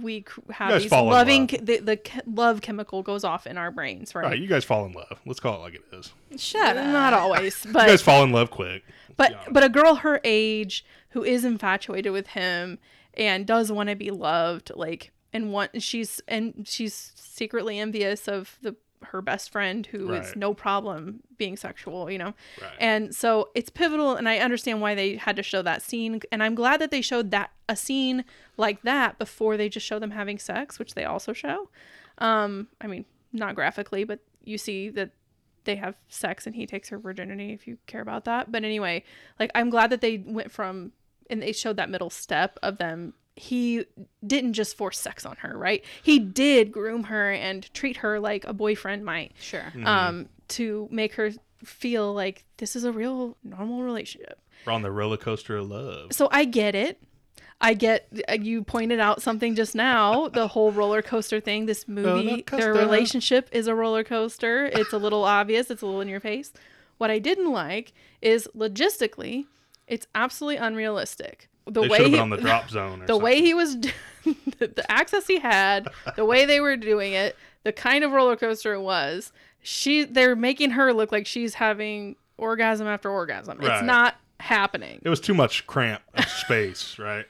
we 0.00 0.24
have 0.50 0.80
these 0.80 0.90
loving 0.92 1.42
love. 1.46 1.66
the, 1.66 1.78
the 1.78 2.00
love 2.26 2.62
chemical 2.62 3.02
goes 3.02 3.24
off 3.24 3.46
in 3.46 3.58
our 3.58 3.70
brains, 3.70 4.14
right? 4.14 4.24
Right, 4.24 4.38
you 4.38 4.46
guys 4.48 4.64
fall 4.64 4.86
in 4.86 4.92
love. 4.92 5.20
Let's 5.26 5.40
call 5.40 5.56
it 5.56 5.58
like 5.60 5.74
it 5.74 5.84
is. 5.92 6.12
Shut 6.40 6.76
up. 6.76 6.86
Not 6.86 7.12
always, 7.12 7.64
but 7.72 7.82
You 7.82 7.88
guys 7.88 8.02
fall 8.02 8.22
in 8.24 8.32
love 8.32 8.50
quick. 8.50 8.82
but 9.16 9.34
but 9.50 9.62
a 9.62 9.68
girl 9.68 9.96
her 9.96 10.20
age 10.24 10.84
who 11.10 11.24
is 11.24 11.44
infatuated 11.44 12.12
with 12.12 12.28
him 12.28 12.78
and 13.14 13.46
does 13.46 13.70
want 13.72 13.88
to 13.88 13.96
be 13.96 14.10
loved, 14.10 14.72
like 14.74 15.12
and 15.32 15.52
want 15.52 15.82
she's 15.82 16.20
and 16.28 16.66
she's 16.68 17.12
secretly 17.14 17.78
envious 17.78 18.28
of 18.28 18.58
the 18.62 18.76
her 19.02 19.22
best 19.22 19.50
friend 19.50 19.86
who 19.86 20.12
is 20.12 20.26
Right. 20.28 20.36
no 20.36 20.52
problem 20.52 21.20
being 21.38 21.56
sexual, 21.56 22.10
you 22.10 22.18
know. 22.18 22.34
Right. 22.60 22.72
And 22.78 23.14
so 23.14 23.48
it's 23.54 23.70
pivotal 23.70 24.14
and 24.14 24.28
I 24.28 24.38
understand 24.38 24.82
why 24.82 24.94
they 24.94 25.16
had 25.16 25.36
to 25.36 25.42
show 25.42 25.62
that 25.62 25.80
scene 25.80 26.20
and 26.30 26.42
I'm 26.42 26.54
glad 26.54 26.80
that 26.82 26.90
they 26.90 27.00
showed 27.00 27.30
that 27.30 27.50
a 27.68 27.76
scene 27.76 28.24
like 28.58 28.82
that 28.82 29.18
before 29.18 29.56
they 29.56 29.70
just 29.70 29.86
show 29.86 29.98
them 29.98 30.10
having 30.10 30.38
sex, 30.38 30.78
which 30.78 30.94
they 30.94 31.04
also 31.04 31.32
show. 31.32 31.70
Um 32.18 32.68
I 32.80 32.88
mean, 32.88 33.06
not 33.32 33.54
graphically, 33.54 34.04
but 34.04 34.18
you 34.44 34.58
see 34.58 34.90
that 34.90 35.12
they 35.64 35.76
have 35.76 35.96
sex 36.08 36.46
and 36.46 36.54
he 36.56 36.66
takes 36.66 36.88
her 36.90 36.98
virginity 36.98 37.52
if 37.52 37.66
you 37.66 37.78
care 37.86 38.02
about 38.02 38.24
that. 38.26 38.52
But 38.52 38.64
anyway, 38.64 39.04
like 39.38 39.50
I'm 39.54 39.70
glad 39.70 39.88
that 39.90 40.02
they 40.02 40.18
went 40.18 40.50
from 40.50 40.92
and 41.30 41.40
they 41.42 41.52
showed 41.52 41.76
that 41.76 41.88
middle 41.88 42.10
step 42.10 42.58
of 42.62 42.76
them 42.78 43.14
he 43.36 43.86
didn't 44.26 44.52
just 44.52 44.76
force 44.76 44.98
sex 44.98 45.24
on 45.24 45.36
her, 45.36 45.56
right? 45.56 45.82
He 46.02 46.18
did 46.18 46.72
groom 46.72 47.04
her 47.04 47.32
and 47.32 47.72
treat 47.72 47.98
her 47.98 48.20
like 48.20 48.44
a 48.44 48.52
boyfriend 48.52 49.04
might 49.04 49.32
Sure. 49.40 49.60
Mm-hmm. 49.60 49.86
um 49.86 50.28
to 50.48 50.88
make 50.90 51.14
her 51.14 51.30
feel 51.64 52.12
like 52.12 52.44
this 52.58 52.74
is 52.76 52.84
a 52.84 52.92
real 52.92 53.36
normal 53.44 53.82
relationship. 53.82 54.40
We're 54.66 54.72
on 54.72 54.82
the 54.82 54.90
roller 54.90 55.16
coaster 55.16 55.56
of 55.56 55.70
love. 55.70 56.12
So 56.12 56.28
I 56.30 56.44
get 56.44 56.74
it. 56.74 57.00
I 57.62 57.74
get 57.74 58.08
uh, 58.28 58.34
you 58.40 58.62
pointed 58.64 59.00
out 59.00 59.20
something 59.22 59.54
just 59.54 59.74
now, 59.74 60.28
the 60.28 60.48
whole 60.48 60.72
roller 60.72 61.02
coaster 61.02 61.40
thing. 61.40 61.66
This 61.66 61.86
movie, 61.86 62.42
their 62.50 62.72
relationship 62.72 63.48
is 63.52 63.66
a 63.66 63.74
roller 63.74 64.02
coaster. 64.02 64.66
It's 64.66 64.92
a 64.94 64.98
little 64.98 65.24
obvious, 65.24 65.70
it's 65.70 65.82
a 65.82 65.86
little 65.86 66.00
in 66.00 66.08
your 66.08 66.20
face. 66.20 66.52
What 66.98 67.10
I 67.10 67.18
didn't 67.18 67.50
like 67.52 67.92
is 68.22 68.48
logistically, 68.56 69.46
it's 69.90 70.06
absolutely 70.14 70.56
unrealistic. 70.56 71.48
The 71.66 71.82
They 71.82 71.88
way 71.88 72.10
he, 72.10 72.18
on 72.18 72.30
the 72.30 72.38
drop 72.38 72.70
zone. 72.70 73.02
The 73.06 73.18
way 73.18 73.40
he 73.42 73.52
was 73.52 73.76
the, 74.24 74.34
the 74.58 74.84
access 74.90 75.26
he 75.26 75.38
had 75.38 75.88
the 76.16 76.24
way 76.24 76.44
they 76.46 76.60
were 76.60 76.76
doing 76.76 77.12
it 77.12 77.36
the 77.64 77.72
kind 77.72 78.02
of 78.04 78.12
roller 78.12 78.36
coaster 78.36 78.72
it 78.74 78.80
was 78.80 79.32
she 79.62 80.04
they're 80.04 80.34
making 80.36 80.70
her 80.72 80.92
look 80.92 81.10
like 81.12 81.26
she's 81.26 81.54
having 81.54 82.16
orgasm 82.38 82.86
after 82.86 83.10
orgasm 83.10 83.58
Right. 83.58 83.70
it's 83.78 83.82
not 83.84 84.16
happening 84.40 85.00
It 85.04 85.08
was 85.10 85.20
too 85.20 85.34
much 85.34 85.66
cramp 85.66 86.02
of 86.14 86.24
space, 86.26 86.98
right? 86.98 87.26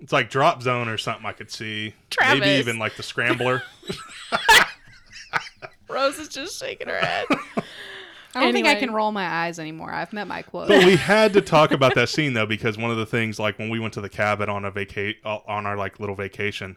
It's 0.00 0.12
like 0.12 0.30
drop 0.30 0.62
zone 0.62 0.88
or 0.88 0.96
something 0.98 1.26
I 1.26 1.32
could 1.32 1.50
see. 1.50 1.94
Travis. 2.10 2.40
Maybe 2.40 2.58
even 2.60 2.78
like 2.78 2.96
the 2.96 3.02
scrambler. 3.02 3.62
rose 5.88 6.18
is 6.18 6.28
just 6.28 6.58
shaking 6.60 6.88
her 6.88 6.98
head 6.98 7.26
I 8.34 8.44
don't 8.44 8.52
think 8.52 8.66
I 8.66 8.74
can 8.74 8.92
roll 8.92 9.10
my 9.12 9.26
eyes 9.26 9.58
anymore. 9.58 9.90
I've 9.92 10.12
met 10.12 10.26
my 10.28 10.42
quota. 10.42 10.68
but 10.68 10.84
we 10.84 10.96
had 11.12 11.32
to 11.32 11.40
talk 11.40 11.70
about 11.72 11.94
that 11.94 12.08
scene 12.08 12.34
though 12.34 12.46
because 12.46 12.76
one 12.78 12.90
of 12.90 12.96
the 12.96 13.06
things 13.06 13.38
like 13.38 13.58
when 13.58 13.70
we 13.70 13.78
went 13.80 13.94
to 13.94 14.00
the 14.00 14.08
cabin 14.08 14.48
on 14.48 14.64
a 14.64 14.70
vaca 14.70 15.14
on 15.24 15.66
our 15.66 15.76
like 15.76 15.98
little 15.98 16.14
vacation, 16.14 16.76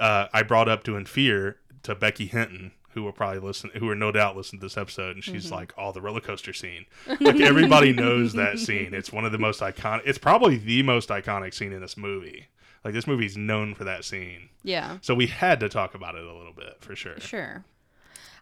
uh, 0.00 0.26
I 0.32 0.42
brought 0.42 0.68
up 0.68 0.84
doing 0.84 1.04
fear 1.04 1.58
to 1.84 1.94
Becky 1.94 2.26
Hinton. 2.26 2.72
Who 2.92 3.02
will 3.04 3.12
probably 3.12 3.38
listen? 3.40 3.70
Who 3.78 3.88
are 3.90 3.94
no 3.94 4.10
doubt 4.10 4.36
listen 4.36 4.58
to 4.58 4.64
this 4.64 4.76
episode, 4.78 5.14
and 5.14 5.22
she's 5.22 5.52
like, 5.52 5.72
"Oh, 5.78 5.92
the 5.92 6.00
roller 6.00 6.22
coaster 6.22 6.52
scene." 6.54 6.86
Like 7.20 7.38
everybody 7.38 7.92
knows 7.92 8.32
that 8.32 8.58
scene. 8.58 8.92
It's 8.94 9.12
one 9.12 9.24
of 9.24 9.30
the 9.30 9.38
most 9.38 9.60
iconic. 9.60 10.02
It's 10.06 10.18
probably 10.18 10.56
the 10.56 10.82
most 10.82 11.10
iconic 11.10 11.54
scene 11.54 11.72
in 11.72 11.80
this 11.80 11.96
movie. 11.96 12.46
Like 12.84 12.94
this 12.94 13.06
movie's 13.06 13.36
known 13.36 13.74
for 13.74 13.84
that 13.84 14.04
scene. 14.04 14.48
yeah. 14.64 14.98
So 15.02 15.14
we 15.14 15.26
had 15.26 15.60
to 15.60 15.68
talk 15.68 15.94
about 15.94 16.14
it 16.16 16.24
a 16.24 16.32
little 16.34 16.54
bit 16.54 16.78
for 16.80 16.96
sure. 16.96 17.20
Sure. 17.20 17.62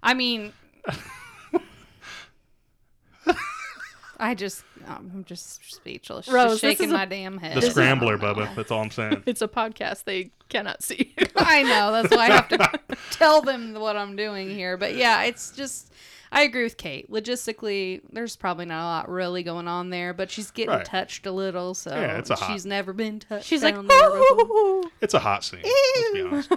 I 0.03 0.15
mean, 0.15 0.53
I 4.19 4.35
just, 4.35 4.65
um, 4.87 5.11
I'm 5.15 5.25
just 5.25 5.71
speechless. 5.73 6.29
Rose, 6.29 6.53
just 6.53 6.61
shaking 6.63 6.87
is 6.87 6.93
a- 6.93 6.95
my 6.95 7.05
damn 7.05 7.39
head. 7.39 7.57
The 7.57 7.71
scrambler, 7.71 8.17
Bubba. 8.19 8.55
That's 8.55 8.71
all 8.71 8.81
I'm 8.83 8.91
saying. 8.91 9.23
it's 9.27 9.43
a 9.43 9.49
podcast 9.49 10.05
they 10.05 10.31
cannot 10.49 10.83
see 10.83 11.15
I 11.37 11.63
know. 11.65 11.93
That's 11.93 12.15
why 12.17 12.29
I 12.29 12.33
have 12.33 12.49
to 12.49 12.97
tell 13.11 13.43
them 13.43 13.75
what 13.75 13.97
I'm 13.97 14.17
doing 14.17 14.49
here. 14.49 14.77
But 14.77 14.95
yeah, 14.97 15.25
it's 15.25 15.51
just, 15.53 15.93
I 16.33 16.43
agree 16.43 16.63
with 16.63 16.77
Kate. 16.79 17.11
Logistically, 17.11 18.01
there's 18.13 18.37
probably 18.37 18.65
not 18.65 18.83
a 18.83 18.87
lot 18.87 19.09
really 19.11 19.43
going 19.43 19.69
on 19.69 19.91
there, 19.91 20.15
but 20.15 20.31
she's 20.31 20.51
getting 20.51 20.71
Right. 20.75 20.85
touched 20.85 21.27
a 21.27 21.33
little, 21.33 21.75
so 21.75 21.91
Yeah, 21.91 22.17
it's 22.19 22.31
a 22.31 22.37
hot- 22.37 22.51
she's 22.53 22.65
never 22.65 22.93
been 22.93 23.21
touched. 23.21 23.47
She's 23.47 23.63
like, 23.63 23.75
down 23.75 23.87
there 23.87 24.11
before. 24.37 24.83
It's 25.01 25.15
a 25.15 25.19
hot 25.19 25.45
scene. 25.45 25.61
Let's 25.63 26.13
be 26.15 26.23
honest. 26.23 26.53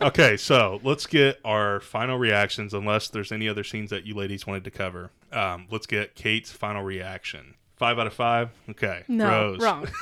Okay, 0.00 0.36
so 0.36 0.80
let's 0.84 1.06
get 1.06 1.40
our 1.44 1.80
final 1.80 2.16
reactions. 2.18 2.72
Unless 2.74 3.08
there's 3.08 3.32
any 3.32 3.48
other 3.48 3.64
scenes 3.64 3.90
that 3.90 4.06
you 4.06 4.14
ladies 4.14 4.46
wanted 4.46 4.62
to 4.64 4.70
cover, 4.70 5.10
um, 5.32 5.66
let's 5.70 5.86
get 5.86 6.14
Kate's 6.14 6.50
final 6.52 6.82
reaction. 6.82 7.54
Five 7.76 7.98
out 7.98 8.06
of 8.06 8.14
five. 8.14 8.50
Okay, 8.70 9.02
No, 9.08 9.28
Rose. 9.28 9.60
wrong. 9.60 9.88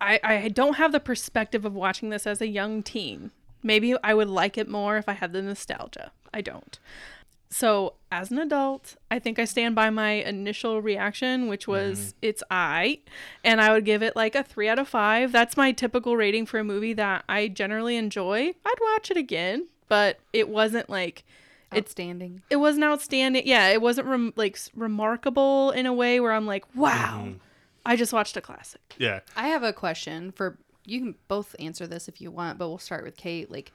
I, 0.00 0.20
I 0.22 0.48
don't 0.48 0.74
have 0.74 0.92
the 0.92 1.00
perspective 1.00 1.64
of 1.64 1.74
watching 1.74 2.10
this 2.10 2.26
as 2.26 2.40
a 2.40 2.46
young 2.46 2.82
teen. 2.82 3.30
Maybe 3.62 3.94
I 4.04 4.12
would 4.12 4.28
like 4.28 4.58
it 4.58 4.68
more 4.68 4.98
if 4.98 5.08
I 5.08 5.12
had 5.14 5.32
the 5.32 5.40
nostalgia. 5.40 6.12
I 6.32 6.42
don't. 6.42 6.78
So, 7.48 7.94
as 8.10 8.30
an 8.30 8.38
adult, 8.38 8.96
I 9.10 9.18
think 9.20 9.38
I 9.38 9.44
stand 9.44 9.74
by 9.76 9.88
my 9.88 10.10
initial 10.10 10.82
reaction, 10.82 11.46
which 11.48 11.66
was 11.68 12.14
it's 12.20 12.42
I, 12.50 12.98
and 13.44 13.60
I 13.60 13.72
would 13.72 13.84
give 13.84 14.02
it 14.02 14.16
like 14.16 14.34
a 14.34 14.42
three 14.42 14.68
out 14.68 14.78
of 14.80 14.88
five. 14.88 15.30
That's 15.32 15.56
my 15.56 15.70
typical 15.72 16.16
rating 16.16 16.46
for 16.46 16.58
a 16.58 16.64
movie 16.64 16.94
that 16.94 17.24
I 17.28 17.48
generally 17.48 17.96
enjoy. 17.96 18.52
I'd 18.66 18.74
watch 18.80 19.10
it 19.10 19.16
again, 19.16 19.68
but 19.88 20.18
it 20.32 20.48
wasn't 20.48 20.90
like 20.90 21.24
Outstanding. 21.78 22.42
it 22.50 22.56
wasn't 22.56 22.84
outstanding. 22.84 23.42
Yeah, 23.46 23.68
it 23.68 23.80
wasn't 23.80 24.08
rem- 24.08 24.32
like 24.36 24.58
remarkable 24.74 25.70
in 25.70 25.86
a 25.86 25.92
way 25.92 26.20
where 26.20 26.32
I'm 26.32 26.46
like, 26.46 26.64
wow, 26.74 27.24
mm-hmm. 27.26 27.38
I 27.86 27.96
just 27.96 28.12
watched 28.12 28.36
a 28.36 28.40
classic. 28.40 28.94
Yeah, 28.98 29.20
I 29.36 29.48
have 29.48 29.62
a 29.62 29.72
question 29.72 30.32
for 30.32 30.58
you. 30.84 31.00
Can 31.00 31.14
both 31.28 31.54
answer 31.58 31.86
this 31.86 32.08
if 32.08 32.20
you 32.20 32.30
want, 32.30 32.58
but 32.58 32.68
we'll 32.68 32.78
start 32.78 33.04
with 33.04 33.16
Kate. 33.16 33.50
Like, 33.50 33.72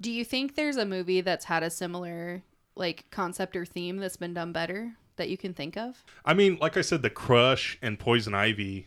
do 0.00 0.10
you 0.10 0.24
think 0.24 0.54
there's 0.54 0.76
a 0.76 0.86
movie 0.86 1.20
that's 1.20 1.46
had 1.46 1.62
a 1.62 1.70
similar 1.70 2.42
like 2.74 3.04
concept 3.10 3.54
or 3.54 3.64
theme 3.64 3.98
that's 3.98 4.16
been 4.16 4.34
done 4.34 4.52
better 4.52 4.92
that 5.16 5.28
you 5.28 5.36
can 5.36 5.54
think 5.54 5.76
of? 5.76 6.04
I 6.24 6.34
mean, 6.34 6.58
like 6.60 6.76
I 6.76 6.80
said, 6.80 7.02
the 7.02 7.10
Crush 7.10 7.78
and 7.82 7.98
Poison 7.98 8.34
Ivy, 8.34 8.86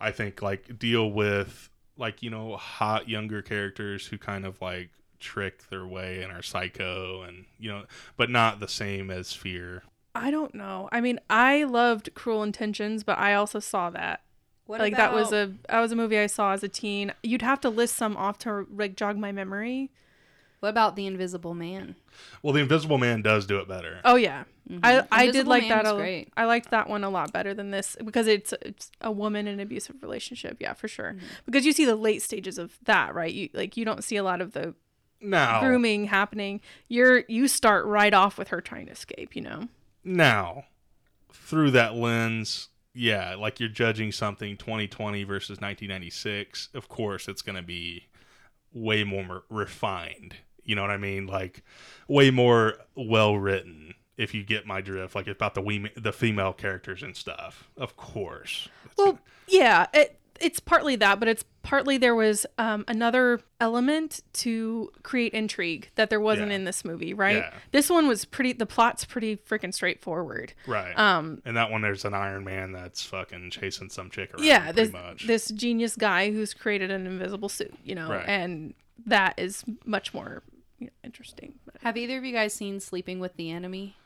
I 0.00 0.10
think 0.10 0.42
like 0.42 0.78
deal 0.78 1.10
with 1.10 1.70
like 1.96 2.22
you 2.22 2.30
know 2.30 2.56
hot 2.56 3.08
younger 3.08 3.42
characters 3.42 4.06
who 4.06 4.18
kind 4.18 4.44
of 4.44 4.60
like 4.60 4.90
trick 5.22 5.68
their 5.70 5.86
way 5.86 6.22
and 6.22 6.32
are 6.32 6.42
psycho 6.42 7.22
and 7.22 7.46
you 7.58 7.70
know, 7.70 7.84
but 8.16 8.28
not 8.28 8.60
the 8.60 8.68
same 8.68 9.10
as 9.10 9.32
Fear. 9.32 9.84
I 10.14 10.30
don't 10.30 10.54
know. 10.54 10.88
I 10.92 11.00
mean, 11.00 11.20
I 11.30 11.64
loved 11.64 12.10
Cruel 12.14 12.42
Intentions, 12.42 13.02
but 13.02 13.18
I 13.18 13.34
also 13.34 13.60
saw 13.60 13.90
that. 13.90 14.22
What 14.66 14.80
like 14.80 14.96
that 14.96 15.12
was 15.12 15.32
a 15.32 15.52
that 15.68 15.80
was 15.80 15.92
a 15.92 15.96
movie 15.96 16.18
I 16.18 16.26
saw 16.26 16.52
as 16.52 16.62
a 16.62 16.68
teen. 16.68 17.12
You'd 17.22 17.42
have 17.42 17.60
to 17.62 17.70
list 17.70 17.96
some 17.96 18.16
off 18.16 18.38
to 18.38 18.66
like 18.70 18.96
jog 18.96 19.16
my 19.16 19.32
memory. 19.32 19.90
What 20.60 20.68
about 20.68 20.94
the 20.94 21.06
Invisible 21.06 21.54
Man? 21.54 21.96
Well, 22.40 22.52
the 22.52 22.60
Invisible 22.60 22.96
Man 22.96 23.20
does 23.20 23.46
do 23.46 23.58
it 23.58 23.66
better. 23.66 24.00
Oh 24.04 24.14
yeah, 24.14 24.44
mm-hmm. 24.70 24.78
I 24.84 25.04
I 25.10 25.30
did 25.30 25.48
like 25.48 25.64
Man 25.64 25.70
that. 25.70 25.86
is 25.86 25.92
A, 25.92 25.96
great. 25.96 26.28
I 26.36 26.44
liked 26.44 26.70
that 26.70 26.88
one 26.88 27.02
a 27.02 27.10
lot 27.10 27.32
better 27.32 27.52
than 27.52 27.72
this 27.72 27.96
because 28.04 28.28
it's 28.28 28.54
it's 28.62 28.92
a 29.00 29.10
woman 29.10 29.48
in 29.48 29.54
an 29.54 29.60
abusive 29.60 29.96
relationship. 30.00 30.58
Yeah, 30.60 30.74
for 30.74 30.86
sure. 30.86 31.14
Mm-hmm. 31.14 31.26
Because 31.44 31.66
you 31.66 31.72
see 31.72 31.84
the 31.84 31.96
late 31.96 32.22
stages 32.22 32.58
of 32.58 32.78
that, 32.84 33.12
right? 33.14 33.32
You 33.32 33.48
like 33.52 33.76
you 33.76 33.84
don't 33.84 34.04
see 34.04 34.16
a 34.16 34.22
lot 34.22 34.40
of 34.40 34.52
the 34.52 34.74
Now, 35.22 35.60
grooming 35.60 36.06
happening. 36.06 36.60
You're 36.88 37.24
you 37.28 37.48
start 37.48 37.86
right 37.86 38.12
off 38.12 38.38
with 38.38 38.48
her 38.48 38.60
trying 38.60 38.86
to 38.86 38.92
escape. 38.92 39.36
You 39.36 39.42
know. 39.42 39.68
now, 40.04 40.64
through 41.32 41.70
that 41.72 41.94
lens, 41.94 42.68
yeah, 42.94 43.34
like 43.34 43.60
you're 43.60 43.68
judging 43.68 44.12
something 44.12 44.56
2020 44.56 45.24
versus 45.24 45.60
1996. 45.60 46.68
Of 46.74 46.88
course, 46.88 47.28
it's 47.28 47.42
going 47.42 47.56
to 47.56 47.62
be 47.62 48.08
way 48.72 49.04
more 49.04 49.44
refined. 49.48 50.36
You 50.64 50.76
know 50.76 50.82
what 50.82 50.90
I 50.90 50.96
mean? 50.96 51.26
Like 51.26 51.62
way 52.08 52.30
more 52.30 52.74
well 52.94 53.36
written. 53.36 53.94
If 54.16 54.34
you 54.34 54.44
get 54.44 54.66
my 54.66 54.80
drift, 54.82 55.14
like 55.14 55.26
about 55.26 55.54
the 55.54 55.62
we 55.62 55.90
the 55.96 56.12
female 56.12 56.52
characters 56.52 57.02
and 57.02 57.16
stuff. 57.16 57.70
Of 57.76 57.96
course. 57.96 58.68
Well, 58.96 59.18
yeah, 59.48 59.86
it, 59.94 60.18
it's 60.42 60.60
partly 60.60 60.96
that, 60.96 61.18
but 61.20 61.28
it's 61.28 61.44
partly 61.62 61.96
there 61.96 62.14
was 62.14 62.44
um, 62.58 62.84
another 62.88 63.40
element 63.60 64.20
to 64.34 64.90
create 65.02 65.32
intrigue 65.32 65.88
that 65.94 66.10
there 66.10 66.20
wasn't 66.20 66.48
Yeah. 66.50 66.56
in 66.56 66.64
this 66.64 66.84
movie, 66.84 67.14
right? 67.14 67.36
Yeah. 67.36 67.50
This 67.70 67.88
one 67.88 68.08
was 68.08 68.24
pretty. 68.24 68.52
The 68.52 68.66
plot's 68.66 69.04
pretty 69.04 69.36
freaking 69.36 69.72
straightforward. 69.72 70.52
right. 70.66 70.98
Um, 70.98 71.40
and 71.44 71.56
that 71.56 71.70
one, 71.70 71.80
there's 71.82 72.04
an 72.04 72.14
Iron 72.14 72.44
Man 72.44 72.72
that's 72.72 73.04
fucking 73.04 73.50
chasing 73.50 73.88
some 73.88 74.10
chick 74.10 74.34
around. 74.34 74.44
yeah, 74.44 74.64
pretty 74.72 74.82
this 74.82 74.92
much. 74.92 75.26
this 75.26 75.48
genius 75.48 75.96
guy 75.96 76.32
who's 76.32 76.52
created 76.54 76.90
an 76.90 77.06
invisible 77.06 77.48
suit, 77.48 77.74
you 77.84 77.94
know, 77.94 78.10
Right. 78.10 78.28
and 78.28 78.74
that 79.06 79.34
is 79.38 79.64
much 79.84 80.12
more 80.12 80.42
you 80.78 80.86
know, 80.88 80.92
interesting. 81.04 81.54
Have 81.82 81.96
either 81.96 82.18
of 82.18 82.24
you 82.24 82.32
guys 82.32 82.52
seen 82.52 82.80
Sleeping 82.80 83.20
with 83.20 83.36
the 83.36 83.50
Enemy 83.50 83.96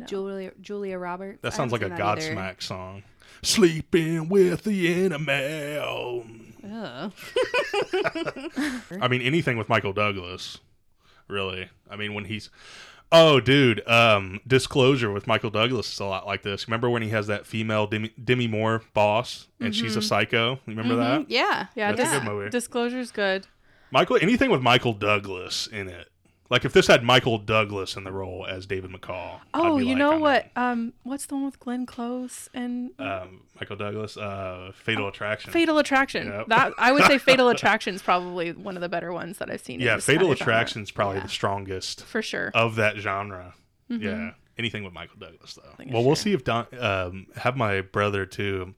with 0.00 0.08
Julia 0.08 0.52
Julia 0.60 0.98
Roberts? 0.98 1.38
that 1.42 1.52
sounds 1.54 1.72
like 1.72 1.82
a 1.82 1.88
seen 1.88 1.96
that 1.96 2.18
either. 2.18 2.34
Godsmack 2.34 2.62
song. 2.62 3.02
Sleeping 3.42 4.28
with 4.28 4.64
the 4.64 5.04
enemy. 5.04 5.78
Ugh. 6.64 7.12
I 9.00 9.08
mean, 9.08 9.22
anything 9.22 9.56
with 9.56 9.68
Michael 9.68 9.92
Douglas, 9.92 10.58
really. 11.28 11.68
I 11.90 11.96
mean, 11.96 12.14
when 12.14 12.24
he's. 12.24 12.50
Oh, 13.10 13.40
dude. 13.40 13.86
Um, 13.88 14.40
Disclosure 14.46 15.10
with 15.10 15.26
Michael 15.26 15.48
Douglas 15.50 15.90
is 15.90 15.98
a 16.00 16.04
lot 16.04 16.26
like 16.26 16.42
this. 16.42 16.68
Remember 16.68 16.90
when 16.90 17.00
he 17.00 17.08
has 17.08 17.26
that 17.28 17.46
female 17.46 17.86
Demi, 17.86 18.10
Demi 18.22 18.46
Moore 18.46 18.82
boss 18.92 19.46
and 19.60 19.74
she's 19.74 19.96
a 19.96 20.02
psycho? 20.02 20.52
You 20.66 20.74
Remember 20.74 20.96
that? 20.96 21.30
Yeah. 21.30 21.68
yeah, 21.74 21.92
That's 21.92 22.00
a 22.00 22.12
dis- 22.12 22.22
good 22.22 22.24
movie. 22.30 22.50
disclosure's 22.50 23.10
good. 23.10 23.46
Michael, 23.90 24.18
anything 24.20 24.50
with 24.50 24.60
Michael 24.60 24.92
Douglas 24.92 25.66
in 25.68 25.88
it. 25.88 26.08
Like 26.50 26.64
if 26.64 26.72
this 26.72 26.86
had 26.86 27.02
Michael 27.04 27.36
Douglas 27.38 27.94
in 27.96 28.04
the 28.04 28.12
role 28.12 28.46
as 28.48 28.64
David 28.64 28.90
McCall. 28.90 29.40
Oh, 29.52 29.76
you 29.76 29.88
like, 29.88 29.96
know 29.98 30.12
I'm 30.14 30.20
what? 30.20 30.44
in. 30.56 30.62
Um, 30.62 30.92
what's 31.02 31.26
the 31.26 31.34
one 31.34 31.44
with 31.44 31.60
Glenn 31.60 31.84
Close 31.84 32.48
and 32.54 32.90
Um, 32.98 33.42
Michael 33.60 33.76
Douglas, 33.76 34.16
uh, 34.16 34.72
Fatal 34.74 35.08
Attraction. 35.08 35.52
Fatal 35.52 35.78
Attraction. 35.78 36.28
Yep. 36.28 36.46
That 36.48 36.72
I 36.78 36.92
would 36.92 37.04
say 37.04 37.18
Fatal 37.18 37.50
Attraction 37.50 37.94
is 37.94 38.00
probably 38.02 38.52
one 38.52 38.76
of 38.76 38.80
the 38.80 38.88
better 38.88 39.12
ones 39.12 39.38
that 39.38 39.50
I've 39.50 39.60
seen. 39.60 39.80
yeah, 39.80 39.98
Fatal 39.98 40.28
kind 40.28 40.32
of 40.32 40.38
genre. 40.38 40.52
Attraction 40.54 40.82
is 40.82 40.90
probably 40.90 41.20
the 41.20 41.28
strongest 41.28 42.04
for 42.04 42.22
sure. 42.22 42.50
of 42.54 42.76
that 42.76 42.96
genre. 42.96 43.54
Mm-hmm. 43.90 44.02
Yeah, 44.04 44.30
anything 44.56 44.84
with 44.84 44.92
Michael 44.94 45.18
Douglas 45.18 45.54
though. 45.54 45.84
Well, 45.90 46.02
we'll 46.04 46.16
see 46.16 46.32
if 46.32 46.44
Don 46.44 46.66
um, 46.80 47.26
have 47.36 47.56
my 47.56 47.82
brother 47.82 48.24
too. 48.24 48.74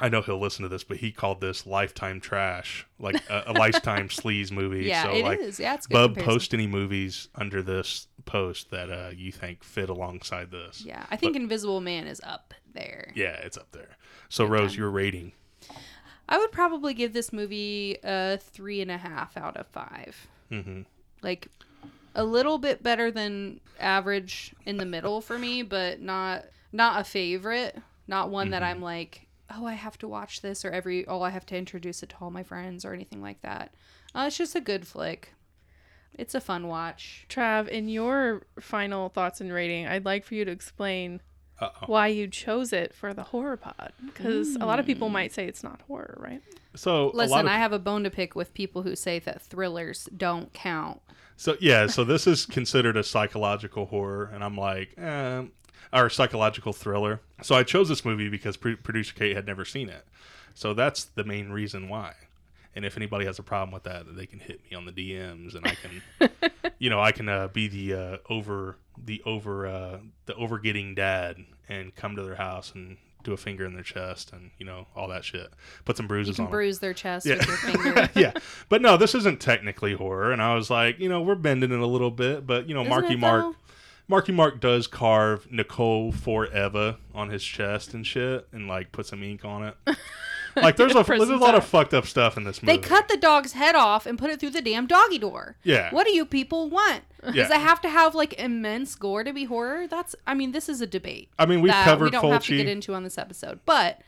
I 0.00 0.08
know 0.08 0.22
he'll 0.22 0.38
listen 0.40 0.62
to 0.62 0.68
this, 0.68 0.84
but 0.84 0.98
he 0.98 1.10
called 1.10 1.40
this 1.40 1.66
lifetime 1.66 2.20
trash, 2.20 2.86
like 3.00 3.16
a, 3.28 3.44
a 3.48 3.52
lifetime 3.52 4.08
sleaze 4.08 4.52
movie. 4.52 4.84
Yeah, 4.84 5.02
so 5.04 5.10
it 5.12 5.24
like, 5.24 5.40
is. 5.40 5.58
Yeah, 5.58 5.74
it's 5.74 5.86
good 5.86 5.94
Bub, 5.94 6.10
comparison. 6.10 6.32
post 6.34 6.54
any 6.54 6.66
movies 6.66 7.28
under 7.34 7.62
this 7.62 8.06
post 8.24 8.70
that 8.70 8.90
uh, 8.90 9.10
you 9.14 9.32
think 9.32 9.64
fit 9.64 9.88
alongside 9.88 10.50
this. 10.50 10.82
Yeah. 10.84 11.04
I 11.10 11.16
think 11.16 11.34
Invisible 11.34 11.80
Man 11.80 12.06
is 12.06 12.20
up 12.24 12.54
there. 12.74 13.12
Yeah, 13.16 13.34
it's 13.42 13.56
up 13.56 13.72
there. 13.72 13.96
So 14.28 14.44
Rose, 14.44 14.76
your 14.76 14.90
rating? 14.90 15.32
I 16.28 16.38
would 16.38 16.52
probably 16.52 16.94
give 16.94 17.12
this 17.12 17.32
movie 17.32 17.96
a 18.04 18.38
three 18.38 18.80
and 18.82 18.90
a 18.90 18.98
half 18.98 19.36
out 19.36 19.56
of 19.56 19.66
5 19.68 20.28
Mhm. 20.52 20.84
Like 21.22 21.48
a 22.14 22.24
little 22.24 22.58
bit 22.58 22.82
better 22.82 23.10
than 23.10 23.60
average 23.80 24.54
in 24.64 24.76
the 24.76 24.84
middle 24.86 25.20
for 25.20 25.38
me, 25.38 25.62
but 25.62 26.00
not 26.00 26.44
not 26.72 27.00
a 27.00 27.04
favorite. 27.04 27.76
Not 28.06 28.30
one 28.30 28.50
that 28.50 28.62
I'm 28.62 28.80
like, 28.80 29.26
oh, 29.54 29.66
I 29.66 29.74
have 29.74 29.98
to 29.98 30.08
watch 30.08 30.42
this, 30.42 30.64
or 30.64 30.70
every 30.70 31.06
oh, 31.06 31.22
I 31.22 31.30
have 31.30 31.46
to 31.46 31.56
introduce 31.56 32.02
it 32.02 32.10
to 32.10 32.16
all 32.20 32.30
my 32.30 32.42
friends, 32.42 32.84
or 32.84 32.92
anything 32.92 33.22
like 33.22 33.42
that. 33.42 33.74
Uh, 34.14 34.24
it's 34.26 34.38
just 34.38 34.54
a 34.54 34.60
good 34.60 34.86
flick. 34.86 35.34
It's 36.14 36.34
a 36.34 36.40
fun 36.40 36.66
watch. 36.66 37.26
Trav, 37.28 37.68
in 37.68 37.88
your 37.88 38.46
final 38.58 39.08
thoughts 39.08 39.40
and 39.40 39.52
rating, 39.52 39.86
I'd 39.86 40.04
like 40.04 40.24
for 40.24 40.34
you 40.34 40.44
to 40.44 40.50
explain 40.50 41.20
Uh-oh. 41.60 41.86
why 41.86 42.08
you 42.08 42.26
chose 42.26 42.72
it 42.72 42.92
for 42.94 43.14
the 43.14 43.24
horror 43.24 43.56
pod, 43.56 43.92
because 44.04 44.56
a 44.56 44.64
lot 44.64 44.80
of 44.80 44.86
people 44.86 45.10
might 45.10 45.32
say 45.32 45.46
it's 45.46 45.62
not 45.62 45.80
horror, 45.86 46.18
right? 46.18 46.42
So 46.74 47.12
Listen, 47.14 47.40
of, 47.40 47.46
I 47.46 47.56
have 47.56 47.72
a 47.72 47.78
bone 47.78 48.04
to 48.04 48.10
pick 48.10 48.34
with 48.34 48.52
people 48.54 48.82
who 48.82 48.96
say 48.96 49.18
that 49.20 49.42
thrillers 49.42 50.08
don't 50.16 50.52
count. 50.52 51.00
So 51.36 51.56
yeah, 51.60 51.86
so 51.86 52.02
this 52.02 52.26
is 52.26 52.46
considered 52.46 52.96
a 52.96 53.04
psychological 53.04 53.86
horror, 53.86 54.30
and 54.32 54.42
I'm 54.42 54.56
like, 54.56 54.94
eh, 54.98 55.42
or 55.92 56.08
psychological 56.10 56.72
thriller. 56.72 57.20
So 57.42 57.54
I 57.54 57.62
chose 57.62 57.88
this 57.88 58.04
movie 58.04 58.28
because 58.28 58.56
pr- 58.56 58.72
producer 58.82 59.14
Kate 59.14 59.34
had 59.36 59.46
never 59.46 59.64
seen 59.64 59.88
it, 59.88 60.06
so 60.54 60.74
that's 60.74 61.04
the 61.04 61.24
main 61.24 61.50
reason 61.50 61.88
why. 61.88 62.14
And 62.76 62.84
if 62.84 62.96
anybody 62.96 63.24
has 63.24 63.38
a 63.38 63.42
problem 63.42 63.72
with 63.72 63.82
that, 63.84 64.14
they 64.14 64.26
can 64.26 64.38
hit 64.38 64.60
me 64.70 64.76
on 64.76 64.84
the 64.84 64.92
DMs, 64.92 65.54
and 65.56 65.66
I 65.66 65.74
can, 65.74 66.30
you 66.78 66.90
know, 66.90 67.00
I 67.00 67.10
can 67.12 67.28
uh, 67.28 67.48
be 67.48 67.66
the 67.66 67.94
uh, 67.94 68.16
over 68.30 68.76
the 69.04 69.20
over 69.26 69.66
uh, 69.66 69.98
the 70.26 70.34
over 70.36 70.58
getting 70.58 70.94
dad 70.94 71.38
and 71.68 71.94
come 71.96 72.14
to 72.16 72.22
their 72.22 72.36
house 72.36 72.72
and 72.74 72.96
do 73.24 73.32
a 73.32 73.36
finger 73.36 73.66
in 73.66 73.74
their 73.74 73.82
chest 73.82 74.32
and 74.32 74.50
you 74.58 74.64
know 74.66 74.86
all 74.94 75.08
that 75.08 75.24
shit. 75.24 75.48
Put 75.84 75.96
some 75.96 76.06
bruises 76.06 76.38
You 76.38 76.42
on 76.44 76.46
can 76.48 76.52
'em. 76.54 76.56
bruise 76.58 76.78
their 76.78 76.94
chest 76.94 77.26
Yeah. 77.26 77.36
with 77.38 77.48
your 77.48 77.56
finger. 77.94 78.10
yeah, 78.14 78.32
but 78.68 78.80
no, 78.80 78.96
this 78.96 79.14
isn't 79.16 79.40
technically 79.40 79.94
horror. 79.94 80.30
And 80.30 80.40
I 80.40 80.54
was 80.54 80.70
like, 80.70 81.00
you 81.00 81.08
know, 81.08 81.22
we're 81.22 81.34
bending 81.34 81.72
it 81.72 81.80
a 81.80 81.86
little 81.86 82.12
bit, 82.12 82.46
but 82.46 82.68
you 82.68 82.74
know, 82.74 82.82
Isn't 82.82 82.90
Marky 82.90 83.16
Mark, 83.16 83.42
though? 83.44 83.56
Marky 84.08 84.32
Mark 84.32 84.60
does 84.60 84.86
carve 84.86 85.46
Nicole 85.52 86.12
Forever 86.12 86.96
on 87.14 87.28
his 87.28 87.44
chest 87.44 87.92
and 87.94 88.06
shit, 88.06 88.48
and 88.52 88.66
like 88.66 88.90
put 88.92 89.06
some 89.06 89.22
ink 89.22 89.44
on 89.44 89.64
it. 89.64 89.76
Like 90.56 90.74
there's 90.74 90.96
a 90.96 91.04
there's 91.04 91.28
a 91.28 91.36
lot 91.36 91.54
of 91.54 91.64
fucked 91.64 91.94
up 91.94 92.04
stuff 92.04 92.36
in 92.36 92.42
this 92.42 92.60
movie. 92.62 92.78
They 92.78 92.82
cut 92.82 93.06
the 93.06 93.16
dog's 93.16 93.52
head 93.52 93.76
off 93.76 94.06
and 94.06 94.18
put 94.18 94.30
it 94.30 94.40
through 94.40 94.50
the 94.50 94.62
damn 94.62 94.88
doggy 94.88 95.18
door. 95.18 95.56
Yeah. 95.62 95.90
What 95.94 96.04
do 96.04 96.12
you 96.12 96.26
people 96.26 96.68
want? 96.68 97.02
Does 97.22 97.34
Yeah. 97.36 97.44
it 97.54 97.60
have 97.60 97.80
to 97.82 97.88
have 97.88 98.16
like 98.16 98.32
immense 98.40 98.96
gore 98.96 99.22
to 99.22 99.32
be 99.32 99.44
horror? 99.44 99.86
That's 99.86 100.16
I 100.26 100.34
mean, 100.34 100.50
this 100.50 100.68
is 100.68 100.80
a 100.80 100.86
debate. 100.86 101.28
I 101.38 101.46
mean, 101.46 101.60
we've 101.60 101.70
that 101.70 101.84
covered 101.84 102.06
we 102.06 102.10
don't 102.10 102.32
have 102.32 102.42
to 102.44 102.52
Fulci. 102.54 102.56
get 102.56 102.68
into 102.68 102.92
on 102.94 103.04
this 103.04 103.18
episode. 103.18 103.60
But 103.66 104.00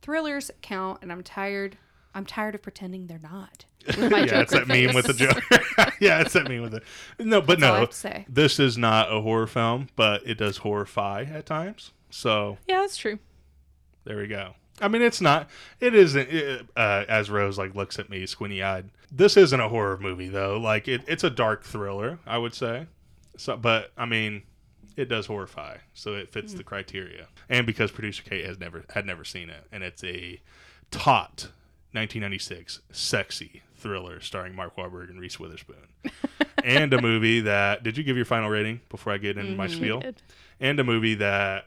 thrillers 0.00 0.50
count 0.60 0.98
and 1.02 1.12
I'm 1.12 1.22
tired 1.22 1.76
I'm 2.16 2.26
tired 2.26 2.56
of 2.56 2.62
pretending 2.62 3.06
they're 3.06 3.20
not. 3.22 3.66
Yeah, 3.98 4.40
it's 4.40 4.52
that 4.52 4.68
meme 4.68 4.94
with 4.94 5.06
the 5.06 5.12
joke. 5.14 5.42
yeah, 6.00 6.20
it's 6.20 6.32
that 6.34 6.48
meme 6.48 6.62
with 6.62 6.74
it. 6.74 6.82
No, 7.18 7.40
but 7.40 7.58
That's 7.58 7.72
no, 7.72 7.80
have 7.80 7.90
to 7.90 7.96
say. 7.96 8.26
this 8.28 8.58
is 8.60 8.78
not 8.78 9.12
a 9.12 9.20
horror 9.20 9.46
film, 9.46 9.88
but 9.96 10.22
it 10.26 10.38
does 10.38 10.58
horrify 10.58 11.24
at 11.32 11.46
times. 11.46 11.90
So 12.10 12.58
Yeah, 12.68 12.80
that's 12.80 12.96
true. 12.96 13.18
there 14.04 14.16
we 14.18 14.26
go. 14.26 14.54
I 14.80 14.88
mean, 14.88 15.02
it's 15.02 15.20
not. 15.20 15.48
It 15.80 15.94
isn't. 15.94 16.28
It, 16.30 16.66
uh, 16.76 17.04
as 17.08 17.30
Rose 17.30 17.58
like 17.58 17.74
looks 17.74 17.98
at 17.98 18.08
me 18.10 18.24
squinty 18.26 18.62
eyed. 18.62 18.90
This 19.10 19.36
isn't 19.36 19.60
a 19.60 19.68
horror 19.68 19.98
movie 19.98 20.28
though. 20.28 20.58
Like 20.58 20.88
it, 20.88 21.02
it's 21.06 21.24
a 21.24 21.30
dark 21.30 21.62
thriller, 21.64 22.18
I 22.26 22.38
would 22.38 22.54
say. 22.54 22.86
So, 23.36 23.56
but 23.56 23.92
I 23.96 24.06
mean, 24.06 24.42
it 24.96 25.08
does 25.08 25.26
horrify, 25.26 25.78
so 25.94 26.14
it 26.14 26.32
fits 26.32 26.54
the 26.54 26.64
criteria. 26.64 27.28
And 27.48 27.66
because 27.66 27.90
producer 27.90 28.22
Kate 28.22 28.44
has 28.44 28.58
never 28.58 28.84
had 28.94 29.06
never 29.06 29.24
seen 29.24 29.50
it, 29.50 29.64
and 29.70 29.82
it's 29.84 30.02
a 30.04 30.40
taut 30.90 31.48
1996 31.92 32.80
sexy 32.90 33.62
thriller 33.82 34.20
starring 34.20 34.54
Mark 34.54 34.76
Wahlberg 34.76 35.10
and 35.10 35.20
Reese 35.20 35.38
Witherspoon, 35.38 35.76
and 36.64 36.92
a 36.94 37.02
movie 37.02 37.40
that. 37.40 37.82
Did 37.82 37.96
you 37.98 38.04
give 38.04 38.16
your 38.16 38.24
final 38.24 38.48
rating 38.48 38.80
before 38.88 39.12
I 39.12 39.18
get 39.18 39.36
into 39.36 39.54
my 39.54 39.66
mm-hmm. 39.66 39.76
spiel? 39.76 40.02
And 40.60 40.78
a 40.78 40.84
movie 40.84 41.16
that 41.16 41.66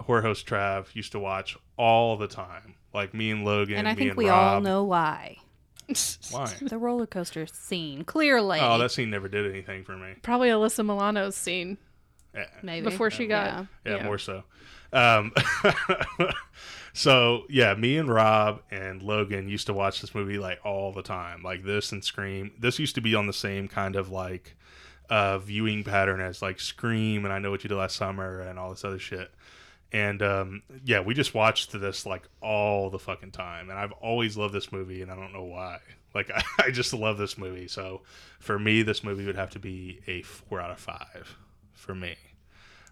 horror 0.00 0.22
host 0.22 0.46
Trav 0.46 0.94
used 0.94 1.12
to 1.12 1.18
watch 1.18 1.56
all 1.76 2.16
the 2.16 2.28
time, 2.28 2.74
like 2.94 3.14
me 3.14 3.30
and 3.30 3.44
Logan, 3.44 3.76
And 3.76 3.88
I 3.88 3.92
me 3.92 3.98
think 3.98 4.10
and 4.10 4.18
we 4.18 4.28
Rob. 4.28 4.54
all 4.54 4.60
know 4.60 4.84
why. 4.84 5.36
why. 6.30 6.52
The 6.60 6.78
roller 6.78 7.06
coaster 7.06 7.46
scene. 7.46 8.04
Clearly. 8.04 8.60
Oh, 8.60 8.78
that 8.78 8.90
scene 8.90 9.10
never 9.10 9.28
did 9.28 9.50
anything 9.50 9.84
for 9.84 9.96
me. 9.96 10.14
Probably 10.22 10.48
Alyssa 10.48 10.84
Milano's 10.84 11.34
scene 11.34 11.78
Yeah. 12.34 12.44
maybe. 12.62 12.84
before 12.84 13.10
she 13.10 13.26
got. 13.26 13.46
Yeah. 13.46 13.64
Yeah, 13.84 13.96
Yeah. 13.98 14.04
more 14.04 14.18
so. 14.18 14.44
Um, 14.92 15.32
so 16.92 17.44
yeah, 17.48 17.74
me 17.74 17.96
and 17.98 18.08
Rob 18.08 18.62
and 18.70 19.02
Logan 19.02 19.48
used 19.48 19.66
to 19.66 19.72
watch 19.72 20.00
this 20.00 20.14
movie 20.14 20.38
like 20.38 20.60
all 20.64 20.92
the 20.92 21.02
time, 21.02 21.42
like 21.42 21.64
this 21.64 21.92
and 21.92 22.04
Scream. 22.04 22.52
This 22.58 22.78
used 22.78 22.94
to 22.94 23.00
be 23.00 23.14
on 23.14 23.26
the 23.26 23.32
same 23.32 23.68
kind 23.68 23.96
of 23.96 24.10
like 24.10 24.56
uh, 25.10 25.38
viewing 25.38 25.84
pattern 25.84 26.20
as 26.20 26.42
like 26.42 26.60
Scream 26.60 27.24
and 27.24 27.32
I 27.32 27.38
Know 27.38 27.50
What 27.50 27.64
You 27.64 27.68
Did 27.68 27.76
Last 27.76 27.96
Summer 27.96 28.40
and 28.40 28.58
all 28.58 28.70
this 28.70 28.84
other 28.84 28.98
shit. 28.98 29.30
And 29.90 30.22
um, 30.22 30.62
yeah, 30.84 31.00
we 31.00 31.14
just 31.14 31.34
watched 31.34 31.72
this 31.72 32.04
like 32.04 32.24
all 32.42 32.90
the 32.90 32.98
fucking 32.98 33.30
time, 33.30 33.70
and 33.70 33.78
I've 33.78 33.92
always 33.92 34.36
loved 34.36 34.52
this 34.52 34.70
movie, 34.70 35.00
and 35.00 35.10
I 35.10 35.16
don't 35.16 35.32
know 35.32 35.44
why. 35.44 35.78
Like 36.14 36.30
I, 36.34 36.42
I 36.66 36.70
just 36.70 36.92
love 36.92 37.16
this 37.16 37.38
movie. 37.38 37.68
So 37.68 38.02
for 38.38 38.58
me, 38.58 38.82
this 38.82 39.02
movie 39.02 39.24
would 39.24 39.36
have 39.36 39.50
to 39.50 39.58
be 39.58 40.00
a 40.06 40.22
four 40.22 40.60
out 40.60 40.70
of 40.70 40.78
five 40.78 41.36
for 41.74 41.94
me. 41.94 42.16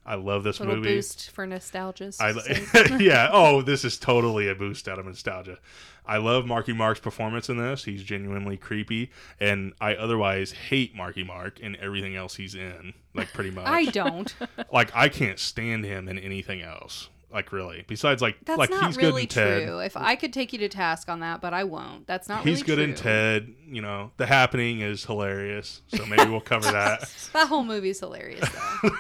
I 0.07 0.15
love 0.15 0.45
this 0.45 0.61
Little 0.61 0.77
movie. 0.77 0.95
boost 0.95 1.31
for 1.31 1.47
nostalgia. 1.47 2.13
I 2.21 2.31
yeah. 3.01 3.29
Oh, 3.33 3.61
this 3.61 3.85
is 3.85 3.99
totally 3.99 4.49
a 4.49 4.55
boost 4.55 4.87
out 4.87 5.01
of 5.01 5.07
nostalgia. 5.07 5.59
I 6.07 6.19
love 6.19 6.47
Marky 6.47 6.73
Mark's 6.73 7.01
performance 7.01 7.49
in 7.49 7.57
this. 7.57 7.85
He's 7.85 8.05
genuinely 8.05 8.57
creepy, 8.57 9.11
and 9.41 9.73
I 9.81 9.97
otherwise 9.97 10.53
hate 10.53 10.95
Marky 10.95 11.25
Mark 11.25 11.59
and 11.61 11.75
everything 11.77 12.15
else 12.15 12.37
he's 12.37 12.55
in. 12.55 12.95
Like 13.15 13.33
pretty 13.33 13.51
much. 13.51 13.67
I 13.67 13.87
don't. 13.87 14.33
like 14.73 14.95
I 14.95 15.09
can't 15.09 15.41
stand 15.41 15.85
him 15.85 16.09
in 16.09 16.19
anything 16.19 16.63
else. 16.63 17.09
Like 17.31 17.53
really. 17.53 17.85
Besides, 17.89 18.23
like 18.23 18.37
That's 18.45 18.59
like 18.59 18.71
not 18.71 18.87
he's 18.87 18.97
really 18.97 19.27
good 19.27 19.39
in 19.39 19.45
Ted. 19.45 19.69
true. 19.69 19.79
If 19.81 19.97
I 19.97 20.15
could 20.15 20.33
take 20.33 20.53
you 20.53 20.61
to 20.61 20.69
task 20.69 21.09
on 21.09 21.21
that, 21.21 21.41
but 21.41 21.53
I 21.53 21.65
won't. 21.65 22.07
That's 22.07 22.29
not 22.29 22.45
He's 22.45 22.63
really 22.63 22.67
good 22.67 22.77
true. 22.77 22.85
in 22.85 22.95
Ted. 22.95 23.55
You 23.67 23.83
know, 23.83 24.13
The 24.17 24.27
Happening 24.27 24.81
is 24.81 25.05
hilarious. 25.05 25.83
So 25.89 26.07
maybe 26.07 26.31
we'll 26.31 26.41
cover 26.41 26.71
that. 26.71 27.13
That 27.33 27.49
whole 27.49 27.65
movie's 27.65 28.01
hilarious 28.01 28.49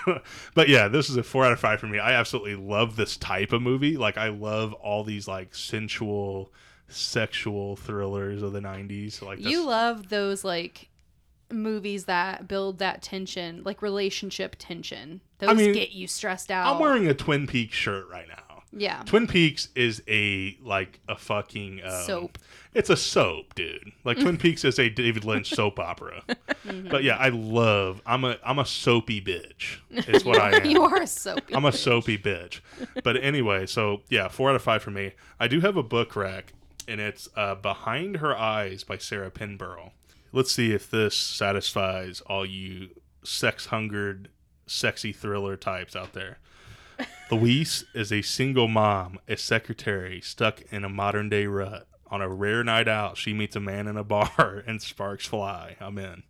though. 0.04 0.20
but 0.54 0.68
yeah, 0.68 0.88
this 0.88 1.08
is 1.08 1.16
a 1.16 1.22
four 1.22 1.44
out 1.44 1.52
of 1.52 1.60
five 1.60 1.80
for 1.80 1.86
me. 1.86 1.98
I 1.98 2.12
absolutely 2.12 2.56
love 2.56 2.96
this 2.96 3.16
type 3.16 3.52
of 3.52 3.62
movie. 3.62 3.96
Like 3.96 4.18
I 4.18 4.28
love 4.28 4.72
all 4.74 5.04
these 5.04 5.26
like 5.28 5.54
sensual, 5.54 6.52
sexual 6.88 7.76
thrillers 7.76 8.42
of 8.42 8.52
the 8.52 8.60
'90s. 8.60 9.22
Like 9.22 9.40
you 9.40 9.64
love 9.64 10.08
those 10.08 10.44
like 10.44 10.88
movies 11.50 12.04
that 12.06 12.48
build 12.48 12.78
that 12.80 13.02
tension, 13.02 13.62
like 13.64 13.80
relationship 13.82 14.56
tension. 14.58 15.20
Those 15.38 15.56
mean, 15.56 15.72
get 15.72 15.92
you 15.92 16.06
stressed 16.06 16.50
out. 16.50 16.74
I'm 16.74 16.80
wearing 16.80 17.06
a 17.06 17.14
Twin 17.14 17.46
Peaks 17.46 17.76
shirt 17.76 18.08
right 18.10 18.26
now. 18.28 18.62
yeah. 18.72 19.02
Twin 19.04 19.26
Peaks 19.26 19.68
is 19.74 20.02
a 20.08 20.56
like 20.62 21.00
a 21.08 21.16
fucking 21.16 21.80
um, 21.84 22.04
Soap. 22.04 22.38
It's 22.74 22.90
a 22.90 22.96
soap, 22.96 23.54
dude. 23.54 23.92
Like 24.04 24.18
Twin 24.18 24.36
Peaks 24.38 24.64
is 24.64 24.78
a 24.78 24.88
David 24.90 25.24
Lynch 25.24 25.50
soap 25.50 25.78
opera. 25.78 26.22
But 26.90 27.04
yeah, 27.04 27.16
I 27.16 27.28
love. 27.28 28.02
I'm 28.04 28.24
a 28.24 28.38
I'm 28.44 28.58
a 28.58 28.64
soapy 28.66 29.20
bitch. 29.20 29.78
Is 30.08 30.24
what 30.24 30.40
I 30.40 30.56
am. 30.60 30.64
you 30.66 30.82
are 30.82 31.00
a 31.02 31.06
soapy. 31.06 31.54
I'm 31.54 31.64
a 31.64 31.70
soapy 31.70 32.18
bitch. 32.18 32.60
But 33.04 33.22
anyway, 33.22 33.66
so 33.66 34.02
yeah, 34.08 34.26
four 34.26 34.50
out 34.50 34.56
of 34.56 34.62
five 34.62 34.82
for 34.82 34.90
me. 34.90 35.12
I 35.38 35.46
do 35.46 35.60
have 35.60 35.76
a 35.76 35.82
book 35.84 36.16
rack, 36.16 36.54
and 36.88 37.00
it's 37.00 37.28
uh, 37.36 37.54
Behind 37.54 38.16
Her 38.16 38.36
Eyes 38.36 38.82
by 38.82 38.98
Sarah 38.98 39.30
Pinborough. 39.30 39.92
Let's 40.32 40.50
see 40.50 40.72
if 40.72 40.90
this 40.90 41.16
satisfies 41.16 42.20
all 42.22 42.44
you 42.44 42.88
sex 43.22 43.66
hungered, 43.66 44.28
sexy 44.66 45.12
thriller 45.12 45.56
types 45.56 45.96
out 45.96 46.12
there. 46.12 46.38
Louise 47.30 47.84
is 47.94 48.12
a 48.12 48.22
single 48.22 48.68
mom, 48.68 49.18
a 49.28 49.36
secretary 49.36 50.20
stuck 50.20 50.62
in 50.70 50.84
a 50.84 50.88
modern 50.88 51.28
day 51.28 51.46
rut. 51.46 51.86
On 52.08 52.22
a 52.22 52.28
rare 52.28 52.62
night 52.62 52.86
out, 52.86 53.16
she 53.16 53.32
meets 53.32 53.56
a 53.56 53.60
man 53.60 53.88
in 53.88 53.96
a 53.96 54.04
bar 54.04 54.62
and 54.66 54.80
sparks 54.80 55.26
fly. 55.26 55.76
I'm 55.80 55.98
in. 55.98 56.22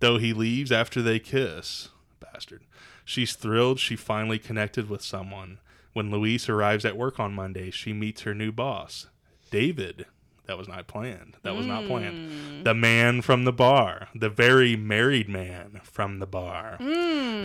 Though 0.00 0.18
he 0.18 0.32
leaves 0.32 0.72
after 0.72 1.02
they 1.02 1.18
kiss, 1.18 1.90
bastard. 2.20 2.62
She's 3.04 3.36
thrilled 3.36 3.78
she 3.78 3.96
finally 3.96 4.38
connected 4.38 4.88
with 4.88 5.02
someone. 5.02 5.58
When 5.92 6.10
Louise 6.10 6.48
arrives 6.48 6.84
at 6.84 6.96
work 6.96 7.20
on 7.20 7.34
Monday, 7.34 7.70
she 7.70 7.92
meets 7.92 8.22
her 8.22 8.34
new 8.34 8.50
boss, 8.50 9.06
David. 9.50 10.06
That 10.46 10.58
was 10.58 10.68
not 10.68 10.86
planned. 10.86 11.36
That 11.42 11.56
was 11.56 11.66
not 11.66 11.86
planned. 11.86 12.30
Mm. 12.30 12.64
The 12.64 12.74
man 12.74 13.22
from 13.22 13.44
the 13.44 13.52
bar, 13.52 14.08
the 14.14 14.28
very 14.28 14.76
married 14.76 15.28
man 15.28 15.80
from 15.82 16.18
the 16.18 16.26
bar, 16.26 16.76
who 16.78 16.84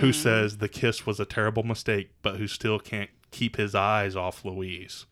mm. 0.09 0.13
says 0.13 0.57
the 0.57 0.67
kiss 0.67 1.05
was 1.05 1.19
a 1.19 1.25
terrible 1.25 1.63
mistake, 1.63 2.09
but 2.21 2.35
who 2.35 2.47
still 2.47 2.77
can't 2.77 3.09
keep 3.31 3.55
his 3.55 3.73
eyes 3.73 4.15
off 4.15 4.43
Louise. 4.43 5.05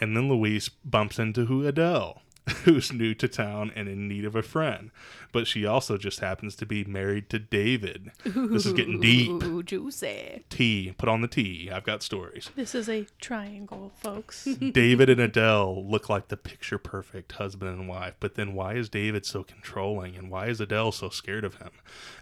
And 0.00 0.16
then 0.16 0.28
Louise 0.28 0.68
bumps 0.68 1.20
into 1.20 1.44
who 1.46 1.66
Adele, 1.66 2.20
who's 2.64 2.92
new 2.92 3.14
to 3.14 3.26
town 3.26 3.72
and 3.74 3.88
in 3.88 4.06
need 4.06 4.24
of 4.24 4.36
a 4.36 4.42
friend. 4.42 4.90
But 5.32 5.46
she 5.46 5.64
also 5.64 5.96
just 5.96 6.20
happens 6.20 6.54
to 6.56 6.66
be 6.66 6.84
married 6.84 7.30
to 7.30 7.38
David. 7.38 8.12
This 8.24 8.66
is 8.66 8.72
getting 8.72 9.00
deep. 9.00 9.42
Ooh, 9.42 9.62
juicy. 9.62 10.44
Tea. 10.50 10.94
Put 10.96 11.08
on 11.08 11.22
the 11.22 11.28
tea. 11.28 11.70
I've 11.72 11.84
got 11.84 12.02
stories. 12.02 12.50
This 12.54 12.74
is 12.74 12.88
a 12.88 13.06
triangle, 13.20 13.92
folks. 13.96 14.44
David 14.72 15.08
and 15.08 15.20
Adele 15.20 15.84
look 15.88 16.08
like 16.08 16.28
the 16.28 16.36
picture 16.36 16.78
perfect 16.78 17.32
husband 17.32 17.70
and 17.70 17.88
wife, 17.88 18.14
but 18.20 18.34
then 18.34 18.54
why 18.54 18.74
is 18.74 18.88
David 18.88 19.24
so 19.26 19.42
controlling 19.42 20.14
and 20.16 20.30
why 20.30 20.46
is 20.46 20.60
Adele 20.60 20.92
so 20.92 21.08
scared 21.08 21.44
of 21.44 21.56
him? 21.56 21.70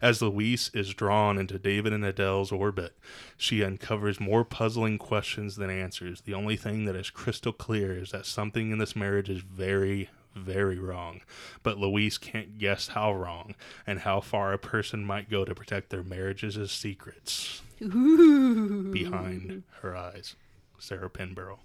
As 0.01 0.23
Louise 0.23 0.71
is 0.73 0.95
drawn 0.95 1.39
into 1.39 1.59
David 1.59 1.93
and 1.93 2.05
Adele's 2.05 2.53
orbit, 2.53 2.97
she 3.37 3.63
uncovers 3.63 4.21
more 4.21 4.45
puzzling 4.45 4.99
questions 4.99 5.57
than 5.57 5.71
answers. 5.71 6.23
The 6.23 6.35
only 6.35 6.57
thing 6.57 6.85
that 6.85 6.97
is 6.97 7.11
crystal 7.11 7.53
clear 7.53 7.97
is 7.99 8.11
that 8.13 8.27
something 8.27 8.71
in 8.71 8.79
this 8.79 8.97
marriage 8.97 9.29
is 9.29 9.43
very, 9.43 10.09
very 10.35 10.79
wrong, 10.79 11.21
but 11.63 11.79
Louise 11.79 12.19
can't 12.19 12.59
guess 12.59 12.89
how 12.89 13.15
wrong 13.15 13.55
and 13.87 14.01
how 14.01 14.21
far 14.21 14.53
a 14.53 14.59
person 14.59 15.05
might 15.05 15.31
go 15.31 15.45
to 15.45 15.55
protect 15.55 15.91
their 15.91 16.03
marriage's 16.03 16.57
as 16.57 16.71
secrets. 16.71 17.63
Behind 17.79 19.63
her 19.81 19.97
eyes. 19.97 20.37
Sarah 20.79 21.11
Pinborough. 21.11 21.61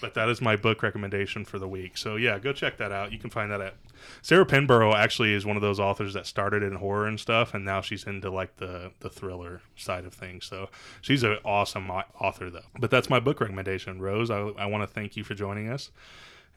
But 0.00 0.14
that 0.14 0.28
is 0.28 0.42
my 0.42 0.56
book 0.56 0.82
recommendation 0.82 1.44
for 1.44 1.58
the 1.58 1.68
week. 1.68 1.96
So 1.96 2.16
yeah, 2.16 2.38
go 2.38 2.52
check 2.52 2.76
that 2.78 2.92
out. 2.92 3.12
You 3.12 3.18
can 3.18 3.30
find 3.30 3.50
that 3.50 3.60
at 3.60 3.74
Sarah 4.20 4.44
Pinborough 4.44 4.94
actually 4.94 5.32
is 5.32 5.46
one 5.46 5.56
of 5.56 5.62
those 5.62 5.80
authors 5.80 6.12
that 6.14 6.26
started 6.26 6.62
in 6.62 6.74
horror 6.74 7.06
and 7.06 7.18
stuff 7.18 7.54
and 7.54 7.64
now 7.64 7.80
she's 7.80 8.04
into 8.04 8.30
like 8.30 8.56
the 8.56 8.92
the 9.00 9.08
thriller 9.08 9.62
side 9.74 10.04
of 10.04 10.12
things. 10.12 10.44
So 10.44 10.68
she's 11.00 11.22
an 11.22 11.38
awesome 11.44 11.90
author 11.90 12.50
though. 12.50 12.66
But 12.78 12.90
that's 12.90 13.08
my 13.08 13.20
book 13.20 13.40
recommendation. 13.40 14.00
Rose, 14.00 14.30
I, 14.30 14.40
I 14.58 14.66
want 14.66 14.82
to 14.82 14.92
thank 14.92 15.16
you 15.16 15.24
for 15.24 15.34
joining 15.34 15.68
us. 15.68 15.90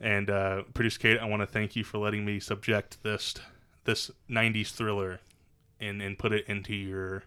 And 0.02 0.30
uh 0.30 0.64
producer 0.74 1.00
Kate, 1.00 1.18
I 1.20 1.26
want 1.26 1.41
to 1.41 1.47
thank 1.47 1.76
you 1.76 1.84
for 1.84 1.97
letting 1.97 2.26
me 2.26 2.39
subject 2.39 3.04
this 3.04 3.36
this 3.84 4.12
90s 4.30 4.72
thriller 4.72 5.20
and 5.80 6.02
and 6.02 6.18
put 6.18 6.32
it 6.32 6.45
into 6.47 6.74
your 6.74 7.24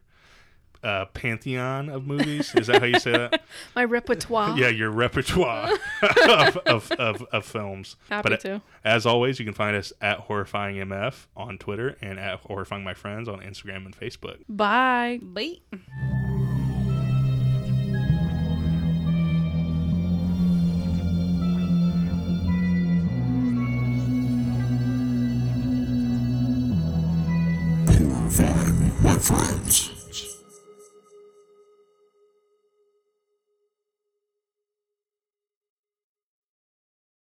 uh, 0.82 1.04
pantheon 1.06 1.88
of 1.88 2.06
movies. 2.06 2.52
Is 2.54 2.66
that 2.66 2.80
how 2.80 2.86
you 2.86 2.98
say 2.98 3.12
that? 3.12 3.42
My 3.76 3.84
repertoire. 3.84 4.58
yeah, 4.58 4.68
your 4.68 4.90
repertoire 4.90 5.70
of, 6.28 6.56
of, 6.66 6.92
of, 6.92 7.22
of 7.22 7.44
films. 7.44 7.96
Happy 8.08 8.30
but 8.30 8.40
to. 8.40 8.62
As 8.84 9.06
always, 9.06 9.38
you 9.38 9.44
can 9.44 9.54
find 9.54 9.76
us 9.76 9.92
at 10.00 10.18
Horrifying 10.20 10.76
MF 10.76 11.26
on 11.36 11.58
Twitter 11.58 11.96
and 12.00 12.18
at 12.18 12.40
Horrifying 12.40 12.82
My 12.84 12.94
Friends 12.94 13.28
on 13.28 13.40
Instagram 13.40 13.86
and 13.86 13.96
Facebook. 13.96 14.38
Bye. 14.48 15.20
Bait. 15.32 15.62